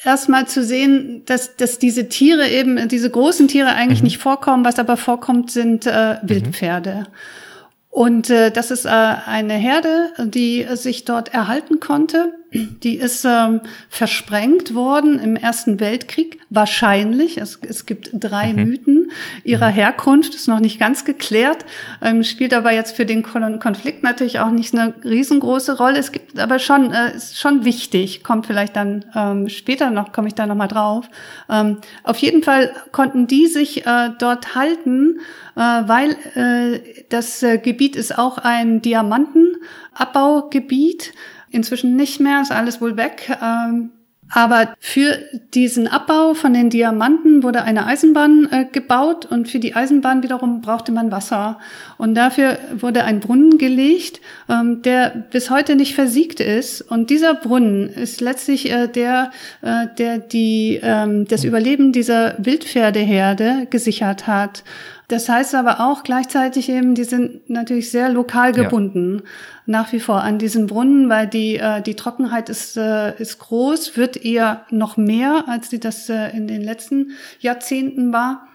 erstmal 0.04 0.48
zu 0.48 0.64
sehen, 0.64 1.24
dass, 1.26 1.56
dass 1.56 1.80
diese 1.80 2.10
Tiere 2.10 2.50
eben, 2.50 2.88
diese 2.88 3.10
großen 3.10 3.48
Tiere 3.48 3.70
eigentlich 3.70 4.02
mhm. 4.02 4.06
nicht 4.06 4.18
vorkommen, 4.18 4.66
was 4.66 4.80
aber 4.80 4.98
vorkommt, 4.98 5.52
sind 5.52 5.86
äh, 5.86 6.18
Wildpferde. 6.22 7.08
Mhm. 7.08 7.51
Und 7.92 8.30
äh, 8.30 8.52
das 8.52 8.72
ist 8.72 8.86
äh, 8.86 8.90
eine 8.90 9.54
Herde, 9.54 10.14
die 10.18 10.66
sich 10.76 11.06
dort 11.06 11.34
erhalten 11.34 11.80
konnte. 11.80 12.34
Die 12.54 12.98
ist 12.98 13.24
ähm, 13.24 13.62
versprengt 13.88 14.76
worden 14.76 15.20
im 15.20 15.38
Ersten 15.38 15.80
Weltkrieg, 15.80 16.40
wahrscheinlich. 16.50 17.38
Es, 17.38 17.58
es 17.66 17.86
gibt 17.86 18.10
drei 18.14 18.52
mhm. 18.52 18.64
Mythen 18.64 19.12
ihrer 19.46 19.70
mhm. 19.70 19.76
Herkunft, 19.76 20.36
ist 20.36 20.50
noch 20.50 20.60
nicht 20.60 20.78
ganz 20.78 21.06
geklärt, 21.06 21.66
ähm, 22.02 22.24
spielt 22.24 22.54
aber 22.54 22.74
jetzt 22.74 22.96
für 22.96 23.06
den 23.06 23.24
Konflikt 23.24 24.04
natürlich 24.04 24.40
auch 24.40 24.52
nicht 24.52 24.74
eine 24.74 24.94
riesengroße 25.06 25.78
Rolle. 25.78 25.98
Es 25.98 26.12
gibt 26.12 26.40
aber 26.40 26.60
schon, 26.60 26.92
äh, 26.92 27.16
ist 27.16 27.40
schon 27.40 27.64
wichtig, 27.64 28.22
kommt 28.22 28.48
vielleicht 28.48 28.76
dann 28.76 29.06
ähm, 29.16 29.48
später 29.48 29.90
noch, 29.90 30.12
komme 30.12 30.28
ich 30.28 30.36
da 30.36 30.46
nochmal 30.46 30.68
drauf. 30.68 31.10
Ähm, 31.50 31.78
auf 32.04 32.18
jeden 32.18 32.44
Fall 32.44 32.74
konnten 32.92 33.28
die 33.28 33.48
sich 33.48 33.86
äh, 33.86 34.10
dort 34.20 34.56
halten 34.56 35.22
äh, 35.56 35.60
weil 35.60 36.16
äh, 36.36 36.80
das 37.10 37.42
äh, 37.44 37.58
Gebiet 37.58 37.98
ist 37.98 38.18
auch 38.18 38.38
ein 38.38 38.82
Diamantenabbaugebiet. 38.82 41.12
Inzwischen 41.52 41.96
nicht 41.96 42.20
mehr, 42.20 42.42
ist 42.42 42.52
alles 42.52 42.82
wohl 42.82 42.98
weg. 42.98 43.38
Ähm, 43.42 43.92
aber 44.34 44.74
für 44.80 45.18
diesen 45.54 45.88
Abbau 45.88 46.34
von 46.34 46.54
den 46.54 46.70
Diamanten 46.70 47.44
wurde 47.44 47.64
eine 47.64 47.86
Eisenbahn 47.86 48.48
äh, 48.50 48.66
gebaut 48.72 49.26
und 49.26 49.50
für 49.50 49.60
die 49.60 49.76
Eisenbahn 49.76 50.24
wiederum 50.24 50.62
brauchte 50.62 50.94
man 50.94 51.12
Wasser. 51.12 51.60
Und 51.98 52.16
dafür 52.16 52.58
wurde 52.74 53.04
ein 53.04 53.20
Brunnen 53.20 53.58
gelegt, 53.58 54.22
ähm, 54.48 54.82
der 54.84 55.10
bis 55.10 55.50
heute 55.50 55.76
nicht 55.76 55.96
versiegt 55.96 56.40
ist. 56.40 56.82
Und 56.82 57.10
dieser 57.10 57.34
Brunnen 57.34 57.90
ist 57.90 58.22
letztlich 58.22 58.72
äh, 58.72 58.88
der, 58.88 59.32
äh, 59.62 59.88
der 59.98 60.20
die, 60.20 60.80
ähm, 60.82 61.28
das 61.28 61.44
Überleben 61.44 61.92
dieser 61.92 62.36
Wildpferdeherde 62.38 63.68
gesichert 63.70 64.28
hat. 64.28 64.64
Das 65.12 65.28
heißt 65.28 65.56
aber 65.56 65.82
auch 65.82 66.04
gleichzeitig 66.04 66.70
eben, 66.70 66.96
die 66.96 67.04
sind 67.04 67.50
natürlich 67.50 67.92
sehr 67.92 68.08
lokal 68.08 68.54
gebunden. 68.54 69.18
Ja. 69.18 69.24
Nach 69.66 69.92
wie 69.92 70.00
vor 70.00 70.22
an 70.22 70.38
diesen 70.38 70.68
Brunnen, 70.68 71.10
weil 71.10 71.28
die, 71.28 71.58
äh, 71.58 71.82
die 71.82 71.96
Trockenheit 71.96 72.48
ist, 72.48 72.78
äh, 72.78 73.20
ist 73.20 73.38
groß, 73.40 73.98
wird 73.98 74.16
eher 74.16 74.66
noch 74.70 74.96
mehr, 74.96 75.44
als 75.48 75.70
sie 75.70 75.82
das 75.82 76.08
äh, 76.08 76.30
in 76.30 76.48
den 76.48 76.62
letzten 76.62 77.12
Jahrzehnten 77.42 78.14
war. 78.14 78.48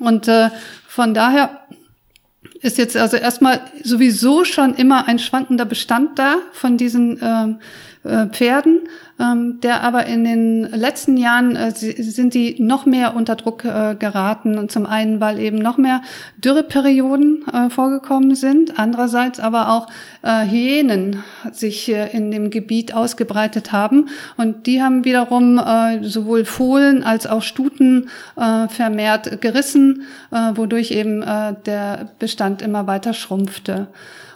Und 0.00 0.28
äh, 0.28 0.50
von 0.86 1.14
daher 1.14 1.62
ist 2.60 2.76
jetzt 2.76 2.96
also 2.96 3.16
erstmal 3.16 3.62
sowieso 3.82 4.44
schon 4.44 4.74
immer 4.74 5.08
ein 5.08 5.18
schwankender 5.18 5.64
Bestand 5.64 6.18
da 6.18 6.36
von 6.52 6.76
diesen 6.76 7.22
äh, 7.22 7.54
äh, 8.04 8.26
Pferden, 8.26 8.80
ähm, 9.20 9.60
der 9.60 9.84
aber 9.84 10.06
in 10.06 10.24
den 10.24 10.62
letzten 10.62 11.16
Jahren 11.16 11.54
äh, 11.54 11.70
sind 11.70 12.34
die 12.34 12.60
noch 12.60 12.84
mehr 12.84 13.14
unter 13.14 13.36
Druck 13.36 13.64
äh, 13.64 13.94
geraten. 13.96 14.58
Und 14.58 14.72
zum 14.72 14.86
einen, 14.86 15.20
weil 15.20 15.38
eben 15.38 15.58
noch 15.58 15.78
mehr 15.78 16.02
Dürreperioden 16.38 17.44
äh, 17.46 17.70
vorgekommen 17.70 18.34
sind, 18.34 18.76
andererseits 18.76 19.38
aber 19.38 19.68
auch 19.70 19.86
äh, 20.22 20.44
Hyänen 20.46 21.22
sich 21.52 21.88
in 21.88 22.32
dem 22.32 22.50
Gebiet 22.50 22.92
ausgebreitet 22.92 23.70
haben. 23.70 24.08
Und 24.36 24.66
die 24.66 24.82
haben 24.82 25.04
wiederum 25.04 25.60
sowohl 26.02 26.44
Fohlen 26.44 27.04
als 27.04 27.26
auch 27.26 27.42
Stuten 27.42 28.08
vermehrt 28.34 29.40
gerissen, 29.40 30.02
wodurch 30.30 30.90
eben 30.92 31.20
der 31.66 32.08
Bestand 32.18 32.62
immer 32.62 32.86
weiter 32.86 33.12
schrumpfte. 33.12 33.88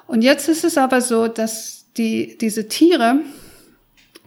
Und 0.06 0.22
jetzt 0.22 0.48
ist 0.48 0.64
es 0.64 0.76
aber 0.78 1.00
so, 1.00 1.28
dass 1.28 1.86
die, 1.96 2.36
diese 2.38 2.68
Tiere, 2.68 3.20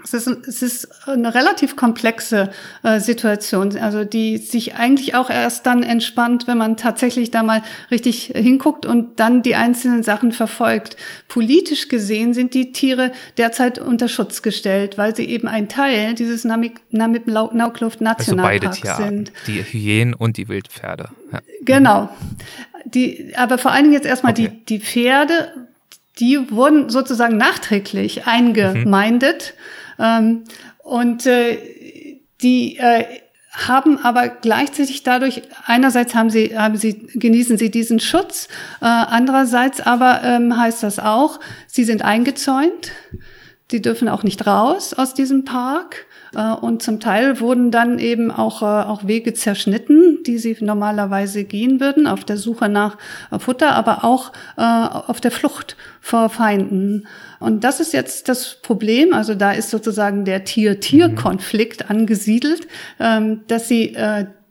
es 0.04 0.14
ist, 0.14 0.28
es 0.48 0.62
ist 0.62 1.08
eine 1.08 1.34
relativ 1.34 1.76
komplexe 1.76 2.52
äh, 2.84 3.00
Situation, 3.00 3.78
also 3.78 4.04
die 4.04 4.38
sich 4.38 4.76
eigentlich 4.76 5.16
auch 5.16 5.30
erst 5.30 5.66
dann 5.66 5.84
entspannt, 5.84 6.48
wenn 6.48 6.58
man 6.58 6.78
tatsächlich 6.78 7.32
da 7.32 7.44
mal 7.44 7.62
richtig 7.92 8.32
hinguckt 8.36 8.86
und 8.86 9.20
dann 9.20 9.42
die 9.42 9.56
einzelnen 9.56 10.04
Sachen 10.04 10.32
verfolgt. 10.32 10.96
Politisch 11.28 11.88
gesehen 11.88 12.34
sind 12.34 12.54
die 12.54 12.72
Tiere 12.72 13.12
derzeit 13.38 13.80
unter 13.80 14.08
Schutz 14.08 14.42
gestellt, 14.42 14.98
weil 14.98 15.16
sie 15.16 15.26
eben 15.26 15.48
ein 15.48 15.70
Teil 15.70 16.14
dieses 16.14 16.46
Namib-Naukluft 16.46 18.02
Nationalparks 18.02 18.86
also 18.86 19.04
sind. 19.04 19.32
Die 19.48 19.64
Hyänen 19.64 20.14
und 20.14 20.38
die 20.38 20.48
Wildpferde. 20.48 21.10
Ja. 21.32 21.40
Genau. 21.62 22.10
Die, 22.86 23.34
aber 23.36 23.58
vor 23.58 23.72
allen 23.72 23.84
Dingen 23.84 23.94
jetzt 23.94 24.08
erstmal 24.08 24.32
okay. 24.32 24.50
die, 24.50 24.78
die 24.78 24.80
Pferde, 24.80 25.52
die 26.20 26.52
wurden 26.52 26.90
sozusagen 26.90 27.38
nachträglich 27.38 28.26
eingemeindet. 28.26 29.54
Mhm 29.56 29.79
ähm, 30.00 30.46
und 30.80 31.26
äh, 31.26 31.58
die 32.42 32.78
äh, 32.78 33.06
haben 33.52 33.98
aber 33.98 34.30
gleichzeitig 34.30 35.04
dadurch, 35.04 35.42
einerseits 35.66 36.16
haben 36.16 36.30
sie, 36.30 36.58
haben 36.58 36.78
sie, 36.78 37.08
genießen 37.14 37.58
sie 37.58 37.72
diesen 37.72 38.00
Schutz, 38.00 38.48
äh, 38.82 38.86
andererseits 38.86 39.82
aber 39.82 40.22
ähm, 40.24 40.56
heißt 40.58 40.84
das 40.84 41.00
auch, 41.00 41.40
sie 41.68 41.84
sind 41.84 42.04
eingezäunt, 42.04 42.92
sie 43.70 43.82
dürfen 43.82 44.08
auch 44.08 44.24
nicht 44.24 44.46
raus 44.46 44.94
aus 44.94 45.14
diesem 45.14 45.46
Park. 45.46 46.06
Äh, 46.36 46.54
und 46.54 46.82
zum 46.82 47.00
Teil 47.00 47.40
wurden 47.40 47.72
dann 47.72 48.00
eben 48.00 48.32
auch, 48.32 48.62
äh, 48.62 48.66
auch 48.66 49.08
Wege 49.08 49.34
zerschnitten, 49.34 50.20
die 50.26 50.38
sie 50.38 50.58
normalerweise 50.60 51.44
gehen 51.44 51.80
würden, 51.80 52.08
auf 52.08 52.24
der 52.24 52.38
Suche 52.38 52.70
nach 52.70 52.98
Futter, 53.38 53.72
aber 53.72 54.04
auch 54.04 54.32
äh, 54.58 54.62
auf 54.62 55.22
der 55.22 55.32
Flucht 55.32 55.76
vor 56.02 56.30
Feinden. 56.30 57.08
Und 57.40 57.64
das 57.64 57.80
ist 57.80 57.94
jetzt 57.94 58.30
das 58.30 58.56
Problem, 58.62 59.14
also 59.14 59.36
da 59.36 59.52
ist 59.52 59.70
sozusagen 59.70 60.26
der 60.26 60.44
Tier-Tier-Konflikt 60.44 61.84
mhm. 61.84 61.90
angesiedelt, 61.90 62.68
ähm, 63.00 63.42
dass 63.48 63.68
sie 63.68 63.96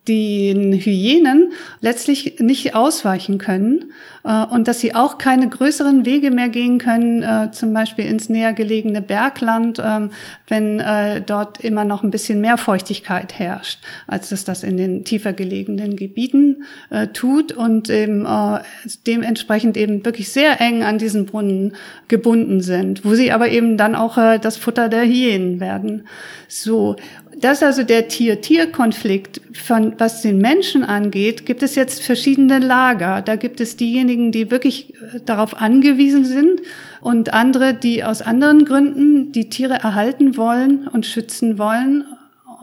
den 0.09 0.73
Hyänen 0.73 1.53
letztlich 1.81 2.41
nicht 2.41 2.75
ausweichen 2.75 3.39
können 3.39 3.93
äh, 4.25 4.45
und 4.47 4.67
dass 4.67 4.81
sie 4.81 4.95
auch 4.95 5.19
keine 5.19 5.49
größeren 5.49 6.07
Wege 6.07 6.31
mehr 6.31 6.49
gehen 6.49 6.79
können, 6.79 7.23
äh, 7.23 7.51
zum 7.53 7.73
Beispiel 7.73 8.07
ins 8.07 8.29
näher 8.29 8.55
gelegene 8.55 9.03
Bergland, 9.03 9.79
äh, 9.79 10.09
wenn 10.49 10.81
äh, 10.81 11.21
dort 11.21 11.63
immer 11.63 11.85
noch 11.85 12.03
ein 12.03 12.11
bisschen 12.11 12.41
mehr 12.41 12.57
Feuchtigkeit 12.57 13.39
herrscht, 13.39 13.81
als 14.07 14.33
es 14.33 14.45
das 14.45 14.63
in 14.63 14.77
den 14.77 15.05
tiefer 15.05 15.33
gelegenen 15.33 15.97
Gebieten 15.97 16.65
äh, 16.91 17.09
tut 17.09 17.53
und 17.53 17.91
eben 17.91 18.25
äh, 18.25 18.61
dementsprechend 19.07 19.77
eben 19.77 20.05
wirklich 20.05 20.31
sehr 20.31 20.61
eng 20.61 20.83
an 20.83 20.99
diesen 20.99 21.27
Brunnen 21.27 21.77
gebunden 22.09 22.63
sind, 22.63 23.05
wo 23.05 23.15
sie 23.15 23.31
aber 23.31 23.51
eben 23.51 23.77
dann 23.77 23.95
auch 23.95 24.17
das 24.17 24.57
Futter 24.57 24.89
der 24.89 25.05
Hyänen 25.05 25.61
werden. 25.61 26.07
So 26.49 26.97
das 27.41 27.59
ist 27.59 27.63
also 27.63 27.83
der 27.85 28.09
Tier-Tier-Konflikt. 28.09 29.41
Von 29.53 29.95
was 29.99 30.23
den 30.23 30.39
Menschen 30.39 30.85
angeht, 30.85 31.47
gibt 31.47 31.63
es 31.63 31.75
jetzt 31.75 32.03
verschiedene 32.03 32.59
Lager. 32.59 33.23
Da 33.23 33.37
gibt 33.37 33.61
es 33.61 33.77
diejenigen, 33.77 34.33
die 34.33 34.51
wirklich 34.51 34.95
äh, 34.95 35.21
darauf 35.25 35.61
angewiesen 35.61 36.25
sind 36.25 36.63
und 37.01 37.33
andere, 37.33 37.75
die 37.75 38.03
aus 38.03 38.23
anderen 38.23 38.65
Gründen 38.65 39.33
die 39.33 39.49
Tiere 39.49 39.75
erhalten 39.75 40.37
wollen 40.37 40.89
und 40.89 41.07
schützen 41.07 41.59
wollen. 41.59 42.05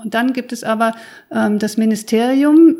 Und 0.03 0.13
dann 0.13 0.33
gibt 0.33 0.51
es 0.51 0.63
aber 0.63 0.93
ähm, 1.31 1.57
das 1.57 1.77
Ministerium, 1.77 2.75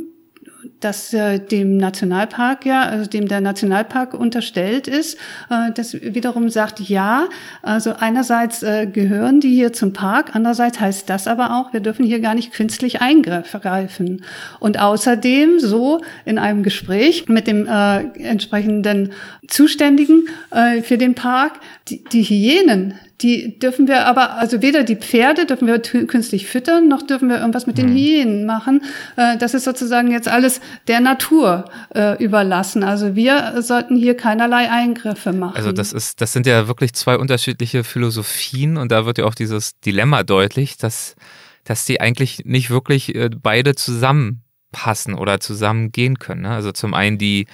das 0.80 1.14
äh, 1.14 1.40
dem 1.40 1.78
Nationalpark 1.78 2.66
ja, 2.66 2.84
also 2.84 3.10
dem 3.10 3.28
der 3.28 3.42
Nationalpark 3.42 4.14
unterstellt 4.14 4.88
ist, 4.88 5.16
äh, 5.50 5.72
das 5.74 5.94
wiederum 5.94 6.50
sagt, 6.50 6.80
ja, 6.80 7.28
also 7.62 7.94
einerseits 7.98 8.62
äh, 8.64 8.86
gehören 8.86 9.40
die 9.40 9.54
hier 9.54 9.74
zum 9.74 9.94
Park, 9.94 10.32
andererseits 10.34 10.80
heißt 10.80 11.10
das 11.10 11.28
aber 11.28 11.58
auch, 11.58 11.74
wir 11.74 11.80
dürfen 11.80 12.06
hier 12.06 12.20
gar 12.20 12.36
nicht 12.36 12.52
künstlich 12.52 13.02
eingreifen. 13.02 14.24
Und 14.60 14.80
außerdem 14.80 15.60
so 15.60 16.02
in 16.26 16.38
einem 16.38 16.64
Gespräch 16.64 17.28
mit 17.28 17.48
dem 17.48 17.68
äh, 17.68 18.04
entsprechenden 18.22 19.12
Zuständigen 19.48 20.28
äh, 20.52 20.82
für 20.82 20.98
den 20.98 21.16
Park, 21.16 21.60
die, 21.88 22.04
die 22.04 22.24
Hyänen, 22.24 22.96
die 23.22 23.57
dürfen 23.59 23.88
wir 23.88 24.07
aber, 24.07 24.34
also 24.34 24.61
weder 24.61 24.84
die 24.84 24.97
Pferde 24.97 25.45
dürfen 25.45 25.68
wir 25.68 25.80
künstlich 25.80 26.47
füttern, 26.47 26.89
noch 26.89 27.01
dürfen 27.01 27.30
wir 27.30 27.38
irgendwas 27.38 27.66
mit 27.66 27.78
den 27.78 27.91
mhm. 27.91 27.95
Hyänen 27.95 28.45
machen. 28.45 28.82
Äh, 29.16 29.38
das 29.38 29.53
ist 29.53 29.63
sozusagen 29.63 30.11
jetzt 30.11 30.28
alles 30.28 30.59
der 30.88 30.99
Natur 30.99 31.66
äh, 31.93 32.22
überlassen. 32.22 32.84
Also 32.84 33.16
wir 33.16 33.61
sollten 33.61 33.95
hier 33.95 34.18
keinerlei 34.18 34.70
Eingriffe 34.70 35.32
machen. 35.32 35.55
Also 35.55 35.72
das 35.72 35.93
ist, 35.93 36.20
das 36.20 36.34
sind 36.34 36.45
ja 36.45 36.68
wirklich 36.68 36.93
zwei 36.93 37.18
unterschiedliche 37.18 37.84
Philosophien 37.86 38.78
und 38.78 38.91
da 38.91 39.05
wird 39.05 39.18
ja 39.18 39.26
auch 39.26 39.36
dieses 39.36 39.80
Dilemma 39.80 40.24
deutlich, 40.24 40.78
dass, 40.78 41.16
dass 41.63 41.86
die 41.86 42.01
eigentlich 42.01 42.43
nicht 42.43 42.70
wirklich 42.70 43.16
äh, 43.16 43.30
beide 43.30 43.76
zusammenpassen 43.76 45.13
oder 45.16 45.39
zusammengehen 45.39 46.20
können. 46.20 46.41
Ne? 46.41 46.49
Also 46.49 46.74
zum 46.74 46.93
einen 46.93 47.18
die 47.18 47.47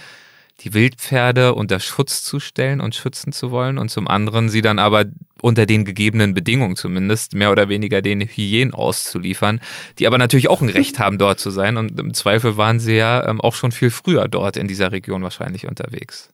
die 0.64 0.74
Wildpferde 0.74 1.56
unter 1.56 1.80
Schutz 1.80 2.24
zu 2.24 2.40
stellen 2.40 2.82
und 2.82 2.96
schützen 2.96 3.32
zu 3.32 3.52
wollen 3.52 3.78
und 3.78 3.90
zum 3.90 4.08
anderen 4.08 4.50
sie 4.50 4.62
dann 4.62 4.80
aber 4.80 5.06
unter 5.42 5.66
den 5.66 5.86
gegebenen 5.86 6.34
Bedingungen 6.34 6.76
zumindest 6.76 7.34
mehr 7.34 7.52
oder 7.52 7.68
weniger 7.68 8.02
den 8.02 8.22
Hyänen 8.22 8.74
auszuliefern, 8.74 9.60
die 9.98 10.08
aber 10.08 10.18
natürlich 10.18 10.50
auch 10.50 10.62
ein 10.62 10.70
Recht 10.82 11.00
haben, 11.00 11.18
dort 11.18 11.40
zu 11.40 11.50
sein 11.50 11.78
und 11.78 12.00
im 12.00 12.14
Zweifel 12.14 12.58
waren 12.58 12.80
sie 12.80 12.96
ja 12.96 13.28
ähm, 13.28 13.42
auch 13.42 13.56
schon 13.56 13.72
viel 13.72 13.90
früher 13.90 14.28
dort 14.28 14.58
in 14.58 14.68
dieser 14.68 14.92
Region 14.92 15.24
wahrscheinlich 15.24 15.68
unterwegs. 15.68 16.30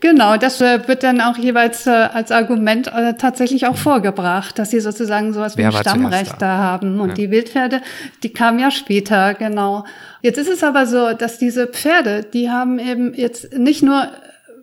Genau, 0.00 0.36
das 0.36 0.60
äh, 0.60 0.86
wird 0.88 1.02
dann 1.02 1.20
auch 1.20 1.36
jeweils 1.36 1.86
äh, 1.86 1.90
als 1.90 2.32
Argument 2.32 2.88
äh, 2.88 3.14
tatsächlich 3.14 3.66
auch 3.66 3.76
vorgebracht, 3.76 4.58
dass 4.58 4.70
sie 4.70 4.80
sozusagen 4.80 5.32
sowas 5.32 5.56
wie 5.56 5.64
ein 5.64 5.72
Stammrecht 5.72 6.34
da? 6.34 6.38
da? 6.38 6.58
haben. 6.58 7.00
Und 7.00 7.10
ja. 7.10 7.14
die 7.14 7.30
Wildpferde, 7.30 7.82
die 8.22 8.32
kamen 8.32 8.58
ja 8.58 8.70
später, 8.70 9.34
genau. 9.34 9.84
Jetzt 10.22 10.38
ist 10.38 10.50
es 10.50 10.64
aber 10.64 10.86
so, 10.86 11.12
dass 11.12 11.38
diese 11.38 11.68
Pferde, 11.68 12.24
die 12.24 12.50
haben 12.50 12.78
eben 12.80 13.14
jetzt 13.14 13.56
nicht 13.56 13.82
nur 13.82 14.08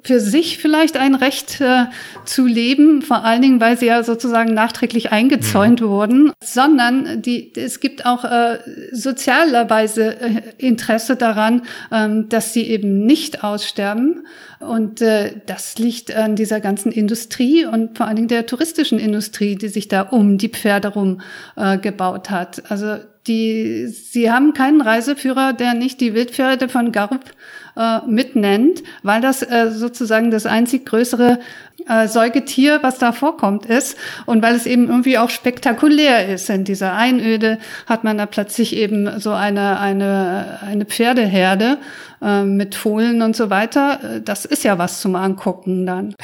für 0.04 0.20
sich 0.20 0.58
vielleicht 0.58 0.98
ein 0.98 1.16
Recht 1.16 1.62
äh, 1.62 1.86
zu 2.26 2.46
leben, 2.46 3.02
vor 3.02 3.24
allen 3.24 3.42
Dingen, 3.42 3.62
weil 3.62 3.78
sie 3.78 3.86
ja 3.86 4.04
sozusagen 4.04 4.54
nachträglich 4.54 5.12
eingezäunt 5.12 5.82
mhm. 5.82 5.88
wurden, 5.88 6.32
sondern 6.44 7.22
die, 7.22 7.54
es 7.56 7.80
gibt 7.80 8.06
auch 8.06 8.26
äh, 8.26 8.60
sozialerweise 8.92 10.20
äh, 10.20 10.42
Interesse 10.58 11.16
daran, 11.16 11.62
ähm, 11.92 12.28
dass 12.28 12.54
sie 12.54 12.64
eben 12.64 13.06
nicht 13.06 13.44
aussterben. 13.44 14.28
Und 14.68 15.02
äh, 15.02 15.42
das 15.46 15.78
liegt 15.78 16.16
an 16.16 16.36
dieser 16.36 16.60
ganzen 16.60 16.92
Industrie 16.92 17.66
und 17.66 17.98
vor 17.98 18.08
allen 18.08 18.16
Dingen 18.16 18.28
der 18.28 18.46
touristischen 18.46 19.00
Industrie, 19.00 19.56
die 19.56 19.68
sich 19.68 19.88
da 19.88 20.02
um 20.02 20.38
die 20.38 20.50
Pferde 20.50 20.90
rum 20.90 21.22
äh, 21.56 21.78
gebaut 21.78 22.30
hat. 22.30 22.72
Also 22.72 22.98
die, 23.28 23.88
sie 23.88 24.32
haben 24.32 24.54
keinen 24.54 24.82
Reiseführer, 24.82 25.54
der 25.54 25.74
nicht 25.74 26.02
die 26.02 26.14
Wildpferde 26.14 26.68
von 26.68 26.92
Garb 26.92 27.32
äh, 27.78 28.00
mitnennt, 28.06 28.84
weil 29.02 29.22
das 29.22 29.42
äh, 29.42 29.72
sozusagen 29.72 30.30
das 30.30 30.46
einzig 30.46 30.86
größere 30.86 31.40
äh, 31.88 32.08
Säugetier, 32.08 32.80
was 32.82 32.98
da 32.98 33.14
vorkommt, 33.14 33.66
ist. 33.66 33.98
Und 34.26 34.44
weil 34.44 34.56
es 34.56 34.66
eben 34.66 34.90
irgendwie 34.90 35.18
auch 35.18 35.30
spektakulär 35.30 36.28
ist. 36.30 36.50
In 36.50 36.66
dieser 36.66 36.94
Einöde 36.94 37.60
hat 37.86 38.04
man 38.04 38.18
da 38.18 38.26
plötzlich 38.26 38.76
eben 38.76 39.20
so 39.20 39.32
eine, 39.32 39.80
eine, 39.80 40.60
eine 40.62 40.86
Pferdeherde 40.86 41.78
äh, 42.24 42.44
mit 42.44 42.76
Fohlen 42.76 43.22
und 43.22 43.36
so 43.36 43.50
weiter. 43.50 44.22
Das 44.24 44.46
ist 44.46 44.64
ja 44.64 44.78
was 44.78 45.02
zum 45.02 45.16
Angucken 45.16 45.86
dann. 45.86 46.16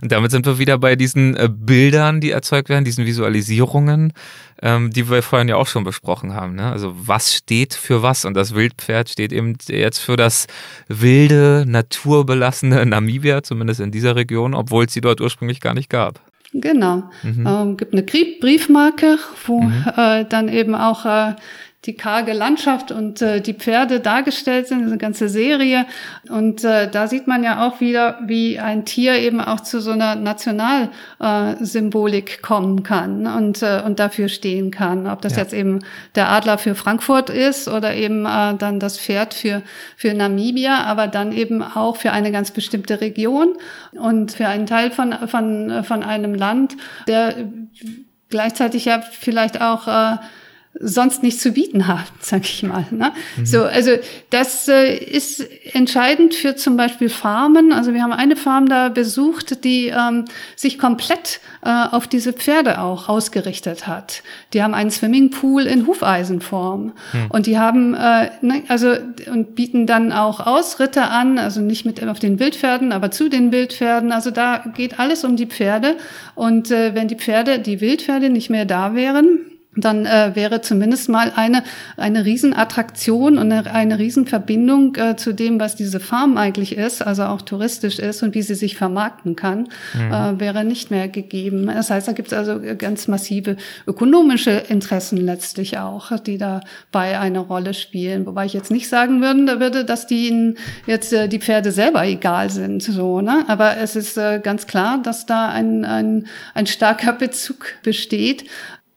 Und 0.00 0.12
damit 0.12 0.30
sind 0.30 0.46
wir 0.46 0.58
wieder 0.58 0.78
bei 0.78 0.96
diesen 0.96 1.36
äh, 1.36 1.48
Bildern, 1.50 2.20
die 2.20 2.30
erzeugt 2.30 2.68
werden, 2.68 2.84
diesen 2.84 3.06
Visualisierungen 3.06 4.12
ähm, 4.62 4.90
die 4.90 5.10
wir 5.10 5.22
vorhin 5.22 5.48
ja 5.48 5.56
auch 5.56 5.66
schon 5.66 5.84
besprochen 5.84 6.34
haben. 6.34 6.54
Ne? 6.54 6.70
Also 6.70 6.94
was 6.94 7.34
steht 7.34 7.74
für 7.74 8.02
was? 8.02 8.24
Und 8.24 8.34
das 8.34 8.54
Wildpferd 8.54 9.10
steht 9.10 9.32
eben 9.32 9.56
jetzt 9.68 9.98
für 9.98 10.16
das 10.16 10.46
wilde, 10.88 11.64
naturbelassene 11.66 12.86
Namibia, 12.86 13.42
zumindest 13.42 13.80
in 13.80 13.90
dieser 13.90 14.14
Region, 14.14 14.54
obwohl 14.54 14.84
es 14.84 14.92
sie 14.92 15.00
dort 15.00 15.20
ursprünglich 15.20 15.60
gar 15.60 15.74
nicht 15.74 15.90
gab. 15.90 16.20
Genau. 16.54 17.02
Mhm. 17.22 17.46
Ähm, 17.46 17.76
gibt 17.76 17.92
eine 17.92 18.02
Briefmarke, 18.02 19.18
wo 19.46 19.62
mhm. 19.62 19.84
äh, 19.96 20.24
dann 20.26 20.48
eben 20.48 20.74
auch 20.74 21.06
äh, 21.06 21.34
die 21.84 21.96
karge 21.96 22.32
Landschaft 22.32 22.92
und 22.92 23.20
äh, 23.22 23.40
die 23.40 23.54
Pferde 23.54 23.98
dargestellt 23.98 24.68
sind, 24.68 24.86
eine 24.86 24.98
ganze 24.98 25.28
Serie. 25.28 25.84
Und 26.28 26.62
äh, 26.62 26.88
da 26.88 27.08
sieht 27.08 27.26
man 27.26 27.42
ja 27.42 27.66
auch 27.66 27.80
wieder, 27.80 28.20
wie 28.24 28.60
ein 28.60 28.84
Tier 28.84 29.16
eben 29.16 29.40
auch 29.40 29.58
zu 29.58 29.80
so 29.80 29.90
einer 29.90 30.14
Nationalsymbolik 30.14 32.38
äh, 32.38 32.40
kommen 32.40 32.84
kann 32.84 33.26
und, 33.26 33.62
äh, 33.62 33.82
und 33.84 33.98
dafür 33.98 34.28
stehen 34.28 34.70
kann. 34.70 35.08
Ob 35.08 35.22
das 35.22 35.32
ja. 35.32 35.38
jetzt 35.42 35.54
eben 35.54 35.80
der 36.14 36.30
Adler 36.30 36.58
für 36.58 36.76
Frankfurt 36.76 37.30
ist 37.30 37.66
oder 37.66 37.94
eben 37.94 38.26
äh, 38.26 38.54
dann 38.56 38.78
das 38.78 39.00
Pferd 39.00 39.34
für, 39.34 39.62
für 39.96 40.14
Namibia, 40.14 40.84
aber 40.84 41.08
dann 41.08 41.32
eben 41.32 41.64
auch 41.64 41.96
für 41.96 42.12
eine 42.12 42.30
ganz 42.30 42.52
bestimmte 42.52 43.00
Region 43.00 43.56
und 43.92 44.30
für 44.30 44.46
einen 44.46 44.66
Teil 44.66 44.92
von, 44.92 45.12
von, 45.26 45.82
von 45.82 46.04
einem 46.04 46.34
Land, 46.34 46.76
der 47.08 47.34
gleichzeitig 48.28 48.84
ja 48.84 49.00
vielleicht 49.00 49.60
auch 49.60 49.88
äh, 49.88 50.18
sonst 50.80 51.22
nichts 51.22 51.42
zu 51.42 51.52
bieten 51.52 51.86
haben, 51.86 52.04
sag 52.20 52.42
ich 52.44 52.62
mal. 52.62 52.86
Ne? 52.90 53.12
Mhm. 53.36 53.46
So, 53.46 53.64
also 53.64 53.92
das 54.30 54.68
äh, 54.68 54.96
ist 54.96 55.46
entscheidend 55.74 56.34
für 56.34 56.56
zum 56.56 56.76
Beispiel 56.76 57.08
Farmen. 57.08 57.72
Also 57.72 57.92
wir 57.92 58.02
haben 58.02 58.12
eine 58.12 58.36
Farm 58.36 58.66
da 58.66 58.88
besucht, 58.88 59.64
die 59.64 59.88
ähm, 59.88 60.24
sich 60.56 60.78
komplett 60.78 61.40
äh, 61.64 61.70
auf 61.70 62.06
diese 62.06 62.32
Pferde 62.32 62.80
auch 62.80 63.08
ausgerichtet 63.08 63.86
hat. 63.86 64.22
Die 64.54 64.62
haben 64.62 64.74
einen 64.74 64.90
Swimmingpool 64.90 65.62
in 65.66 65.86
Hufeisenform 65.86 66.84
mhm. 66.84 66.92
und 67.28 67.46
die 67.46 67.58
haben 67.58 67.94
äh, 67.94 68.30
ne, 68.40 68.62
also 68.68 68.94
und 69.30 69.54
bieten 69.54 69.86
dann 69.86 70.12
auch 70.12 70.40
Ausritte 70.40 71.02
an, 71.02 71.38
also 71.38 71.60
nicht 71.60 71.84
mit 71.84 72.02
auf 72.02 72.18
den 72.18 72.38
Wildpferden, 72.40 72.92
aber 72.92 73.10
zu 73.10 73.28
den 73.28 73.52
Wildpferden. 73.52 74.10
Also 74.10 74.30
da 74.30 74.64
geht 74.74 74.98
alles 74.98 75.24
um 75.24 75.36
die 75.36 75.46
Pferde 75.46 75.96
und 76.34 76.70
äh, 76.70 76.94
wenn 76.94 77.08
die 77.08 77.16
Pferde, 77.16 77.58
die 77.58 77.80
Wildpferde 77.80 78.30
nicht 78.30 78.50
mehr 78.50 78.64
da 78.64 78.94
wären, 78.94 79.51
dann 79.74 80.04
äh, 80.04 80.32
wäre 80.34 80.60
zumindest 80.60 81.08
mal 81.08 81.32
eine, 81.34 81.62
eine 81.96 82.26
Riesenattraktion 82.26 83.38
und 83.38 83.50
eine, 83.50 83.72
eine 83.72 83.98
Riesenverbindung 83.98 84.96
äh, 84.96 85.16
zu 85.16 85.32
dem, 85.32 85.58
was 85.58 85.76
diese 85.76 85.98
Farm 85.98 86.36
eigentlich 86.36 86.76
ist, 86.76 87.00
also 87.00 87.24
auch 87.24 87.40
touristisch 87.40 87.98
ist 87.98 88.22
und 88.22 88.34
wie 88.34 88.42
sie 88.42 88.54
sich 88.54 88.76
vermarkten 88.76 89.34
kann, 89.34 89.68
mhm. 89.94 90.12
äh, 90.12 90.40
wäre 90.40 90.64
nicht 90.64 90.90
mehr 90.90 91.08
gegeben. 91.08 91.66
Das 91.66 91.90
heißt, 91.90 92.06
da 92.06 92.12
gibt 92.12 92.28
es 92.28 92.34
also 92.34 92.60
ganz 92.76 93.08
massive 93.08 93.56
ökonomische 93.86 94.50
Interessen 94.50 95.16
letztlich 95.16 95.78
auch, 95.78 96.18
die 96.18 96.36
dabei 96.36 97.18
eine 97.18 97.38
Rolle 97.38 97.72
spielen. 97.72 98.26
Wobei 98.26 98.44
ich 98.44 98.52
jetzt 98.52 98.70
nicht 98.70 98.90
sagen 98.90 99.22
würde, 99.22 99.58
würde 99.58 99.86
dass 99.86 100.06
die 100.06 100.28
ihnen 100.28 100.58
jetzt 100.86 101.14
äh, 101.14 101.28
die 101.28 101.38
Pferde 101.38 101.72
selber 101.72 102.04
egal 102.04 102.50
sind, 102.50 102.82
so, 102.82 103.22
ne? 103.22 103.44
Aber 103.48 103.78
es 103.78 103.96
ist 103.96 104.18
äh, 104.18 104.38
ganz 104.42 104.66
klar, 104.66 105.00
dass 105.02 105.24
da 105.24 105.48
ein, 105.48 105.86
ein, 105.86 106.26
ein 106.52 106.66
starker 106.66 107.12
Bezug 107.22 107.66
besteht 107.82 108.44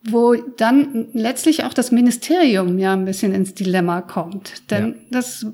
wo 0.08 0.36
dann 0.36 1.08
letztlich 1.14 1.64
auch 1.64 1.74
das 1.74 1.92
Ministerium 1.92 2.78
ja 2.78 2.94
ein 2.94 3.06
bisschen 3.06 3.34
ins 3.34 3.56
Dilemma 3.56 4.02
kommt. 4.02 4.70
Denn 4.70 4.88
ja. 4.88 4.94
das 5.10 5.46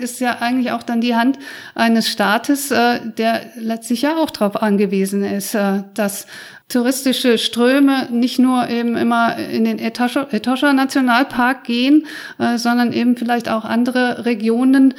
ist 0.00 0.20
ja 0.20 0.38
eigentlich 0.40 0.70
auch 0.70 0.84
dann 0.84 1.00
die 1.00 1.16
Hand 1.16 1.38
eines 1.74 2.08
Staates, 2.08 2.70
äh, 2.70 3.00
der 3.18 3.40
letztlich 3.56 4.02
ja 4.02 4.16
auch 4.16 4.30
darauf 4.30 4.62
angewiesen 4.62 5.24
ist, 5.24 5.54
äh, 5.54 5.82
dass 5.94 6.26
touristische 6.68 7.38
Ströme 7.38 8.08
nicht 8.10 8.38
nur 8.38 8.68
eben 8.68 8.96
immer 8.96 9.36
in 9.36 9.64
den 9.64 9.78
Etosha, 9.78 10.28
Etosha 10.30 10.72
Nationalpark 10.72 11.64
gehen, 11.64 12.06
äh, 12.38 12.58
sondern 12.58 12.92
eben 12.92 13.16
vielleicht 13.16 13.48
auch 13.48 13.64
andere 13.64 14.24
Regionen 14.24 14.94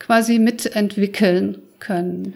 quasi 0.00 0.38
mitentwickeln 0.40 1.58
können. 1.78 2.34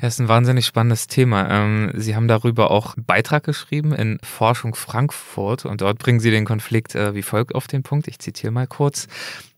Ja, 0.00 0.06
ist 0.06 0.20
ein 0.20 0.28
wahnsinnig 0.28 0.64
spannendes 0.64 1.08
Thema. 1.08 1.50
Ähm, 1.50 1.90
Sie 1.96 2.14
haben 2.14 2.28
darüber 2.28 2.70
auch 2.70 2.96
einen 2.96 3.04
Beitrag 3.04 3.42
geschrieben 3.42 3.92
in 3.92 4.18
Forschung 4.22 4.76
Frankfurt 4.76 5.64
und 5.64 5.80
dort 5.80 5.98
bringen 5.98 6.20
Sie 6.20 6.30
den 6.30 6.44
Konflikt 6.44 6.94
äh, 6.94 7.14
wie 7.14 7.22
folgt 7.22 7.52
auf 7.56 7.66
den 7.66 7.82
Punkt. 7.82 8.06
Ich 8.06 8.20
zitiere 8.20 8.52
mal 8.52 8.68
kurz. 8.68 9.08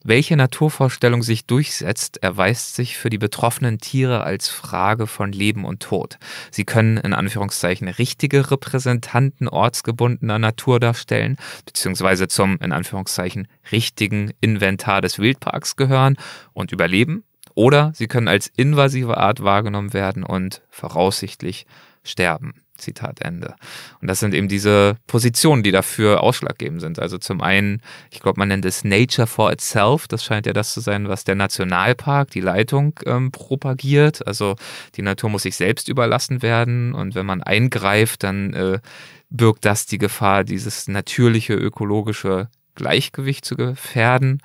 Welche 0.03 0.39
Naturvorstellung 0.39 1.23
sich 1.23 1.45
durchsetzt, 1.45 2.23
erweist 2.23 2.75
sich 2.75 2.97
für 2.97 3.11
die 3.11 3.19
betroffenen 3.19 3.81
Tiere 3.81 4.25
als 4.25 4.49
Frage 4.49 5.07
von 5.07 5.31
Leben 5.31 5.67
und 5.67 5.83
Tod. 5.83 6.17
Sie 6.51 6.65
können 6.65 6.97
in 6.97 7.13
Anführungszeichen 7.13 7.87
richtige 7.89 8.51
Repräsentanten 8.51 9.47
ortsgebundener 9.47 10.39
Natur 10.39 10.81
darstellen, 10.81 11.37
beziehungsweise 11.67 12.29
zum 12.29 12.57
in 12.63 12.73
Anführungszeichen 12.73 13.47
richtigen 13.73 14.33
Inventar 14.41 15.03
des 15.03 15.19
Wildparks 15.19 15.77
gehören 15.77 16.17
und 16.55 16.73
überleben 16.73 17.25
oder 17.61 17.93
sie 17.95 18.07
können 18.07 18.27
als 18.27 18.51
invasive 18.57 19.19
Art 19.19 19.45
wahrgenommen 19.45 19.93
werden 19.93 20.25
und 20.25 20.63
voraussichtlich 20.71 21.67
sterben. 22.03 22.55
Zitat 22.79 23.21
Ende. 23.21 23.55
Und 24.01 24.09
das 24.09 24.21
sind 24.21 24.33
eben 24.33 24.49
diese 24.49 24.97
Positionen, 25.07 25.63
die 25.63 25.71
dafür 25.71 26.23
ausschlaggebend 26.23 26.81
sind. 26.81 26.99
Also 26.99 27.19
zum 27.19 27.43
einen, 27.43 27.83
ich 28.11 28.21
glaube, 28.21 28.39
man 28.39 28.49
nennt 28.49 28.65
es 28.65 28.83
Nature 28.83 29.27
for 29.27 29.53
itself. 29.53 30.09
Das 30.09 30.25
scheint 30.25 30.47
ja 30.47 30.55
das 30.55 30.73
zu 30.73 30.81
sein, 30.81 31.07
was 31.07 31.25
der 31.25 31.35
Nationalpark, 31.35 32.31
die 32.31 32.41
Leitung 32.41 32.99
ähm, 33.05 33.31
propagiert. 33.31 34.27
Also 34.27 34.57
die 34.95 35.03
Natur 35.03 35.29
muss 35.29 35.43
sich 35.43 35.57
selbst 35.57 35.91
überlassen 35.91 36.41
werden. 36.41 36.95
Und 36.95 37.15
wenn 37.15 37.27
man 37.27 37.43
eingreift, 37.43 38.23
dann 38.23 38.55
äh, 38.55 38.79
birgt 39.29 39.67
das 39.67 39.85
die 39.85 39.99
Gefahr, 39.99 40.45
dieses 40.45 40.89
natürliche 40.89 41.53
ökologische 41.53 42.49
Gleichgewicht 42.75 43.45
zu 43.45 43.57
gefährden. 43.57 44.41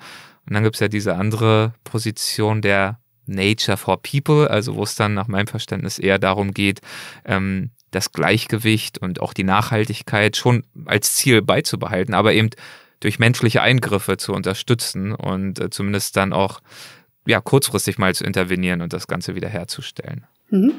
Und 0.46 0.52
dann 0.52 0.62
gibt 0.62 0.76
es 0.76 0.80
ja 0.80 0.88
diese 0.88 1.16
andere 1.16 1.72
Position 1.84 2.60
der 2.60 2.98
Nature 3.26 3.76
for 3.76 4.00
People, 4.00 4.50
also 4.50 4.74
wo 4.74 4.82
es 4.82 4.94
dann 4.94 5.14
nach 5.14 5.28
meinem 5.28 5.46
Verständnis 5.46 5.98
eher 5.98 6.18
darum 6.18 6.52
geht, 6.52 6.80
ähm, 7.24 7.70
das 7.90 8.12
Gleichgewicht 8.12 8.98
und 8.98 9.20
auch 9.20 9.32
die 9.32 9.44
Nachhaltigkeit 9.44 10.36
schon 10.36 10.64
als 10.84 11.14
Ziel 11.14 11.42
beizubehalten, 11.42 12.14
aber 12.14 12.34
eben 12.34 12.50
durch 13.00 13.18
menschliche 13.18 13.62
Eingriffe 13.62 14.16
zu 14.16 14.32
unterstützen 14.32 15.12
und 15.12 15.60
äh, 15.60 15.70
zumindest 15.70 16.16
dann 16.16 16.32
auch 16.32 16.60
ja, 17.26 17.40
kurzfristig 17.40 17.98
mal 17.98 18.14
zu 18.14 18.24
intervenieren 18.24 18.80
und 18.80 18.92
das 18.92 19.06
Ganze 19.06 19.34
wieder 19.34 19.48
herzustellen. 19.48 20.26
Mhm. 20.50 20.72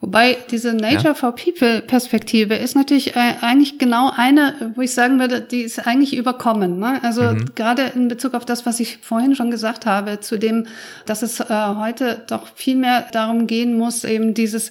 Wobei 0.00 0.38
diese 0.50 0.74
Nature 0.74 1.08
ja. 1.08 1.14
for 1.14 1.34
People 1.34 1.82
Perspektive 1.82 2.54
ist 2.54 2.76
natürlich 2.76 3.16
äh, 3.16 3.34
eigentlich 3.40 3.78
genau 3.78 4.12
eine, 4.14 4.72
wo 4.76 4.82
ich 4.82 4.94
sagen 4.94 5.18
würde, 5.18 5.40
die 5.40 5.62
ist 5.62 5.88
eigentlich 5.88 6.16
überkommen. 6.16 6.78
Ne? 6.78 7.00
Also 7.02 7.22
mhm. 7.22 7.54
gerade 7.56 7.82
in 7.96 8.06
Bezug 8.06 8.34
auf 8.34 8.44
das, 8.44 8.64
was 8.64 8.78
ich 8.78 8.98
vorhin 8.98 9.34
schon 9.34 9.50
gesagt 9.50 9.86
habe, 9.86 10.20
zu 10.20 10.38
dem, 10.38 10.66
dass 11.04 11.22
es 11.22 11.40
äh, 11.40 11.46
heute 11.48 12.22
doch 12.28 12.46
viel 12.54 12.76
mehr 12.76 13.08
darum 13.10 13.48
gehen 13.48 13.76
muss, 13.76 14.04
eben 14.04 14.34
dieses 14.34 14.70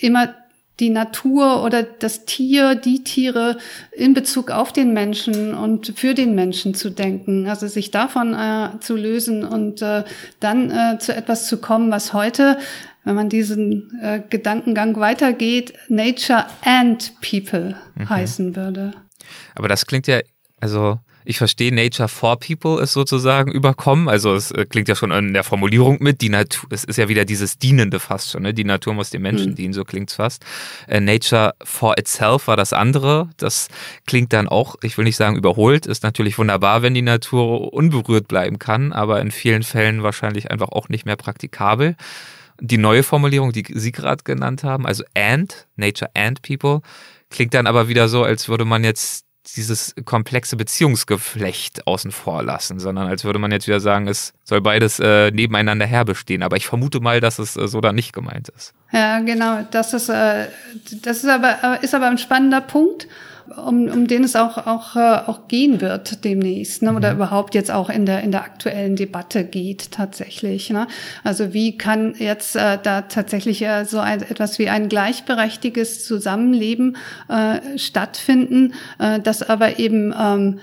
immer 0.00 0.32
die 0.80 0.90
Natur 0.90 1.64
oder 1.64 1.82
das 1.82 2.24
Tier, 2.24 2.74
die 2.76 3.02
Tiere 3.02 3.58
in 3.92 4.14
Bezug 4.14 4.50
auf 4.50 4.72
den 4.72 4.92
Menschen 4.92 5.54
und 5.54 5.92
für 5.96 6.14
den 6.14 6.34
Menschen 6.34 6.74
zu 6.74 6.90
denken, 6.90 7.48
also 7.48 7.66
sich 7.66 7.90
davon 7.90 8.34
äh, 8.34 8.78
zu 8.80 8.94
lösen 8.94 9.44
und 9.44 9.82
äh, 9.82 10.04
dann 10.38 10.70
äh, 10.70 10.98
zu 10.98 11.14
etwas 11.14 11.48
zu 11.48 11.58
kommen, 11.58 11.90
was 11.90 12.12
heute 12.12 12.58
wenn 13.04 13.14
man 13.14 13.28
diesen 13.28 13.90
äh, 14.02 14.20
Gedankengang 14.28 14.96
weitergeht, 14.96 15.74
Nature 15.88 16.46
and 16.62 17.12
People 17.20 17.76
mhm. 17.94 18.08
heißen 18.08 18.56
würde. 18.56 18.92
Aber 19.54 19.68
das 19.68 19.86
klingt 19.86 20.06
ja, 20.06 20.20
also 20.60 20.98
ich 21.28 21.36
verstehe, 21.36 21.74
Nature 21.74 22.08
for 22.08 22.38
People 22.40 22.82
ist 22.82 22.94
sozusagen 22.94 23.52
überkommen. 23.52 24.08
Also 24.08 24.34
es 24.34 24.50
äh, 24.50 24.64
klingt 24.64 24.88
ja 24.88 24.94
schon 24.94 25.10
in 25.10 25.34
der 25.34 25.44
Formulierung 25.44 25.98
mit. 26.00 26.22
Die 26.22 26.30
Natur, 26.30 26.70
es 26.72 26.84
ist 26.84 26.96
ja 26.96 27.10
wieder 27.10 27.26
dieses 27.26 27.58
Dienende 27.58 28.00
fast 28.00 28.30
schon. 28.30 28.44
Ne? 28.44 28.54
Die 28.54 28.64
Natur 28.64 28.94
muss 28.94 29.10
den 29.10 29.20
Menschen 29.20 29.50
mhm. 29.50 29.54
dienen, 29.54 29.74
so 29.74 29.84
klingt's 29.84 30.14
fast. 30.14 30.42
Äh, 30.86 31.00
Nature 31.00 31.54
for 31.62 31.98
itself 31.98 32.46
war 32.48 32.56
das 32.56 32.72
andere. 32.72 33.28
Das 33.36 33.68
klingt 34.06 34.32
dann 34.32 34.48
auch, 34.48 34.76
ich 34.82 34.96
will 34.96 35.04
nicht 35.04 35.16
sagen 35.16 35.36
überholt, 35.36 35.84
ist 35.84 36.02
natürlich 36.02 36.38
wunderbar, 36.38 36.80
wenn 36.80 36.94
die 36.94 37.02
Natur 37.02 37.74
unberührt 37.74 38.26
bleiben 38.26 38.58
kann, 38.58 38.94
aber 38.94 39.20
in 39.20 39.30
vielen 39.30 39.64
Fällen 39.64 40.02
wahrscheinlich 40.02 40.50
einfach 40.50 40.70
auch 40.70 40.88
nicht 40.88 41.04
mehr 41.04 41.16
praktikabel. 41.16 41.94
Die 42.60 42.78
neue 42.78 43.02
Formulierung, 43.02 43.52
die 43.52 43.64
Sie 43.74 43.92
gerade 43.92 44.24
genannt 44.24 44.64
haben, 44.64 44.86
also 44.86 45.04
and, 45.14 45.66
Nature 45.76 46.10
and 46.14 46.42
People, 46.42 46.80
klingt 47.30 47.54
dann 47.54 47.66
aber 47.66 47.88
wieder 47.88 48.08
so, 48.08 48.24
als 48.24 48.48
würde 48.48 48.64
man 48.64 48.84
jetzt 48.84 49.24
dieses 49.56 49.94
komplexe 50.04 50.56
Beziehungsgeflecht 50.56 51.86
außen 51.86 52.10
vor 52.10 52.42
lassen, 52.42 52.78
sondern 52.78 53.08
als 53.08 53.24
würde 53.24 53.38
man 53.38 53.50
jetzt 53.50 53.66
wieder 53.66 53.80
sagen, 53.80 54.06
es 54.08 54.34
soll 54.44 54.60
beides 54.60 54.98
äh, 55.00 55.30
nebeneinander 55.30 55.86
herbestehen. 55.86 56.42
Aber 56.42 56.56
ich 56.56 56.66
vermute 56.66 57.00
mal, 57.00 57.20
dass 57.20 57.38
es 57.38 57.56
äh, 57.56 57.66
so 57.66 57.80
dann 57.80 57.94
nicht 57.94 58.12
gemeint 58.12 58.48
ist. 58.50 58.74
Ja, 58.92 59.20
genau. 59.20 59.66
Das 59.70 59.94
ist, 59.94 60.08
äh, 60.08 60.48
das 61.02 61.18
ist 61.18 61.28
aber, 61.28 61.82
ist 61.82 61.94
aber 61.94 62.08
ein 62.08 62.18
spannender 62.18 62.60
Punkt 62.60 63.08
um, 63.56 63.88
um 63.88 64.06
den 64.06 64.24
es 64.24 64.36
auch, 64.36 64.66
auch, 64.66 64.96
äh, 64.96 65.20
auch 65.26 65.48
gehen 65.48 65.80
wird 65.80 66.24
demnächst, 66.24 66.82
ne? 66.82 66.94
oder 66.94 67.10
mhm. 67.10 67.16
überhaupt 67.16 67.54
jetzt 67.54 67.70
auch 67.70 67.90
in 67.90 68.06
der, 68.06 68.22
in 68.22 68.30
der 68.30 68.42
aktuellen 68.42 68.96
Debatte 68.96 69.44
geht 69.44 69.90
tatsächlich. 69.92 70.70
Ne? 70.70 70.86
Also 71.24 71.52
wie 71.52 71.76
kann 71.76 72.14
jetzt 72.18 72.56
äh, 72.56 72.78
da 72.82 73.02
tatsächlich 73.02 73.62
äh, 73.62 73.84
so 73.84 74.00
ein, 74.00 74.22
etwas 74.22 74.58
wie 74.58 74.68
ein 74.68 74.88
gleichberechtigtes 74.88 76.04
Zusammenleben 76.04 76.96
äh, 77.28 77.78
stattfinden, 77.78 78.74
äh, 78.98 79.20
das 79.20 79.42
aber 79.42 79.78
eben 79.78 80.14
ähm, 80.18 80.60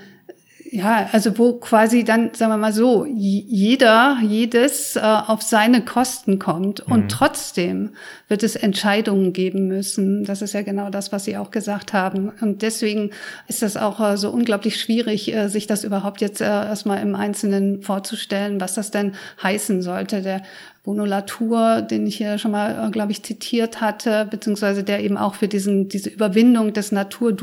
ja, 0.70 1.08
also 1.12 1.38
wo 1.38 1.54
quasi 1.54 2.04
dann, 2.04 2.30
sagen 2.34 2.52
wir 2.52 2.56
mal 2.56 2.72
so, 2.72 3.04
jeder, 3.06 4.18
jedes 4.22 4.96
äh, 4.96 5.00
auf 5.00 5.42
seine 5.42 5.84
Kosten 5.84 6.38
kommt 6.38 6.80
und 6.80 7.04
mhm. 7.04 7.08
trotzdem 7.08 7.90
wird 8.28 8.42
es 8.42 8.56
Entscheidungen 8.56 9.32
geben 9.32 9.68
müssen. 9.68 10.24
Das 10.24 10.42
ist 10.42 10.54
ja 10.54 10.62
genau 10.62 10.90
das, 10.90 11.12
was 11.12 11.24
Sie 11.24 11.36
auch 11.36 11.50
gesagt 11.50 11.92
haben. 11.92 12.32
Und 12.40 12.62
deswegen 12.62 13.10
ist 13.48 13.62
das 13.62 13.76
auch 13.76 14.00
äh, 14.00 14.16
so 14.16 14.30
unglaublich 14.30 14.80
schwierig, 14.80 15.32
äh, 15.32 15.48
sich 15.48 15.66
das 15.66 15.84
überhaupt 15.84 16.20
jetzt 16.20 16.40
äh, 16.40 16.44
erstmal 16.44 17.00
im 17.00 17.14
Einzelnen 17.14 17.82
vorzustellen, 17.82 18.60
was 18.60 18.74
das 18.74 18.90
denn 18.90 19.12
heißen 19.42 19.82
sollte. 19.82 20.22
Der 20.22 20.42
Bruno 20.86 21.04
Latour, 21.04 21.82
den 21.82 22.06
ich 22.06 22.16
hier 22.16 22.38
schon 22.38 22.52
mal, 22.52 22.86
äh, 22.86 22.90
glaube 22.92 23.10
ich, 23.10 23.24
zitiert 23.24 23.80
hatte, 23.80 24.24
beziehungsweise 24.30 24.84
der 24.84 25.02
eben 25.02 25.16
auch 25.16 25.34
für 25.34 25.48
diesen, 25.48 25.88
diese 25.88 26.10
Überwindung 26.10 26.72
des 26.72 26.92
Natur, 26.92 27.36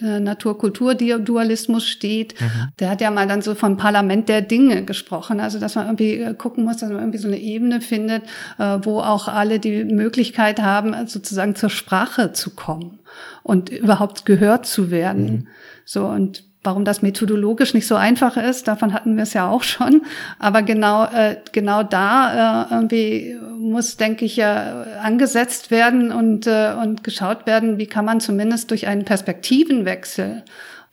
äh, 0.00 0.20
Natur-Kultur-Dualismus 0.20 1.84
steht. 1.88 2.40
Mhm. 2.40 2.68
Der 2.78 2.90
hat 2.90 3.00
ja 3.00 3.10
mal 3.10 3.26
dann 3.26 3.42
so 3.42 3.56
vom 3.56 3.76
Parlament 3.76 4.28
der 4.28 4.42
Dinge 4.42 4.84
gesprochen. 4.84 5.40
Also, 5.40 5.58
dass 5.58 5.74
man 5.74 5.86
irgendwie 5.86 6.18
äh, 6.18 6.34
gucken 6.34 6.62
muss, 6.62 6.76
dass 6.76 6.88
man 6.88 7.00
irgendwie 7.00 7.18
so 7.18 7.26
eine 7.26 7.38
Ebene 7.38 7.80
findet, 7.80 8.22
äh, 8.60 8.78
wo 8.82 9.00
auch 9.00 9.26
alle 9.26 9.58
die 9.58 9.82
Möglichkeit 9.82 10.62
haben, 10.62 10.94
sozusagen 11.08 11.56
zur 11.56 11.70
Sprache 11.70 12.30
zu 12.30 12.50
kommen 12.50 13.00
und 13.42 13.70
überhaupt 13.70 14.24
gehört 14.24 14.66
zu 14.66 14.92
werden. 14.92 15.24
Mhm. 15.24 15.46
So, 15.84 16.06
und 16.06 16.44
Warum 16.64 16.84
das 16.84 17.02
methodologisch 17.02 17.74
nicht 17.74 17.86
so 17.86 17.94
einfach 17.94 18.36
ist, 18.36 18.66
davon 18.66 18.92
hatten 18.92 19.16
wir 19.16 19.22
es 19.22 19.34
ja 19.34 19.48
auch 19.48 19.62
schon. 19.62 20.02
Aber 20.38 20.62
genau, 20.62 21.04
äh, 21.04 21.36
genau 21.52 21.82
da 21.82 22.64
äh, 22.64 22.74
irgendwie 22.74 23.36
muss, 23.58 23.96
denke 23.96 24.24
ich, 24.24 24.36
ja 24.36 24.84
angesetzt 25.02 25.70
werden 25.70 26.10
und, 26.10 26.46
äh, 26.46 26.74
und 26.80 27.04
geschaut 27.04 27.46
werden, 27.46 27.78
wie 27.78 27.86
kann 27.86 28.04
man 28.04 28.20
zumindest 28.20 28.70
durch 28.70 28.86
einen 28.86 29.04
Perspektivenwechsel 29.04 30.42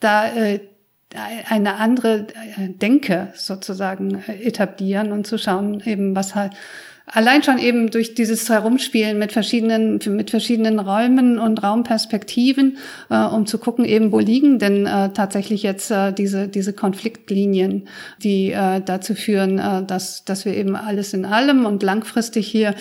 da 0.00 0.26
äh, 0.26 0.60
eine 1.48 1.76
andere 1.76 2.26
äh, 2.56 2.68
Denke 2.68 3.28
sozusagen 3.34 4.22
äh, 4.26 4.42
etablieren 4.42 5.12
und 5.12 5.26
zu 5.26 5.38
schauen, 5.38 5.82
eben 5.84 6.14
was 6.16 6.34
halt 6.34 6.52
allein 7.12 7.42
schon 7.42 7.58
eben 7.58 7.90
durch 7.90 8.14
dieses 8.14 8.48
Herumspielen 8.48 9.18
mit 9.18 9.32
verschiedenen, 9.32 10.00
mit 10.06 10.30
verschiedenen 10.30 10.78
Räumen 10.78 11.38
und 11.38 11.62
Raumperspektiven, 11.62 12.78
äh, 13.10 13.24
um 13.24 13.46
zu 13.46 13.58
gucken 13.58 13.84
eben, 13.84 14.12
wo 14.12 14.18
liegen 14.18 14.58
denn 14.58 14.86
äh, 14.86 15.10
tatsächlich 15.10 15.62
jetzt 15.62 15.90
äh, 15.90 16.12
diese, 16.12 16.48
diese 16.48 16.72
Konfliktlinien, 16.72 17.88
die 18.22 18.52
äh, 18.52 18.80
dazu 18.80 19.14
führen, 19.14 19.58
äh, 19.58 19.84
dass, 19.84 20.24
dass 20.24 20.44
wir 20.44 20.56
eben 20.56 20.74
alles 20.74 21.12
in 21.12 21.24
allem 21.24 21.66
und 21.66 21.82
langfristig 21.82 22.48
hier 22.48 22.74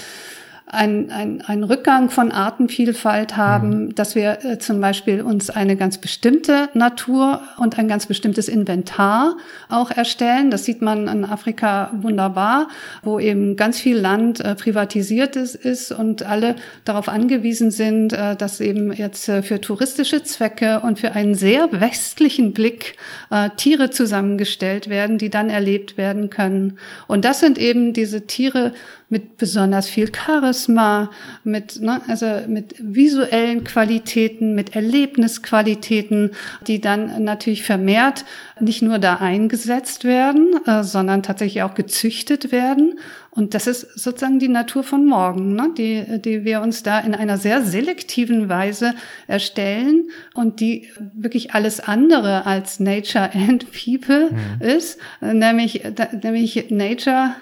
ein, 0.72 1.12
ein, 1.12 1.42
ein 1.46 1.64
Rückgang 1.66 2.10
von 2.10 2.32
Artenvielfalt 2.32 3.36
haben, 3.36 3.70
mhm. 3.86 3.96
dass 3.96 4.16
wir 4.16 4.46
äh, 4.46 4.58
zum 4.58 4.80
Beispiel 4.80 5.22
uns 5.22 5.50
eine 5.50 5.76
ganz 5.76 5.98
bestimmte 5.98 6.70
Natur 6.74 7.42
und 7.58 7.78
ein 7.78 7.90
ganz 7.90 8.06
bestimmtes 8.06 8.48
Inventar 8.48 9.36
auch 9.68 9.92
erstellen. 9.92 10.50
Das 10.50 10.64
sieht 10.64 10.82
man 10.82 11.10
in 11.10 11.26
Afrika 11.26 11.92
wunderbar, 11.94 12.70
wo 13.04 13.20
eben 13.20 13.58
ganz 13.58 13.82
viel 13.82 13.98
Land 13.98 14.40
äh, 14.40 14.56
privatisiert 14.56 15.36
ist, 15.36 15.56
ist 15.56 15.92
und 15.92 16.24
alle 16.24 16.56
darauf 16.86 17.10
angewiesen 17.10 17.70
sind, 17.70 18.14
äh, 18.14 18.38
dass 18.38 18.62
eben 18.62 18.94
jetzt 18.94 19.28
äh, 19.28 19.44
für 19.44 19.60
touristische 19.60 20.24
Zwecke 20.24 20.80
und 20.80 21.00
für 21.00 21.12
einen 21.12 21.36
sehr 21.36 21.68
westlichen 21.74 22.54
Blick 22.54 22.96
äh, 23.30 23.50
Tiere 23.58 23.90
zusammengestellt 23.90 24.88
werden, 24.88 25.18
die 25.18 25.30
dann 25.30 25.50
erlebt 25.50 25.98
werden 25.98 26.30
können. 26.30 26.78
Und 27.08 27.26
das 27.26 27.42
sind 27.42 27.58
eben 27.58 27.92
diese 27.92 28.26
Tiere, 28.26 28.72
mit 29.12 29.38
besonders 29.38 29.90
viel 29.90 30.10
Charisma, 30.14 31.12
mit, 31.44 31.82
ne, 31.82 32.02
also 32.08 32.26
mit 32.48 32.76
visuellen 32.80 33.66
Qualitäten, 33.66 34.56
mit 34.56 34.74
Erlebnisqualitäten, 34.74 36.32
die 36.66 36.80
dann 36.80 37.22
natürlich 37.24 37.64
vermehrt 37.64 38.24
nicht 38.62 38.82
nur 38.82 39.00
da 39.00 39.16
eingesetzt 39.16 40.06
werden, 40.06 40.56
äh, 40.66 40.84
sondern 40.84 41.24
tatsächlich 41.24 41.62
auch 41.62 41.76
gezüchtet 41.76 42.54
werden. 42.54 43.00
Und 43.32 43.54
das 43.54 43.68
ist 43.68 43.82
sozusagen 44.00 44.40
die 44.40 44.48
Natur 44.48 44.84
von 44.84 45.06
morgen, 45.06 45.56
ne? 45.56 45.72
die, 45.78 46.22
die 46.22 46.46
wir 46.46 46.62
uns 46.62 46.82
da 46.84 47.00
in 47.00 47.14
einer 47.14 47.38
sehr 47.38 47.64
selektiven 47.64 48.48
Weise 48.48 48.94
erstellen 49.28 50.10
und 50.34 50.62
die 50.62 50.88
wirklich 51.14 51.54
alles 51.54 51.82
andere 51.82 52.46
als 52.46 52.80
Nature 52.80 53.30
and 53.34 53.66
People 53.72 54.32
mhm. 54.32 54.66
ist, 54.66 55.00
nämlich, 55.22 55.82
nämlich 56.24 56.70
Nature 56.70 57.36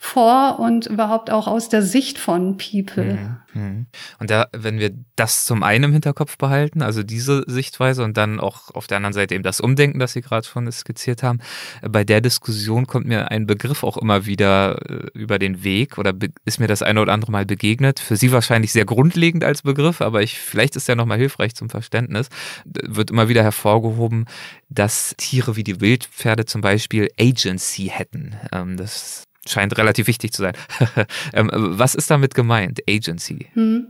vor 0.00 0.60
und 0.60 0.86
überhaupt 0.86 1.28
auch 1.28 1.48
aus 1.48 1.68
der 1.68 1.82
Sicht 1.82 2.18
von 2.18 2.56
People. 2.56 3.18
Mhm. 3.52 3.60
mhm. 3.60 3.86
Und 4.20 4.30
da, 4.30 4.46
wenn 4.56 4.78
wir 4.78 4.92
das 5.16 5.44
zum 5.44 5.64
einen 5.64 5.84
im 5.84 5.92
Hinterkopf 5.92 6.38
behalten, 6.38 6.82
also 6.82 7.02
diese 7.02 7.42
Sichtweise 7.48 8.04
und 8.04 8.16
dann 8.16 8.38
auch 8.38 8.72
auf 8.74 8.86
der 8.86 8.98
anderen 8.98 9.12
Seite 9.12 9.34
eben 9.34 9.42
das 9.42 9.60
Umdenken, 9.60 9.98
das 9.98 10.12
Sie 10.12 10.20
gerade 10.20 10.46
schon 10.46 10.70
skizziert 10.70 11.24
haben, 11.24 11.40
bei 11.82 12.04
der 12.04 12.20
Diskussion 12.20 12.86
kommt 12.86 13.06
mir 13.06 13.32
ein 13.32 13.46
Begriff 13.46 13.82
auch 13.82 13.96
immer 13.96 14.24
wieder 14.24 14.88
äh, 14.88 15.10
über 15.14 15.40
den 15.40 15.64
Weg 15.64 15.98
oder 15.98 16.14
ist 16.44 16.60
mir 16.60 16.68
das 16.68 16.82
eine 16.82 17.02
oder 17.02 17.12
andere 17.12 17.32
Mal 17.32 17.44
begegnet. 17.44 17.98
Für 17.98 18.16
Sie 18.16 18.30
wahrscheinlich 18.30 18.72
sehr 18.72 18.84
grundlegend 18.84 19.42
als 19.42 19.62
Begriff, 19.62 20.00
aber 20.00 20.22
ich, 20.22 20.38
vielleicht 20.38 20.76
ist 20.76 20.86
der 20.86 20.94
nochmal 20.94 21.18
hilfreich 21.18 21.56
zum 21.56 21.70
Verständnis. 21.70 22.28
Wird 22.64 23.10
immer 23.10 23.28
wieder 23.28 23.42
hervorgehoben, 23.42 24.26
dass 24.68 25.14
Tiere 25.16 25.56
wie 25.56 25.64
die 25.64 25.80
Wildpferde 25.80 26.44
zum 26.44 26.60
Beispiel 26.60 27.08
Agency 27.18 27.90
hätten. 27.92 28.36
Ähm, 28.52 28.76
das 28.76 29.24
scheint 29.50 29.76
relativ 29.78 30.06
wichtig 30.06 30.32
zu 30.32 30.42
sein. 30.42 30.54
Ähm, 31.32 31.50
was 31.52 31.94
ist 31.94 32.10
damit 32.10 32.34
gemeint, 32.34 32.80
Agency? 32.88 33.46
Hm. 33.54 33.88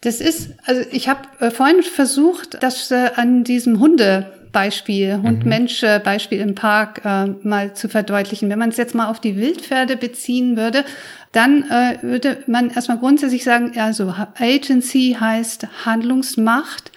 Das 0.00 0.20
ist, 0.20 0.50
also 0.64 0.82
ich 0.92 1.08
habe 1.08 1.22
äh, 1.40 1.50
vorhin 1.50 1.82
versucht, 1.82 2.62
das 2.62 2.90
äh, 2.90 3.10
an 3.16 3.42
diesem 3.42 3.80
Hundebeispiel, 3.80 5.20
Hund-Mensch-Beispiel 5.22 6.40
im 6.40 6.54
Park 6.54 7.02
äh, 7.04 7.26
mal 7.42 7.74
zu 7.74 7.88
verdeutlichen. 7.88 8.48
Wenn 8.48 8.60
man 8.60 8.68
es 8.68 8.76
jetzt 8.76 8.94
mal 8.94 9.08
auf 9.08 9.20
die 9.20 9.36
Wildpferde 9.36 9.96
beziehen 9.96 10.56
würde, 10.56 10.84
dann 11.32 11.64
äh, 11.64 11.98
würde 12.02 12.44
man 12.46 12.70
erstmal 12.70 12.98
grundsätzlich 12.98 13.42
sagen, 13.42 13.72
also 13.76 14.14
Agency 14.38 15.16
heißt 15.18 15.84
Handlungsmacht. 15.84 16.92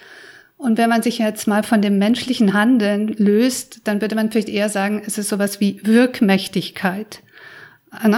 Und 0.56 0.78
wenn 0.78 0.88
man 0.88 1.02
sich 1.02 1.18
jetzt 1.18 1.48
mal 1.48 1.64
von 1.64 1.82
dem 1.82 1.98
menschlichen 1.98 2.52
Handeln 2.52 3.08
löst, 3.08 3.80
dann 3.82 4.00
würde 4.00 4.14
man 4.14 4.30
vielleicht 4.30 4.48
eher 4.48 4.68
sagen, 4.68 5.02
es 5.04 5.18
ist 5.18 5.28
sowas 5.28 5.58
wie 5.58 5.80
Wirkmächtigkeit. 5.82 7.20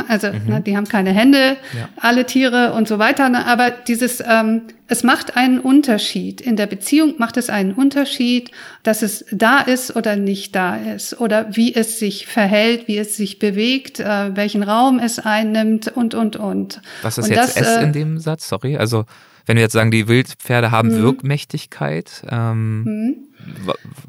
Also 0.08 0.28
mhm. 0.28 0.46
ne, 0.46 0.60
die 0.60 0.76
haben 0.76 0.86
keine 0.86 1.10
Hände, 1.10 1.56
ja. 1.76 1.88
alle 1.96 2.26
Tiere 2.26 2.74
und 2.74 2.86
so 2.86 3.00
weiter. 3.00 3.28
Ne, 3.28 3.44
aber 3.44 3.70
dieses, 3.70 4.22
ähm, 4.24 4.62
es 4.86 5.02
macht 5.02 5.36
einen 5.36 5.58
Unterschied. 5.58 6.40
In 6.40 6.56
der 6.56 6.66
Beziehung 6.66 7.14
macht 7.18 7.36
es 7.36 7.50
einen 7.50 7.72
Unterschied, 7.72 8.52
dass 8.84 9.02
es 9.02 9.24
da 9.32 9.58
ist 9.58 9.96
oder 9.96 10.14
nicht 10.14 10.54
da 10.54 10.76
ist. 10.76 11.20
Oder 11.20 11.56
wie 11.56 11.74
es 11.74 11.98
sich 11.98 12.26
verhält, 12.26 12.86
wie 12.86 12.98
es 12.98 13.16
sich 13.16 13.40
bewegt, 13.40 13.98
äh, 13.98 14.36
welchen 14.36 14.62
Raum 14.62 15.00
es 15.00 15.18
einnimmt 15.18 15.88
und, 15.88 16.14
und, 16.14 16.36
und. 16.36 16.80
Was 17.02 17.18
ist 17.18 17.24
und 17.24 17.34
jetzt 17.34 17.56
das, 17.58 17.76
S 17.76 17.82
in 17.82 17.88
äh, 17.88 17.92
dem 17.92 18.18
Satz? 18.18 18.48
Sorry. 18.48 18.76
Also 18.76 19.06
wenn 19.46 19.56
wir 19.56 19.62
jetzt 19.62 19.72
sagen, 19.72 19.90
die 19.90 20.06
Wildpferde 20.06 20.70
haben 20.70 20.90
mhm. 20.90 21.02
Wirkmächtigkeit. 21.02 22.22
Ähm, 22.30 22.82
mhm. 22.84 23.16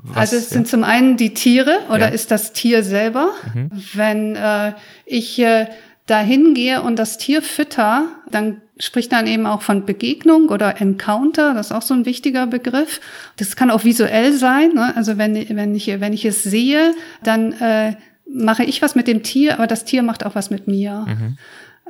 Was, 0.04 0.18
also 0.18 0.36
es 0.36 0.50
ja. 0.50 0.54
sind 0.56 0.68
zum 0.68 0.84
einen 0.84 1.18
die 1.18 1.34
Tiere 1.34 1.80
oder 1.90 2.08
ja. 2.08 2.14
ist 2.14 2.32
das 2.32 2.54
Tier 2.54 2.84
selber. 2.84 3.32
Mhm. 3.54 3.72
Wenn 3.94 4.36
äh, 4.36 4.74
ich 5.06 5.40
äh, 5.40 5.68
dahin 6.06 6.54
gehe 6.54 6.82
und 6.82 6.98
das 6.98 7.18
Tier 7.18 7.42
fütter, 7.42 8.08
dann 8.30 8.62
spricht 8.78 9.12
dann 9.12 9.28
eben 9.28 9.46
auch 9.46 9.62
von 9.62 9.86
Begegnung 9.86 10.50
oder 10.50 10.82
Encounter, 10.82 11.54
das 11.54 11.68
ist 11.68 11.72
auch 11.72 11.82
so 11.82 11.94
ein 11.94 12.06
wichtiger 12.06 12.46
Begriff. 12.46 13.00
Das 13.38 13.56
kann 13.56 13.72
auch 13.72 13.84
visuell 13.84 14.34
sein. 14.34 14.74
Ne? 14.74 14.96
Also 14.96 15.18
wenn, 15.18 15.36
wenn, 15.56 15.74
ich, 15.76 15.88
wenn 15.88 16.14
ich 16.14 16.26
es 16.26 16.44
sehe, 16.44 16.94
dann 17.24 17.54
äh, 17.54 17.96
mache 18.28 18.64
ich 18.64 18.82
was 18.82 18.96
mit 18.96 19.08
dem 19.08 19.24
Tier, 19.24 19.54
aber 19.54 19.68
das 19.68 19.86
Tier 19.86 20.04
macht 20.04 20.26
auch 20.26 20.36
was 20.36 20.50
mit 20.50 20.68
mir. 20.68 21.06
Mhm. 21.08 21.38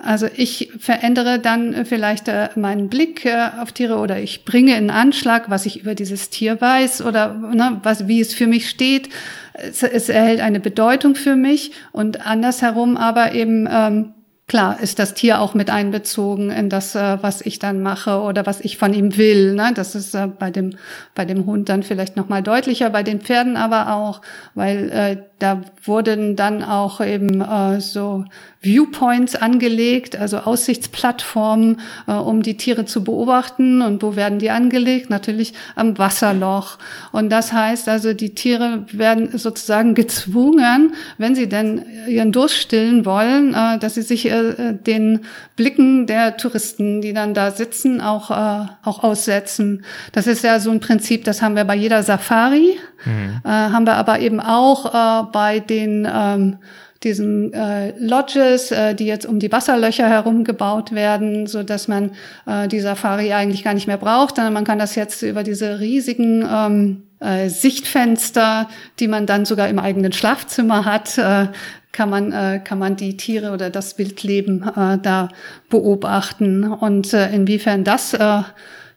Also 0.02 0.28
ich 0.36 0.72
verändere 0.78 1.40
dann 1.40 1.86
vielleicht 1.86 2.28
äh, 2.28 2.50
meinen 2.56 2.90
Blick 2.90 3.26
äh, 3.26 3.50
auf 3.62 3.72
Tiere 3.72 3.98
oder 3.98 4.20
ich 4.20 4.44
bringe 4.44 4.78
in 4.78 4.90
Anschlag, 4.90 5.50
was 5.50 5.66
ich 5.66 5.82
über 5.82 5.96
dieses 5.96 6.30
Tier 6.30 6.60
weiß 6.60 7.02
oder 7.02 7.34
ne, 7.34 7.80
was, 7.82 8.08
wie 8.08 8.20
es 8.20 8.34
für 8.34 8.46
mich 8.46 8.70
steht. 8.70 9.08
Es, 9.54 9.84
es 9.84 10.10
erhält 10.10 10.42
eine 10.42 10.60
Bedeutung 10.60 11.16
für 11.16 11.38
mich 11.38 11.72
und 11.94 12.28
andersherum 12.28 12.98
aber 12.98 13.34
eben 13.34 13.70
ähm, 13.72 14.14
Klar 14.48 14.80
ist 14.80 15.00
das 15.00 15.16
Tier 15.16 15.42
auch 15.42 15.56
mit 15.56 15.72
einbezogen 15.72 16.52
in 16.52 16.70
das, 16.70 16.94
äh, 16.94 17.18
was 17.22 17.42
ich 17.42 17.58
dann 17.58 17.82
mache 17.82 18.20
oder 18.20 18.46
was 18.46 18.62
ich 18.62 18.78
von 18.78 18.94
ihm 18.94 19.18
will. 19.18 19.56
Ne? 19.56 19.72
Das 19.74 19.96
ist 19.96 20.14
äh, 20.14 20.28
bei 20.28 20.52
dem 20.52 20.78
bei 21.16 21.26
dem 21.26 21.48
Hund 21.48 21.68
dann 21.68 21.82
vielleicht 21.82 22.16
noch 22.16 22.30
mal 22.30 22.44
deutlicher, 22.44 22.92
bei 22.92 23.02
den 23.02 23.22
Pferden 23.22 23.58
aber 23.58 23.96
auch, 23.96 24.22
weil 24.54 24.92
äh, 24.92 25.18
da 25.40 25.62
wurden 25.84 26.38
dann 26.38 26.64
auch 26.64 27.02
eben 27.02 27.42
äh, 27.42 27.82
so 27.82 28.24
Viewpoints 28.62 29.36
angelegt, 29.36 30.16
also 30.16 30.38
Aussichtsplattformen, 30.38 31.82
äh, 32.08 32.14
um 32.14 32.42
die 32.42 32.56
Tiere 32.56 32.86
zu 32.86 33.04
beobachten. 33.04 33.82
Und 33.82 34.02
wo 34.02 34.16
werden 34.16 34.40
die 34.40 34.50
angelegt? 34.50 35.10
Natürlich 35.10 35.54
am 35.76 35.98
Wasserloch. 35.98 36.78
Und 37.12 37.30
das 37.30 37.52
heißt 37.52 37.90
also, 37.90 38.14
die 38.14 38.34
Tiere 38.34 38.86
werden 38.92 39.38
sozusagen 39.38 39.94
gezwungen, 39.94 40.94
wenn 41.18 41.36
sie 41.36 41.50
denn 41.50 41.86
ihren 42.08 42.32
Durst 42.32 42.56
stillen 42.58 43.06
wollen, 43.06 43.54
äh, 43.54 43.78
dass 43.78 43.96
sie 43.96 44.04
sich 44.04 44.32
äh, 44.32 44.74
den 44.74 45.26
Blicken 45.58 46.08
der 46.08 46.38
Touristen, 46.38 47.02
die 47.02 47.12
dann 47.12 47.34
da 47.34 47.52
sitzen, 47.52 48.00
auch, 48.00 48.32
äh, 48.32 48.68
auch 48.84 49.04
aussetzen. 49.04 49.84
Das 50.14 50.28
ist 50.28 50.46
ja 50.46 50.62
so 50.62 50.72
ein 50.72 50.80
Prinzip, 50.80 51.26
das 51.26 51.42
haben 51.42 51.58
wir 51.58 51.66
bei 51.66 51.76
jeder 51.76 52.04
Safari, 52.04 52.78
mhm. 53.06 53.42
äh, 53.44 53.50
haben 53.50 53.86
wir 53.86 53.96
aber 53.96 54.20
eben 54.20 54.40
auch 54.40 54.94
äh, 54.94 55.26
bei 55.32 55.60
den 55.60 56.08
ähm, 56.12 56.58
diesen 57.04 57.54
äh, 57.54 57.94
Lodges, 58.00 58.72
äh, 58.72 58.96
die 58.96 59.06
jetzt 59.06 59.26
um 59.26 59.40
die 59.40 59.52
Wasserlöcher 59.52 60.10
herum 60.10 60.44
gebaut 60.44 60.92
werden, 60.92 61.46
so 61.46 61.62
dass 61.62 61.88
man 61.88 62.12
äh, 62.48 62.68
die 62.68 62.80
Safari 62.80 63.32
eigentlich 63.32 63.64
gar 63.64 63.76
nicht 63.76 63.88
mehr 63.88 63.98
braucht, 63.98 64.38
sondern 64.38 64.54
man 64.54 64.64
kann 64.64 64.80
das 64.80 64.96
jetzt 64.96 65.22
über 65.22 65.44
diese 65.44 65.80
riesigen 65.80 66.44
ähm, 66.52 67.04
äh, 67.20 67.50
Sichtfenster, 67.50 68.68
die 69.00 69.08
man 69.08 69.28
dann 69.28 69.46
sogar 69.46 69.70
im 69.70 69.78
eigenen 69.78 70.14
Schlafzimmer 70.14 70.86
hat, 70.86 71.18
äh, 71.18 71.48
kann 71.92 72.10
man 72.10 72.32
äh, 72.34 72.60
kann 72.62 72.80
man 72.80 72.98
die 72.98 73.16
Tiere 73.16 73.52
oder 73.52 73.70
das 73.70 73.98
Wildleben 73.98 74.64
äh, 74.76 74.98
da 75.02 75.30
beobachten 75.70 76.66
und 76.66 77.14
äh, 77.14 77.32
inwiefern 77.34 77.84
das 77.84 78.14
äh, 78.14 78.42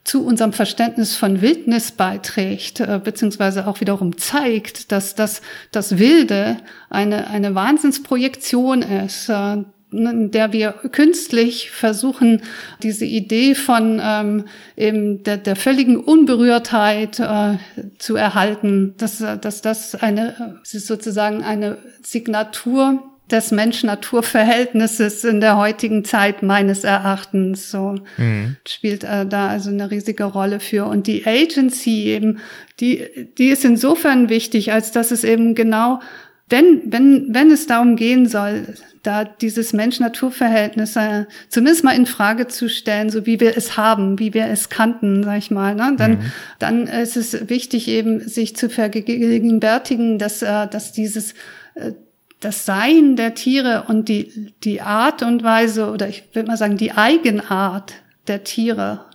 zu 0.08 0.24
unserem 0.24 0.54
Verständnis 0.54 1.16
von 1.16 1.42
Wildnis 1.42 1.92
beiträgt, 1.92 2.80
äh, 2.80 2.98
beziehungsweise 3.02 3.66
auch 3.66 3.82
wiederum 3.82 4.16
zeigt, 4.16 4.90
dass 4.90 5.14
das, 5.14 5.42
das 5.70 5.98
Wilde 5.98 6.56
eine, 6.88 7.26
eine 7.28 7.54
Wahnsinnsprojektion 7.54 8.80
ist, 8.80 9.28
äh, 9.28 9.58
in 9.90 10.30
der 10.30 10.52
wir 10.52 10.72
künstlich 10.72 11.70
versuchen, 11.70 12.42
diese 12.82 13.04
Idee 13.04 13.54
von 13.54 14.00
ähm, 14.02 14.44
eben 14.76 15.22
der, 15.24 15.36
der 15.36 15.56
völligen 15.56 15.98
Unberührtheit 15.98 17.20
äh, 17.20 17.58
zu 17.98 18.16
erhalten, 18.16 18.94
dass, 18.96 19.18
dass 19.18 19.60
das 19.62 19.94
eine, 19.94 20.60
ist 20.70 20.86
sozusagen 20.86 21.42
eine 21.42 21.78
Signatur 22.02 23.02
des 23.30 23.50
Mensch-Natur-Verhältnisses 23.50 25.24
in 25.24 25.40
der 25.40 25.56
heutigen 25.56 26.04
Zeit 26.04 26.42
meines 26.42 26.84
Erachtens 26.84 27.70
so 27.70 27.96
mhm. 28.16 28.56
spielt 28.66 29.04
äh, 29.04 29.26
da 29.26 29.48
also 29.48 29.70
eine 29.70 29.90
riesige 29.90 30.24
Rolle 30.24 30.60
für 30.60 30.86
und 30.86 31.06
die 31.06 31.26
Agency 31.26 32.06
eben 32.06 32.38
die 32.80 33.06
die 33.36 33.48
ist 33.48 33.64
insofern 33.64 34.28
wichtig 34.28 34.72
als 34.72 34.92
dass 34.92 35.10
es 35.10 35.24
eben 35.24 35.54
genau 35.54 36.00
wenn 36.48 36.82
wenn 36.86 37.34
wenn 37.34 37.50
es 37.50 37.66
darum 37.66 37.96
gehen 37.96 38.26
soll 38.26 38.66
da 39.02 39.24
dieses 39.24 39.72
Mensch-Natur-Verhältnis 39.72 40.96
äh, 40.96 41.24
zumindest 41.48 41.84
mal 41.84 41.96
in 41.96 42.04
Frage 42.04 42.48
zu 42.48 42.68
stellen, 42.68 43.10
so 43.10 43.26
wie 43.26 43.40
wir 43.40 43.56
es 43.56 43.76
haben, 43.76 44.18
wie 44.18 44.34
wir 44.34 44.46
es 44.46 44.68
kannten, 44.68 45.22
sag 45.22 45.38
ich 45.38 45.50
mal, 45.50 45.74
ne? 45.74 45.94
dann, 45.96 46.10
mhm. 46.12 46.32
dann 46.58 46.86
ist 46.88 47.16
es 47.16 47.48
wichtig 47.48 47.88
eben, 47.88 48.20
sich 48.28 48.56
zu 48.56 48.68
vergegenwärtigen, 48.68 50.18
dass, 50.18 50.42
äh, 50.42 50.66
dass 50.66 50.92
dieses 50.92 51.32
äh, 51.74 51.92
das 52.40 52.64
Sein 52.64 53.16
der 53.16 53.34
Tiere 53.34 53.84
und 53.88 54.08
die, 54.08 54.54
die 54.64 54.80
Art 54.80 55.22
und 55.22 55.42
Weise 55.42 55.90
oder 55.90 56.08
ich 56.08 56.24
würde 56.32 56.48
mal 56.48 56.56
sagen 56.56 56.76
die 56.76 56.92
Eigenart 56.92 57.94
der 58.26 58.44
Tiere 58.44 59.06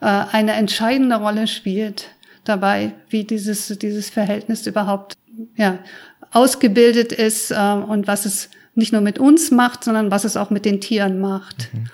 äh, 0.00 0.06
eine 0.06 0.52
entscheidende 0.52 1.16
Rolle 1.16 1.46
spielt 1.46 2.08
dabei, 2.44 2.92
wie 3.08 3.24
dieses, 3.24 3.68
dieses 3.78 4.10
Verhältnis 4.10 4.66
überhaupt 4.66 5.14
ja, 5.56 5.78
ausgebildet 6.32 7.12
ist 7.12 7.50
äh, 7.50 7.54
und 7.54 8.06
was 8.06 8.26
es 8.26 8.50
nicht 8.74 8.92
nur 8.92 9.02
mit 9.02 9.18
uns 9.18 9.50
macht, 9.50 9.84
sondern 9.84 10.10
was 10.10 10.24
es 10.24 10.36
auch 10.36 10.50
mit 10.50 10.64
den 10.64 10.80
Tieren 10.80 11.20
macht. 11.20 11.70
Mhm 11.72 11.88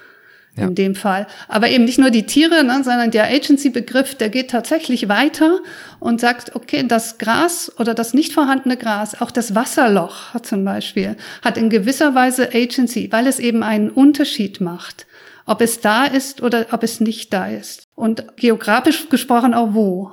ja. 0.57 0.67
in 0.67 0.75
dem 0.75 0.95
Fall. 0.95 1.27
Aber 1.49 1.69
eben 1.69 1.85
nicht 1.85 1.99
nur 1.99 2.11
die 2.11 2.27
Tiere, 2.27 2.65
ne, 2.65 2.83
sondern 2.85 3.11
der 3.11 3.25
Agency-Begriff, 3.25 4.15
der 4.15 4.29
geht 4.29 4.51
tatsächlich 4.51 5.09
weiter 5.09 5.61
und 5.99 6.21
sagt, 6.21 6.55
okay, 6.57 6.85
das 6.87 7.19
Gras 7.19 7.73
oder 7.79 7.95
das 7.95 8.15
nicht 8.15 8.33
vorhandene 8.33 8.77
Gras, 8.77 9.21
auch 9.21 9.31
das 9.31 9.55
Wasserloch 9.55 10.41
zum 10.43 10.65
Beispiel, 10.65 11.17
hat 11.43 11.57
in 11.57 11.71
gewisser 11.71 12.15
Weise 12.15 12.51
Agency, 12.55 13.11
weil 13.11 13.27
es 13.27 13.39
eben 13.39 13.63
einen 13.63 13.91
Unterschied 13.91 14.61
macht 14.61 15.07
ob 15.47 15.61
es 15.61 15.81
da 15.81 16.05
ist 16.05 16.43
oder 16.43 16.67
ob 16.73 16.83
es 16.83 17.01
nicht 17.01 17.33
da 17.33 17.47
ist. 17.47 17.87
Und 17.95 18.25
geografisch 18.37 19.09
gesprochen 19.11 19.53
auch 19.53 19.75
wo. 19.75 20.11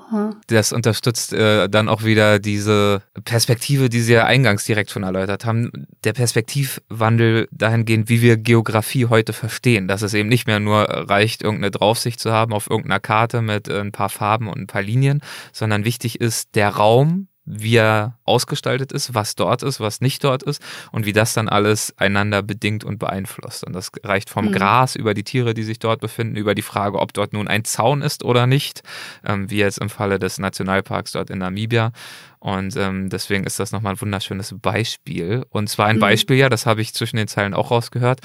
Das 0.47 0.73
unterstützt 0.73 1.31
äh, 1.31 1.69
dann 1.69 1.87
auch 1.87 2.03
wieder 2.03 2.39
diese 2.39 3.01
Perspektive, 3.23 3.87
die 3.87 4.01
Sie 4.01 4.13
ja 4.13 4.25
eingangs 4.25 4.65
direkt 4.65 4.91
schon 4.91 5.03
erläutert 5.03 5.45
haben. 5.45 5.87
Der 6.03 6.13
Perspektivwandel 6.13 7.47
dahingehend, 7.51 8.09
wie 8.09 8.21
wir 8.21 8.35
Geografie 8.35 9.05
heute 9.05 9.31
verstehen. 9.31 9.87
Dass 9.87 10.01
es 10.01 10.13
eben 10.13 10.27
nicht 10.27 10.47
mehr 10.47 10.59
nur 10.59 10.83
reicht, 10.83 11.43
irgendeine 11.43 11.71
Draufsicht 11.71 12.19
zu 12.19 12.31
haben 12.31 12.51
auf 12.51 12.69
irgendeiner 12.69 12.99
Karte 12.99 13.41
mit 13.41 13.69
äh, 13.69 13.79
ein 13.79 13.93
paar 13.93 14.09
Farben 14.09 14.47
und 14.47 14.57
ein 14.59 14.67
paar 14.67 14.81
Linien, 14.81 15.21
sondern 15.53 15.85
wichtig 15.85 16.19
ist 16.19 16.55
der 16.55 16.69
Raum, 16.69 17.27
wie 17.49 17.77
er 17.77 18.17
ausgestaltet 18.25 18.91
ist, 18.91 19.15
was 19.15 19.35
dort 19.35 19.63
ist, 19.63 19.79
was 19.79 20.01
nicht 20.01 20.23
dort 20.23 20.43
ist 20.43 20.61
und 20.91 21.05
wie 21.05 21.13
das 21.13 21.33
dann 21.33 21.47
alles 21.47 21.93
einander 21.97 22.43
bedingt 22.43 22.83
und 22.83 22.99
beeinflusst. 22.99 23.63
Und 23.63 23.73
das 23.73 23.89
reicht 24.03 24.29
vom 24.29 24.47
mhm. 24.47 24.51
Gras 24.51 24.95
über 24.95 25.13
die 25.13 25.23
Tiere, 25.23 25.53
die 25.53 25.63
sich 25.63 25.79
dort 25.79 26.01
befinden, 26.01 26.35
über 26.35 26.53
die 26.55 26.61
Frage, 26.61 26.99
ob 26.99 27.13
dort 27.13 27.31
nun 27.31 27.47
ein 27.47 27.63
Zaun 27.63 28.01
ist 28.01 28.25
oder 28.25 28.47
nicht, 28.47 28.83
ähm, 29.25 29.49
wie 29.49 29.57
jetzt 29.57 29.77
im 29.77 29.89
Falle 29.89 30.19
des 30.19 30.39
Nationalparks 30.39 31.13
dort 31.13 31.29
in 31.29 31.39
Namibia. 31.39 31.93
Und 32.39 32.75
ähm, 32.75 33.09
deswegen 33.09 33.45
ist 33.45 33.59
das 33.59 33.71
nochmal 33.71 33.93
ein 33.93 34.01
wunderschönes 34.01 34.53
Beispiel. 34.61 35.45
Und 35.49 35.69
zwar 35.69 35.87
ein 35.87 35.95
mhm. 35.95 36.01
Beispiel, 36.01 36.35
ja, 36.35 36.49
das 36.49 36.65
habe 36.65 36.81
ich 36.81 36.93
zwischen 36.93 37.15
den 37.15 37.29
Zeilen 37.29 37.53
auch 37.53 37.71
rausgehört, 37.71 38.19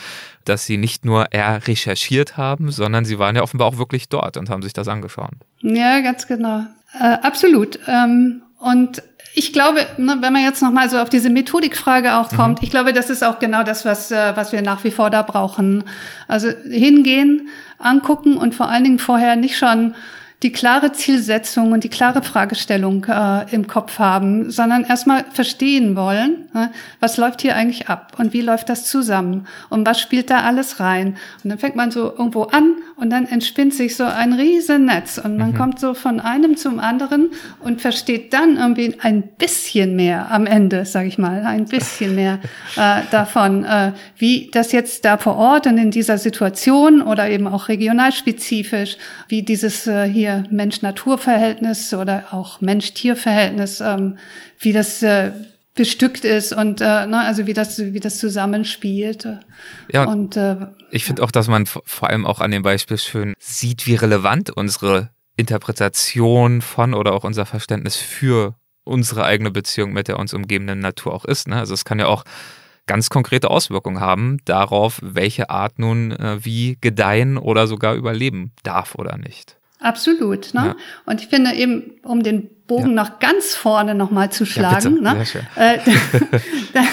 dass 0.45 0.67
sie 0.67 0.79
nicht 0.79 1.05
nur 1.05 1.33
eher 1.33 1.67
recherchiert 1.67 2.37
haben, 2.37 2.73
sondern 2.73 3.05
sie 3.05 3.21
waren 3.21 3.37
ja 3.37 3.43
offenbar 3.43 3.69
auch 3.69 3.79
wirklich 3.79 4.09
dort 4.09 4.37
und 4.37 4.51
haben 4.51 4.63
sich 4.63 4.73
das 4.73 4.89
angeschaut. 4.89 5.31
Ja, 5.61 6.01
ganz 6.01 6.27
genau. 6.27 6.67
Äh, 6.99 7.19
absolut. 7.23 7.79
Ähm, 7.87 8.43
und 8.59 9.03
ich 9.35 9.53
glaube, 9.53 9.87
ne, 9.97 10.19
wenn 10.21 10.33
man 10.33 10.43
jetzt 10.43 10.63
nochmal 10.63 10.91
so 10.91 10.99
auf 10.99 11.09
diese 11.09 11.31
Methodikfrage 11.31 12.15
auch 12.17 12.31
mhm. 12.33 12.37
kommt, 12.37 12.61
mhm. 12.61 12.65
ich 12.65 12.71
glaube, 12.71 12.93
das 12.93 13.11
ist 13.11 13.25
auch 13.25 13.39
genau 13.39 13.63
das, 13.63 13.85
was, 13.85 14.11
äh, 14.11 14.33
was 14.35 14.53
wir 14.53 14.63
nach 14.63 14.85
wie 14.85 14.91
vor 14.91 15.11
da 15.11 15.23
brauchen. 15.23 15.85
Also 16.29 16.49
hingehen, 16.69 17.49
angucken 17.79 18.37
und 18.37 18.55
vor 18.55 18.69
allen 18.69 18.85
Dingen 18.85 18.99
vorher 18.99 19.37
nicht 19.37 19.57
schon 19.57 19.95
die 20.43 20.51
klare 20.51 20.93
Zielsetzung 20.93 21.73
und 21.73 21.85
die 21.85 21.89
klare 21.89 22.23
Fragestellung 22.23 23.05
äh, 23.05 23.55
im 23.55 23.69
Kopf 23.69 23.99
haben, 23.99 24.51
sondern 24.51 24.85
erstmal 24.85 25.25
verstehen 25.33 25.95
wollen, 25.95 26.49
äh, 26.55 26.67
was 26.99 27.17
läuft 27.17 27.43
hier 27.43 27.55
eigentlich 27.55 27.89
ab 27.89 28.15
und 28.19 28.33
wie 28.33 28.41
läuft 28.41 28.69
das 28.69 28.87
zusammen 28.87 29.47
und 29.71 29.87
was 29.87 30.01
spielt 30.01 30.31
da 30.31 30.41
alles 30.41 30.81
rein. 30.81 31.17
Und 31.45 31.51
dann 31.51 31.59
fängt 31.59 31.77
man 31.77 31.93
so 31.93 32.11
irgendwo 32.11 32.43
an 32.45 32.75
und 32.97 33.11
dann 33.11 33.27
entspinnt 33.27 33.73
sich 33.73 33.97
so 33.97 34.05
ein 34.05 34.33
Riesennetz 34.33 35.19
und 35.19 35.37
man 35.37 35.53
mhm. 35.53 35.57
kommt 35.57 35.79
so 35.79 35.95
von 35.95 36.19
einem 36.19 36.57
zum 36.57 36.81
anderen 36.81 37.31
und 37.61 37.81
versteht 37.81 38.33
dann 38.33 38.57
irgendwie 38.57 38.97
ein 39.01 39.23
bisschen 39.23 39.95
mehr 39.95 40.33
am 40.33 40.47
Ende, 40.47 40.85
sage 40.87 41.07
ich 41.07 41.19
mal, 41.19 41.45
ein 41.45 41.67
bisschen 41.67 42.17
mehr 42.17 42.41
äh, 42.77 43.03
davon, 43.13 43.65
äh, 43.65 43.93
wie 44.17 44.51
das 44.53 44.73
jetzt 44.73 45.05
da 45.05 45.19
vor 45.19 45.37
Ort 45.37 45.69
und 45.69 45.79
in 45.79 45.93
dieser 45.93 46.19
Situation 46.19 47.01
oder 47.01 47.31
eben 47.31 47.47
auch 47.47 47.69
regionalspezifisch, 47.69 48.97
wie 49.29 49.43
dieses 49.43 49.87
äh, 49.87 50.07
hier 50.41 50.47
Mensch-Natur-Verhältnis 50.51 51.93
oder 51.95 52.27
auch 52.33 52.61
Mensch-Tier-Verhältnis, 52.61 53.81
ähm, 53.81 54.19
wie 54.59 54.73
das 54.73 55.03
äh, 55.03 55.33
bestückt 55.75 56.25
ist 56.25 56.53
und 56.53 56.81
äh, 56.81 57.07
ne, 57.07 57.21
also 57.21 57.47
wie 57.47 57.55
das 57.55 57.79
wie 57.79 58.01
das 58.01 58.19
zusammenspielt. 58.19 59.27
Ja, 59.91 60.05
und 60.05 60.37
äh, 60.37 60.67
ich 60.91 61.05
finde 61.05 61.23
auch, 61.23 61.31
dass 61.31 61.49
man 61.49 61.67
vor 61.67 62.09
allem 62.09 62.27
auch 62.27 62.41
an 62.41 62.51
dem 62.51 62.63
Beispiel 62.63 62.99
schön 62.99 63.35
sieht, 63.39 63.87
wie 63.87 63.95
relevant 63.95 64.51
unsere 64.51 65.11
Interpretation 65.37 66.61
von 66.61 66.93
oder 66.93 67.15
auch 67.15 67.25
unser 67.25 67.47
Verständnis 67.47 67.97
für 67.97 68.55
unsere 68.85 69.25
eigene 69.25 69.51
Beziehung 69.51 69.93
mit 69.93 70.09
der 70.09 70.19
uns 70.19 70.35
umgebenden 70.35 70.81
Natur 70.81 71.15
auch 71.15 71.25
ist. 71.25 71.49
Ne? 71.49 71.57
Also 71.57 71.73
es 71.73 71.85
kann 71.85 71.99
ja 71.99 72.07
auch 72.07 72.25
ganz 72.87 73.09
konkrete 73.09 73.49
Auswirkungen 73.49 74.01
haben 74.01 74.39
darauf, 74.45 74.99
welche 75.03 75.49
Art 75.49 75.79
nun 75.79 76.11
äh, 76.11 76.45
wie 76.45 76.77
gedeihen 76.81 77.39
oder 77.39 77.67
sogar 77.67 77.95
überleben 77.95 78.53
darf 78.65 78.97
oder 78.97 79.17
nicht. 79.17 79.57
Absolut. 79.83 80.55
Ne? 80.55 80.67
Ja. 80.67 80.77
Und 81.07 81.21
ich 81.21 81.29
finde 81.29 81.53
eben, 81.53 81.93
um 82.03 82.23
den 82.23 82.49
Bogen 82.67 82.89
ja. 82.89 82.95
nach 82.95 83.19
ganz 83.19 83.55
vorne 83.55 83.95
nochmal 83.95 84.31
zu 84.31 84.47
schlagen, 84.47 85.03
ja, 85.03 85.15
ne? 85.15 85.25
äh, 85.57 85.79
dann, 86.73 86.87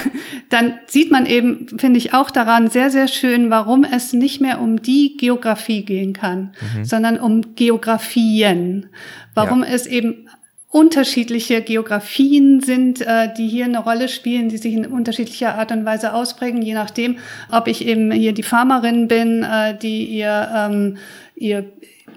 dann 0.50 0.74
sieht 0.88 1.12
man 1.12 1.26
eben, 1.26 1.68
finde 1.78 1.98
ich 1.98 2.14
auch 2.14 2.32
daran 2.32 2.70
sehr, 2.70 2.90
sehr 2.90 3.08
schön, 3.08 3.50
warum 3.50 3.84
es 3.84 4.14
nicht 4.14 4.42
mehr 4.42 4.60
um 4.60 4.82
die 4.82 5.16
Geografie 5.18 5.86
gehen 5.86 6.14
kann, 6.14 6.54
mhm. 6.76 6.86
sondern 6.86 7.20
um 7.20 7.56
Geografien. 7.56 8.88
Warum 9.36 9.64
es 9.64 9.86
eben 9.86 10.28
unterschiedliche 10.72 11.62
Geografien 11.62 12.62
sind, 12.62 13.02
äh, 13.02 13.34
die 13.36 13.48
hier 13.48 13.66
eine 13.66 13.80
Rolle 13.80 14.08
spielen, 14.08 14.50
die 14.50 14.58
sich 14.58 14.74
in 14.74 14.86
unterschiedlicher 14.86 15.56
Art 15.56 15.72
und 15.72 15.84
Weise 15.84 16.14
ausprägen, 16.14 16.62
je 16.62 16.76
nachdem, 16.76 17.18
ob 17.52 17.68
ich 17.68 17.86
eben 17.86 18.12
hier 18.12 18.34
die 18.34 18.44
Farmerin 18.44 19.08
bin, 19.08 19.44
äh, 19.44 19.76
die 19.78 20.06
ihr, 20.06 20.50
ähm, 20.56 20.98
ihr 21.36 21.66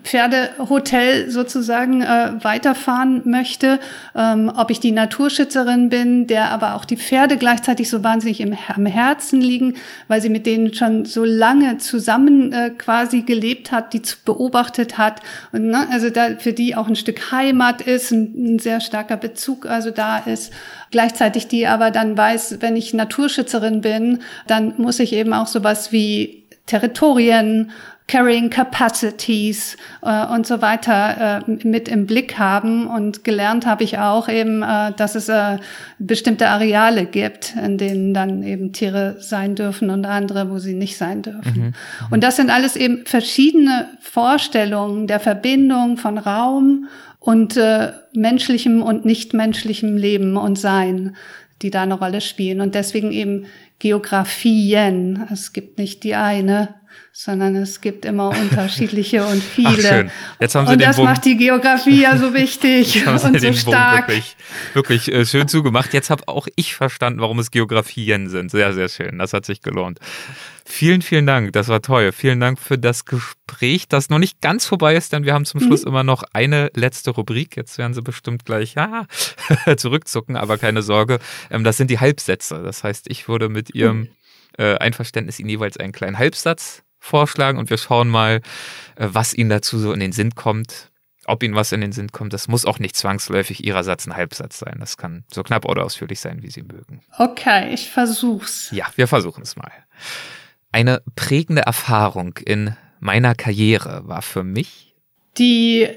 Pferdehotel 0.02 1.30
sozusagen 1.30 2.02
äh, 2.02 2.32
weiterfahren 2.42 3.22
möchte, 3.24 3.78
ähm, 4.16 4.50
ob 4.54 4.70
ich 4.70 4.80
die 4.80 4.92
Naturschützerin 4.92 5.88
bin, 5.88 6.26
der 6.26 6.50
aber 6.50 6.74
auch 6.74 6.84
die 6.84 6.96
Pferde 6.96 7.36
gleichzeitig 7.36 7.88
so 7.88 8.02
wahnsinnig 8.02 8.40
im, 8.40 8.56
am 8.74 8.86
Herzen 8.86 9.40
liegen, 9.40 9.74
weil 10.08 10.20
sie 10.20 10.28
mit 10.28 10.46
denen 10.46 10.74
schon 10.74 11.04
so 11.04 11.24
lange 11.24 11.78
zusammen 11.78 12.52
äh, 12.52 12.70
quasi 12.70 13.22
gelebt 13.22 13.70
hat, 13.70 13.92
die 13.92 14.02
beobachtet 14.24 14.98
hat. 14.98 15.20
Und 15.52 15.68
ne, 15.68 15.86
also 15.90 16.10
da 16.10 16.36
für 16.38 16.52
die 16.52 16.74
auch 16.74 16.88
ein 16.88 16.96
Stück 16.96 17.30
Heimat 17.30 17.80
ist, 17.80 18.10
ein, 18.10 18.54
ein 18.54 18.58
sehr 18.58 18.80
starker 18.80 19.16
Bezug 19.16 19.66
also 19.66 19.90
da 19.90 20.18
ist. 20.18 20.52
Gleichzeitig 20.90 21.48
die 21.48 21.66
aber 21.66 21.90
dann 21.90 22.16
weiß, 22.16 22.58
wenn 22.60 22.76
ich 22.76 22.92
Naturschützerin 22.92 23.80
bin, 23.80 24.18
dann 24.46 24.74
muss 24.76 25.00
ich 25.00 25.12
eben 25.12 25.32
auch 25.32 25.46
sowas 25.46 25.92
wie 25.92 26.42
Territorien 26.66 27.70
Carrying 28.08 28.50
Capacities 28.50 29.76
äh, 30.02 30.26
und 30.26 30.46
so 30.46 30.60
weiter 30.60 31.44
äh, 31.48 31.66
mit 31.66 31.88
im 31.88 32.06
Blick 32.06 32.38
haben. 32.38 32.86
Und 32.86 33.24
gelernt 33.24 33.64
habe 33.64 33.84
ich 33.84 33.98
auch 33.98 34.28
eben, 34.28 34.62
äh, 34.62 34.92
dass 34.96 35.14
es 35.14 35.28
äh, 35.28 35.58
bestimmte 35.98 36.48
Areale 36.48 37.06
gibt, 37.06 37.54
in 37.56 37.78
denen 37.78 38.12
dann 38.12 38.42
eben 38.42 38.72
Tiere 38.72 39.16
sein 39.20 39.54
dürfen 39.54 39.88
und 39.90 40.04
andere, 40.04 40.50
wo 40.50 40.58
sie 40.58 40.74
nicht 40.74 40.96
sein 40.98 41.22
dürfen. 41.22 41.66
Mhm. 41.66 41.74
Und 42.10 42.22
das 42.22 42.36
sind 42.36 42.50
alles 42.50 42.76
eben 42.76 43.06
verschiedene 43.06 43.88
Vorstellungen 44.00 45.06
der 45.06 45.20
Verbindung 45.20 45.96
von 45.96 46.18
Raum 46.18 46.88
und 47.18 47.56
äh, 47.56 47.92
menschlichem 48.14 48.82
und 48.82 49.04
nichtmenschlichem 49.04 49.96
Leben 49.96 50.36
und 50.36 50.58
Sein, 50.58 51.16
die 51.62 51.70
da 51.70 51.82
eine 51.82 51.94
Rolle 51.94 52.20
spielen. 52.20 52.60
Und 52.60 52.74
deswegen 52.74 53.12
eben 53.12 53.46
Geografien. 53.78 55.26
Es 55.32 55.52
gibt 55.52 55.78
nicht 55.78 56.04
die 56.04 56.14
eine 56.14 56.74
sondern 57.12 57.56
es 57.56 57.80
gibt 57.80 58.04
immer 58.04 58.30
unterschiedliche 58.40 59.24
und 59.24 59.42
viele. 59.42 59.68
Ach, 59.68 59.80
schön. 59.80 60.10
Jetzt 60.40 60.54
haben 60.54 60.66
Sie 60.66 60.72
und 60.72 60.80
den 60.80 60.88
das 60.88 60.96
Bogen, 60.96 61.08
macht 61.08 61.24
die 61.24 61.36
Geografie 61.36 62.02
ja 62.02 62.16
so 62.16 62.34
wichtig 62.34 63.06
und 63.06 63.18
so 63.18 63.30
den 63.30 63.54
stark. 63.54 64.06
Bogen 64.06 64.18
wirklich, 64.18 64.36
wirklich 64.74 65.12
äh, 65.12 65.26
schön 65.26 65.48
zugemacht. 65.48 65.92
Jetzt 65.92 66.10
habe 66.10 66.26
auch 66.28 66.48
ich 66.56 66.74
verstanden, 66.74 67.20
warum 67.20 67.38
es 67.38 67.50
Geografien 67.50 68.28
sind. 68.28 68.50
Sehr, 68.50 68.72
sehr 68.72 68.88
schön. 68.88 69.18
Das 69.18 69.32
hat 69.32 69.44
sich 69.44 69.62
gelohnt. 69.62 69.98
Vielen, 70.64 71.02
vielen 71.02 71.26
Dank. 71.26 71.52
Das 71.52 71.68
war 71.68 71.82
toll. 71.82 72.12
Vielen 72.12 72.38
Dank 72.38 72.58
für 72.58 72.78
das 72.78 73.04
Gespräch, 73.04 73.88
das 73.88 74.10
noch 74.10 74.18
nicht 74.18 74.40
ganz 74.40 74.64
vorbei 74.64 74.94
ist, 74.94 75.12
denn 75.12 75.24
wir 75.24 75.34
haben 75.34 75.44
zum 75.44 75.60
mhm. 75.60 75.66
Schluss 75.66 75.82
immer 75.82 76.04
noch 76.04 76.22
eine 76.32 76.70
letzte 76.74 77.10
Rubrik. 77.10 77.56
Jetzt 77.56 77.78
werden 77.78 77.94
Sie 77.94 78.02
bestimmt 78.02 78.44
gleich 78.44 78.74
ja, 78.74 79.06
zurückzucken, 79.76 80.36
aber 80.36 80.58
keine 80.58 80.82
Sorge. 80.82 81.18
Ähm, 81.50 81.64
das 81.64 81.76
sind 81.76 81.90
die 81.90 81.98
Halbsätze. 81.98 82.62
Das 82.62 82.84
heißt, 82.84 83.10
ich 83.10 83.28
würde 83.28 83.48
mit 83.48 83.74
Ihrem 83.74 84.08
äh, 84.58 84.76
Einverständnis 84.76 85.38
Ihnen 85.38 85.48
jeweils 85.48 85.76
einen 85.76 85.92
kleinen 85.92 86.18
Halbsatz 86.18 86.82
vorschlagen 86.98 87.58
und 87.58 87.70
wir 87.70 87.78
schauen 87.78 88.08
mal, 88.08 88.40
äh, 88.96 89.08
was 89.10 89.34
Ihnen 89.34 89.50
dazu 89.50 89.78
so 89.78 89.92
in 89.92 90.00
den 90.00 90.12
Sinn 90.12 90.34
kommt. 90.34 90.90
Ob 91.26 91.42
Ihnen 91.42 91.54
was 91.54 91.70
in 91.70 91.80
den 91.80 91.92
Sinn 91.92 92.10
kommt, 92.10 92.32
das 92.32 92.48
muss 92.48 92.64
auch 92.64 92.80
nicht 92.80 92.96
zwangsläufig 92.96 93.64
Ihrer 93.64 93.84
Satz 93.84 94.06
ein 94.06 94.16
Halbsatz 94.16 94.58
sein. 94.58 94.76
Das 94.80 94.96
kann 94.96 95.24
so 95.32 95.42
knapp 95.44 95.64
oder 95.64 95.84
ausführlich 95.84 96.18
sein, 96.18 96.42
wie 96.42 96.50
Sie 96.50 96.62
mögen. 96.62 97.00
Okay, 97.16 97.72
ich 97.72 97.90
versuch's. 97.90 98.70
Ja, 98.72 98.86
wir 98.96 99.06
versuchen 99.06 99.42
es 99.42 99.54
mal. 99.54 99.70
Eine 100.72 101.02
prägende 101.14 101.62
Erfahrung 101.62 102.38
in 102.44 102.76
meiner 102.98 103.34
Karriere 103.34 104.02
war 104.08 104.22
für 104.22 104.42
mich 104.42 104.94
die 105.38 105.88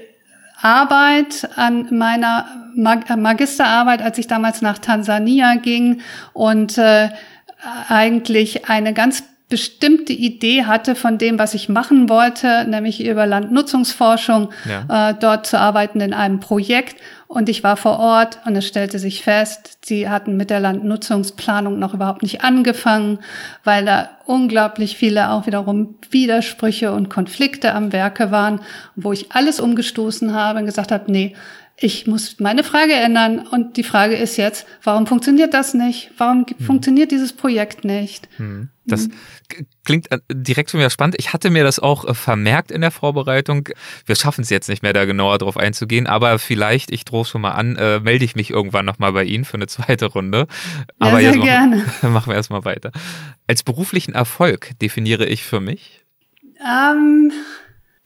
Arbeit 0.60 1.48
an 1.56 1.96
meiner 1.96 2.46
Mag 2.76 3.08
Magisterarbeit, 3.16 4.02
als 4.02 4.18
ich 4.18 4.26
damals 4.26 4.62
nach 4.62 4.78
Tansania 4.78 5.56
ging 5.56 6.00
und 6.32 6.76
äh, 6.78 7.08
eigentlich 7.88 8.68
eine 8.68 8.92
ganz 8.92 9.22
bestimmte 9.48 10.12
Idee 10.12 10.64
hatte 10.64 10.96
von 10.96 11.18
dem, 11.18 11.38
was 11.38 11.54
ich 11.54 11.68
machen 11.68 12.08
wollte, 12.08 12.66
nämlich 12.68 13.04
über 13.04 13.26
Landnutzungsforschung, 13.26 14.50
ja. 14.68 15.10
äh, 15.10 15.14
dort 15.14 15.46
zu 15.46 15.60
arbeiten 15.60 16.00
in 16.00 16.12
einem 16.12 16.40
Projekt. 16.40 16.96
Und 17.28 17.48
ich 17.48 17.62
war 17.62 17.76
vor 17.76 17.98
Ort 18.00 18.38
und 18.44 18.56
es 18.56 18.66
stellte 18.66 18.98
sich 18.98 19.22
fest, 19.22 19.78
sie 19.84 20.08
hatten 20.08 20.36
mit 20.36 20.50
der 20.50 20.60
Landnutzungsplanung 20.60 21.78
noch 21.78 21.94
überhaupt 21.94 22.22
nicht 22.22 22.42
angefangen, 22.42 23.20
weil 23.62 23.84
da 23.84 24.10
unglaublich 24.26 24.96
viele 24.96 25.30
auch 25.30 25.46
wiederum 25.46 25.96
Widersprüche 26.10 26.92
und 26.92 27.08
Konflikte 27.08 27.72
am 27.72 27.92
Werke 27.92 28.32
waren, 28.32 28.60
wo 28.96 29.12
ich 29.12 29.30
alles 29.32 29.60
umgestoßen 29.60 30.34
habe 30.34 30.60
und 30.60 30.66
gesagt 30.66 30.90
habe, 30.90 31.10
nee, 31.10 31.36
ich 31.78 32.06
muss 32.06 32.40
meine 32.40 32.64
Frage 32.64 32.94
ändern. 32.94 33.46
Und 33.46 33.76
die 33.76 33.82
Frage 33.82 34.16
ist 34.16 34.38
jetzt, 34.38 34.66
warum 34.82 35.06
funktioniert 35.06 35.52
das 35.52 35.74
nicht? 35.74 36.10
Warum 36.16 36.46
hm. 36.46 36.64
funktioniert 36.64 37.10
dieses 37.10 37.34
Projekt 37.34 37.84
nicht? 37.84 38.28
Hm. 38.38 38.70
Das 38.86 39.04
hm. 39.04 39.12
klingt 39.84 40.10
äh, 40.10 40.18
direkt 40.32 40.70
schon 40.70 40.80
wieder 40.80 40.88
spannend. 40.88 41.16
Ich 41.18 41.34
hatte 41.34 41.50
mir 41.50 41.64
das 41.64 41.78
auch 41.78 42.06
äh, 42.06 42.14
vermerkt 42.14 42.70
in 42.70 42.80
der 42.80 42.90
Vorbereitung. 42.90 43.68
Wir 44.06 44.16
schaffen 44.16 44.40
es 44.40 44.48
jetzt 44.48 44.68
nicht 44.70 44.82
mehr, 44.82 44.94
da 44.94 45.04
genauer 45.04 45.36
drauf 45.36 45.58
einzugehen, 45.58 46.06
aber 46.06 46.38
vielleicht, 46.38 46.90
ich 46.92 47.04
drohe 47.04 47.26
schon 47.26 47.42
mal 47.42 47.50
an, 47.50 47.76
äh, 47.76 48.00
melde 48.00 48.24
ich 48.24 48.36
mich 48.36 48.50
irgendwann 48.50 48.86
nochmal 48.86 49.12
bei 49.12 49.24
Ihnen 49.24 49.44
für 49.44 49.54
eine 49.54 49.66
zweite 49.66 50.06
Runde. 50.06 50.46
Aber 50.98 51.20
ja, 51.20 51.32
sehr 51.32 51.34
jetzt 51.34 51.44
gerne. 51.44 51.76
Machen, 52.00 52.12
machen 52.12 52.30
wir 52.30 52.36
erstmal 52.36 52.64
weiter. 52.64 52.90
Als 53.46 53.62
beruflichen 53.62 54.14
Erfolg 54.14 54.70
definiere 54.80 55.26
ich 55.26 55.42
für 55.42 55.60
mich? 55.60 56.06
Ähm, 56.66 57.32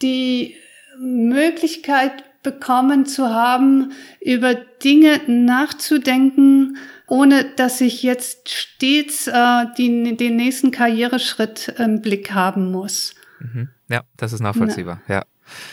die 0.03 0.57
Möglichkeit, 0.99 2.25
bekommen 2.43 3.07
zu 3.07 3.29
haben, 3.29 3.93
über 4.21 4.55
Dinge 4.55 5.21
nachzudenken, 5.27 6.77
ohne 7.07 7.45
dass 7.57 7.81
ich 7.81 8.03
jetzt 8.03 8.49
stets 8.49 9.27
äh, 9.27 9.67
die, 9.77 10.17
den 10.17 10.37
nächsten 10.37 10.71
Karriereschritt 10.71 11.75
im 11.79 12.01
Blick 12.01 12.33
haben 12.33 12.71
muss. 12.71 13.15
Mhm. 13.41 13.69
Ja, 13.89 14.03
das 14.17 14.33
ist 14.33 14.41
nachvollziehbar, 14.41 15.01
ja. 15.09 15.25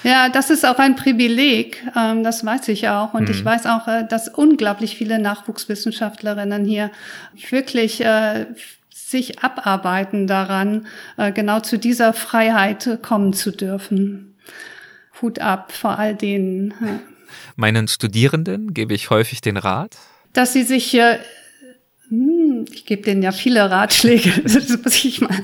Ja, 0.03 0.30
das 0.30 0.49
ist 0.49 0.65
auch 0.65 0.80
ein 0.80 0.95
Privileg, 0.95 1.86
ähm, 1.95 2.24
das 2.24 2.43
weiß 2.45 2.68
ich 2.70 2.89
auch. 2.89 3.13
Und 3.13 3.26
mhm. 3.26 3.32
ich 3.32 3.45
weiß 3.45 3.68
auch, 3.68 3.88
äh, 3.88 4.07
dass 4.07 4.28
unglaublich 4.28 4.95
viele 4.95 5.20
Nachwuchswissenschaftlerinnen 5.20 6.65
hier 6.65 6.91
wirklich 7.49 8.03
äh, 8.03 8.47
sich 8.89 9.39
abarbeiten 9.39 10.28
daran, 10.28 10.88
äh, 11.18 11.32
genau 11.32 11.59
zu 11.59 11.78
dieser 11.78 12.13
Freiheit 12.13 12.99
kommen 13.01 13.34
zu 13.34 13.51
dürfen. 13.51 14.36
Hut 15.22 15.39
ab 15.39 15.72
vor 15.72 15.97
all 15.97 16.15
denen. 16.15 16.74
Meinen 17.55 17.88
Studierenden 17.88 18.74
gebe 18.74 18.93
ich 18.93 19.09
häufig 19.09 19.41
den 19.41 19.57
Rat, 19.57 19.97
dass 20.34 20.53
sie 20.53 20.63
sich 20.63 20.93
äh, 20.93 21.18
ich 22.72 22.86
gebe 22.86 23.01
denen 23.01 23.22
ja 23.22 23.32
viele 23.32 23.70
Ratschläge. 23.70 24.32
Das 24.43 24.70
muss 24.84 25.03
ich 25.03 25.20
mal, 25.22 25.36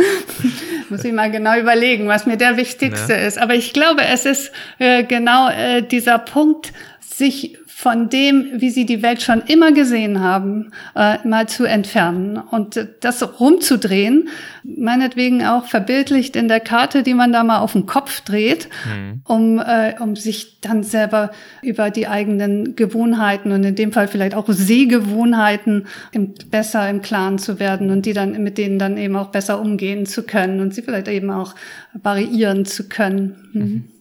muss 0.89 1.03
ich 1.03 1.11
mal 1.11 1.30
genau 1.30 1.57
überlegen, 1.59 2.07
was 2.07 2.26
mir 2.26 2.38
der 2.38 2.57
wichtigste 2.57 3.13
ja. 3.13 3.19
ist. 3.19 3.38
Aber 3.38 3.55
ich 3.55 3.74
glaube, 3.74 4.03
es 4.03 4.26
ist 4.26 4.51
äh, 4.80 5.03
genau 5.03 5.49
äh, 5.49 5.82
dieser 5.82 6.19
Punkt, 6.19 6.71
sich 7.18 7.57
von 7.76 8.07
dem, 8.07 8.61
wie 8.61 8.70
sie 8.70 8.86
die 8.86 9.01
Welt 9.01 9.22
schon 9.22 9.41
immer 9.41 9.72
gesehen 9.72 10.20
haben, 10.22 10.72
äh, 10.95 11.18
mal 11.28 11.49
zu 11.49 11.66
entfernen 11.66 12.38
und 12.38 12.88
das 13.01 13.39
rumzudrehen, 13.39 14.30
meinetwegen 14.64 15.43
auch 15.43 15.66
verbildlicht 15.66 16.36
in 16.36 16.47
der 16.47 16.59
Karte, 16.59 17.03
die 17.03 17.14
man 17.14 17.34
da 17.34 17.43
mal 17.43 17.59
auf 17.59 17.74
den 17.74 17.86
Kopf 17.86 18.22
dreht, 18.22 18.70
mhm. 18.86 19.22
um, 19.26 19.59
äh, 19.59 19.95
um 19.99 20.16
sich 20.16 20.61
dann 20.61 20.84
selber 20.84 21.32
über 21.61 21.89
die 21.89 22.07
eigenen 22.07 22.76
Gewohnheiten 22.76 23.51
und 23.51 23.64
in 23.64 23.76
dem 23.76 23.91
Fall 23.91 24.07
vielleicht 24.07 24.36
auch 24.36 24.47
Sehgewohnheiten 24.47 25.88
im, 26.11 26.36
besser 26.51 26.89
im 26.89 27.01
Klaren 27.01 27.38
zu 27.38 27.59
werden 27.59 27.89
und 27.89 28.05
die 28.05 28.14
dann 28.14 28.41
mit 28.43 28.57
denen 28.57 28.80
dann 28.80 28.97
eben 28.97 29.16
auch 29.16 29.30
besser 29.30 29.59
umgehen 29.59 30.05
zu 30.05 30.24
können 30.24 30.61
und 30.61 30.74
sie 30.74 30.84
vielleicht 30.84 31.07
eben 31.07 31.32
auch 31.32 31.55
variieren 32.01 32.66
zu 32.66 32.88
können. 32.88 33.49
Mhm. 33.51 33.93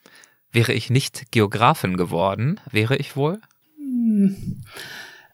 Wäre 0.52 0.72
ich 0.72 0.90
nicht 0.90 1.32
Geografin 1.32 1.96
geworden, 1.96 2.60
wäre 2.70 2.96
ich 2.96 3.16
wohl? 3.16 3.40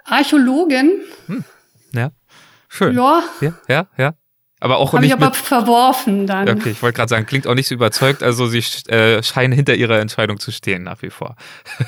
Archäologin. 0.05 1.03
Hm. 1.27 1.45
Ja, 1.93 2.11
schön. 2.69 2.95
Ja. 2.97 3.23
Ja, 3.41 3.53
ja, 3.69 3.87
ja. 3.97 4.14
Aber 4.61 4.79
auch 4.79 4.93
Hab 4.93 5.01
nicht 5.01 5.11
ich 5.11 5.14
aber 5.14 5.33
verworfen 5.33 6.27
dann. 6.27 6.49
Okay, 6.49 6.71
ich 6.71 6.83
wollte 6.83 6.97
gerade 6.97 7.09
sagen, 7.09 7.27
klingt 7.27 7.47
auch 7.47 7.55
nicht 7.55 7.69
so 7.69 7.75
überzeugt. 7.75 8.25
Also 8.25 8.49
Sie 8.49 8.59
äh, 8.89 9.23
scheinen 9.23 9.53
hinter 9.53 9.75
Ihrer 9.77 10.01
Entscheidung 10.01 10.41
zu 10.41 10.51
stehen 10.51 10.83
nach 10.83 11.01
wie 11.03 11.11
vor. 11.11 11.37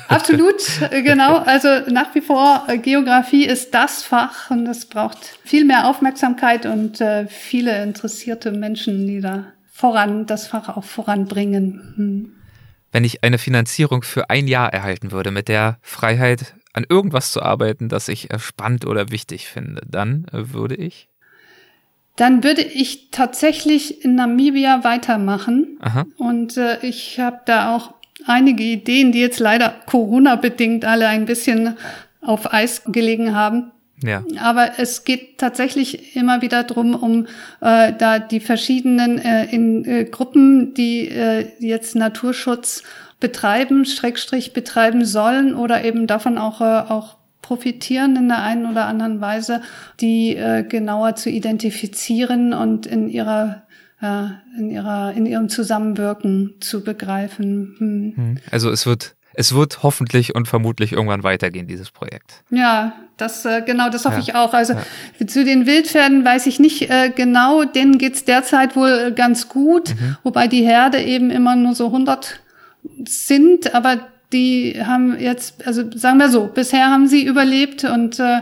Absolut, 0.07 0.61
äh, 0.91 1.01
genau. 1.01 1.37
Also 1.39 1.67
nach 1.89 2.15
wie 2.15 2.21
vor 2.21 2.63
äh, 2.67 2.77
Geografie 2.77 3.45
ist 3.45 3.73
das 3.73 4.03
Fach 4.03 4.49
und 4.51 4.67
es 4.67 4.85
braucht 4.85 5.17
viel 5.43 5.65
mehr 5.65 5.87
Aufmerksamkeit 5.87 6.65
und 6.65 7.01
äh, 7.01 7.27
viele 7.27 7.83
interessierte 7.83 8.51
Menschen, 8.51 9.05
die 9.05 9.19
da 9.19 9.47
voran 9.69 10.25
das 10.25 10.47
Fach 10.47 10.69
auch 10.69 10.85
voranbringen. 10.85 11.93
Hm. 11.97 12.40
Wenn 12.91 13.03
ich 13.03 13.23
eine 13.23 13.37
Finanzierung 13.37 14.03
für 14.03 14.29
ein 14.29 14.47
Jahr 14.47 14.73
erhalten 14.73 15.11
würde 15.11 15.31
mit 15.31 15.47
der 15.47 15.77
Freiheit, 15.81 16.55
an 16.73 16.85
irgendwas 16.87 17.31
zu 17.31 17.41
arbeiten, 17.41 17.89
das 17.89 18.07
ich 18.07 18.29
spannend 18.37 18.85
oder 18.85 19.11
wichtig 19.11 19.47
finde, 19.47 19.81
dann 19.87 20.25
äh, 20.31 20.53
würde 20.53 20.75
ich? 20.75 21.07
Dann 22.15 22.43
würde 22.43 22.61
ich 22.61 23.09
tatsächlich 23.11 24.03
in 24.03 24.15
Namibia 24.15 24.83
weitermachen. 24.83 25.77
Aha. 25.81 26.05
Und 26.17 26.57
äh, 26.57 26.79
ich 26.81 27.19
habe 27.19 27.41
da 27.45 27.75
auch 27.75 27.93
einige 28.25 28.63
Ideen, 28.63 29.11
die 29.11 29.19
jetzt 29.19 29.39
leider 29.39 29.69
Corona-bedingt 29.85 30.85
alle 30.85 31.07
ein 31.07 31.25
bisschen 31.25 31.77
auf 32.21 32.53
Eis 32.53 32.83
gelegen 32.85 33.33
haben. 33.33 33.71
Ja. 34.03 34.23
Aber 34.39 34.79
es 34.79 35.03
geht 35.03 35.37
tatsächlich 35.37 36.15
immer 36.15 36.41
wieder 36.41 36.63
drum, 36.63 36.95
um 36.95 37.27
äh, 37.61 37.93
da 37.93 38.19
die 38.19 38.39
verschiedenen 38.39 39.19
äh, 39.19 39.45
in, 39.45 39.85
äh, 39.85 40.05
Gruppen, 40.05 40.73
die 40.73 41.07
äh, 41.07 41.47
jetzt 41.59 41.95
Naturschutz 41.95 42.83
betreiben, 43.19 43.85
Schrägstrich 43.85 44.53
betreiben 44.53 45.05
sollen 45.05 45.55
oder 45.55 45.83
eben 45.83 46.07
davon 46.07 46.37
auch, 46.37 46.61
äh, 46.61 46.63
auch 46.63 47.17
profitieren 47.41 48.15
in 48.15 48.27
der 48.27 48.41
einen 48.41 48.65
oder 48.65 48.85
anderen 48.85 49.21
Weise, 49.21 49.61
die 49.99 50.35
äh, 50.35 50.63
genauer 50.63 51.15
zu 51.15 51.29
identifizieren 51.29 52.53
und 52.53 52.85
in 52.85 53.09
ihrer 53.09 53.63
äh, 54.01 54.25
in 54.57 54.71
ihrer 54.71 55.13
in 55.13 55.25
ihrem 55.25 55.49
Zusammenwirken 55.49 56.55
zu 56.59 56.83
begreifen. 56.83 57.75
Hm. 57.77 58.13
hm. 58.15 58.37
Also 58.49 58.71
es 58.71 58.85
wird 58.85 59.15
es 59.33 59.53
wird 59.53 59.83
hoffentlich 59.83 60.35
und 60.35 60.47
vermutlich 60.47 60.91
irgendwann 60.91 61.23
weitergehen, 61.23 61.67
dieses 61.67 61.91
Projekt. 61.91 62.43
Ja, 62.49 62.93
das 63.21 63.45
äh, 63.45 63.61
genau, 63.61 63.89
das 63.89 64.05
hoffe 64.05 64.15
ja. 64.15 64.21
ich 64.21 64.35
auch. 64.35 64.53
Also 64.53 64.73
ja. 64.73 65.27
zu 65.27 65.45
den 65.45 65.65
Wildpferden 65.65 66.25
weiß 66.25 66.47
ich 66.47 66.59
nicht 66.59 66.89
äh, 66.89 67.11
genau, 67.15 67.63
denen 67.63 67.97
geht's 67.97 68.25
derzeit 68.25 68.75
wohl 68.75 69.11
ganz 69.11 69.47
gut, 69.47 69.89
mhm. 69.89 70.17
wobei 70.23 70.47
die 70.47 70.63
Herde 70.63 71.01
eben 71.01 71.29
immer 71.29 71.55
nur 71.55 71.75
so 71.75 71.87
100 71.87 72.39
sind, 73.05 73.73
aber 73.75 73.99
die 74.33 74.81
haben 74.83 75.19
jetzt, 75.19 75.67
also 75.67 75.83
sagen 75.93 76.17
wir 76.17 76.29
so, 76.29 76.47
bisher 76.47 76.89
haben 76.89 77.07
sie 77.07 77.25
überlebt 77.25 77.83
und 77.83 78.19
äh, 78.19 78.41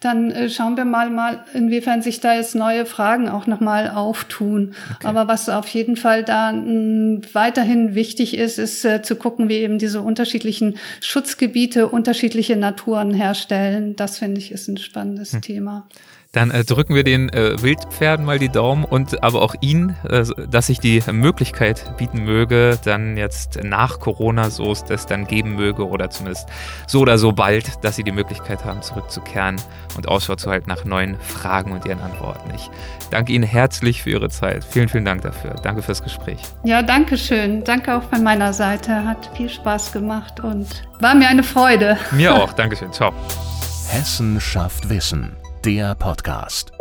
dann 0.00 0.30
äh, 0.30 0.48
schauen 0.48 0.78
wir 0.78 0.86
mal, 0.86 1.10
mal, 1.10 1.44
inwiefern 1.52 2.00
sich 2.00 2.20
da 2.20 2.34
jetzt 2.34 2.54
neue 2.54 2.86
Fragen 2.86 3.28
auch 3.28 3.46
nochmal 3.46 3.90
auftun. 3.90 4.74
Okay. 4.96 5.06
Aber 5.06 5.28
was 5.28 5.50
auf 5.50 5.68
jeden 5.68 5.96
Fall 5.96 6.24
da 6.24 6.52
mh, 6.52 7.20
weiterhin 7.34 7.94
wichtig 7.94 8.36
ist, 8.36 8.58
ist 8.58 8.84
äh, 8.86 9.02
zu 9.02 9.14
gucken, 9.16 9.50
wie 9.50 9.58
eben 9.58 9.78
diese 9.78 10.00
unterschiedlichen 10.00 10.78
Schutzgebiete 11.02 11.88
unterschiedliche 11.88 12.56
Naturen 12.56 13.12
herstellen. 13.12 13.94
Das 13.94 14.18
finde 14.18 14.40
ich 14.40 14.52
ist 14.52 14.68
ein 14.68 14.78
spannendes 14.78 15.34
hm. 15.34 15.42
Thema. 15.42 15.86
Dann 16.32 16.52
äh, 16.52 16.62
drücken 16.64 16.94
wir 16.94 17.02
den 17.02 17.28
äh, 17.30 17.60
Wildpferden 17.60 18.24
mal 18.24 18.38
die 18.38 18.50
Daumen 18.50 18.84
und 18.84 19.24
aber 19.24 19.42
auch 19.42 19.56
Ihnen, 19.60 19.96
äh, 20.08 20.24
dass 20.48 20.68
ich 20.68 20.78
die 20.78 21.02
Möglichkeit 21.10 21.96
bieten 21.96 22.22
möge, 22.22 22.78
dann 22.84 23.16
jetzt 23.16 23.58
nach 23.64 23.98
Corona, 23.98 24.48
so 24.48 24.70
es 24.70 24.84
das 24.84 25.06
dann 25.06 25.26
geben 25.26 25.56
möge 25.56 25.88
oder 25.88 26.08
zumindest 26.08 26.48
so 26.86 27.00
oder 27.00 27.18
so 27.18 27.32
bald, 27.32 27.84
dass 27.84 27.96
Sie 27.96 28.04
die 28.04 28.12
Möglichkeit 28.12 28.64
haben, 28.64 28.80
zurückzukehren 28.80 29.56
und 29.96 30.06
Ausschau 30.06 30.36
zu 30.36 30.50
halten 30.50 30.68
nach 30.68 30.84
neuen 30.84 31.18
Fragen 31.18 31.72
und 31.72 31.84
Ihren 31.84 31.98
Antworten. 31.98 32.48
Ich 32.54 32.70
danke 33.10 33.32
Ihnen 33.32 33.42
herzlich 33.42 34.04
für 34.04 34.10
Ihre 34.10 34.30
Zeit. 34.30 34.62
Vielen, 34.62 34.88
vielen 34.88 35.04
Dank 35.04 35.22
dafür. 35.22 35.56
Danke 35.64 35.82
fürs 35.82 36.00
Gespräch. 36.00 36.38
Ja, 36.62 36.82
danke 36.82 37.18
schön. 37.18 37.64
Danke 37.64 37.96
auch 37.96 38.04
von 38.04 38.22
meiner 38.22 38.52
Seite. 38.52 39.04
Hat 39.04 39.28
viel 39.36 39.48
Spaß 39.48 39.90
gemacht 39.90 40.38
und 40.38 40.68
war 41.00 41.16
mir 41.16 41.26
eine 41.26 41.42
Freude. 41.42 41.98
Mir 42.12 42.32
auch. 42.40 42.52
Dankeschön. 42.52 42.92
Ciao. 42.92 43.12
Hessen 43.88 44.40
schafft 44.40 44.88
Wissen 44.88 45.39
der 45.64 45.94
Podcast. 45.94 46.79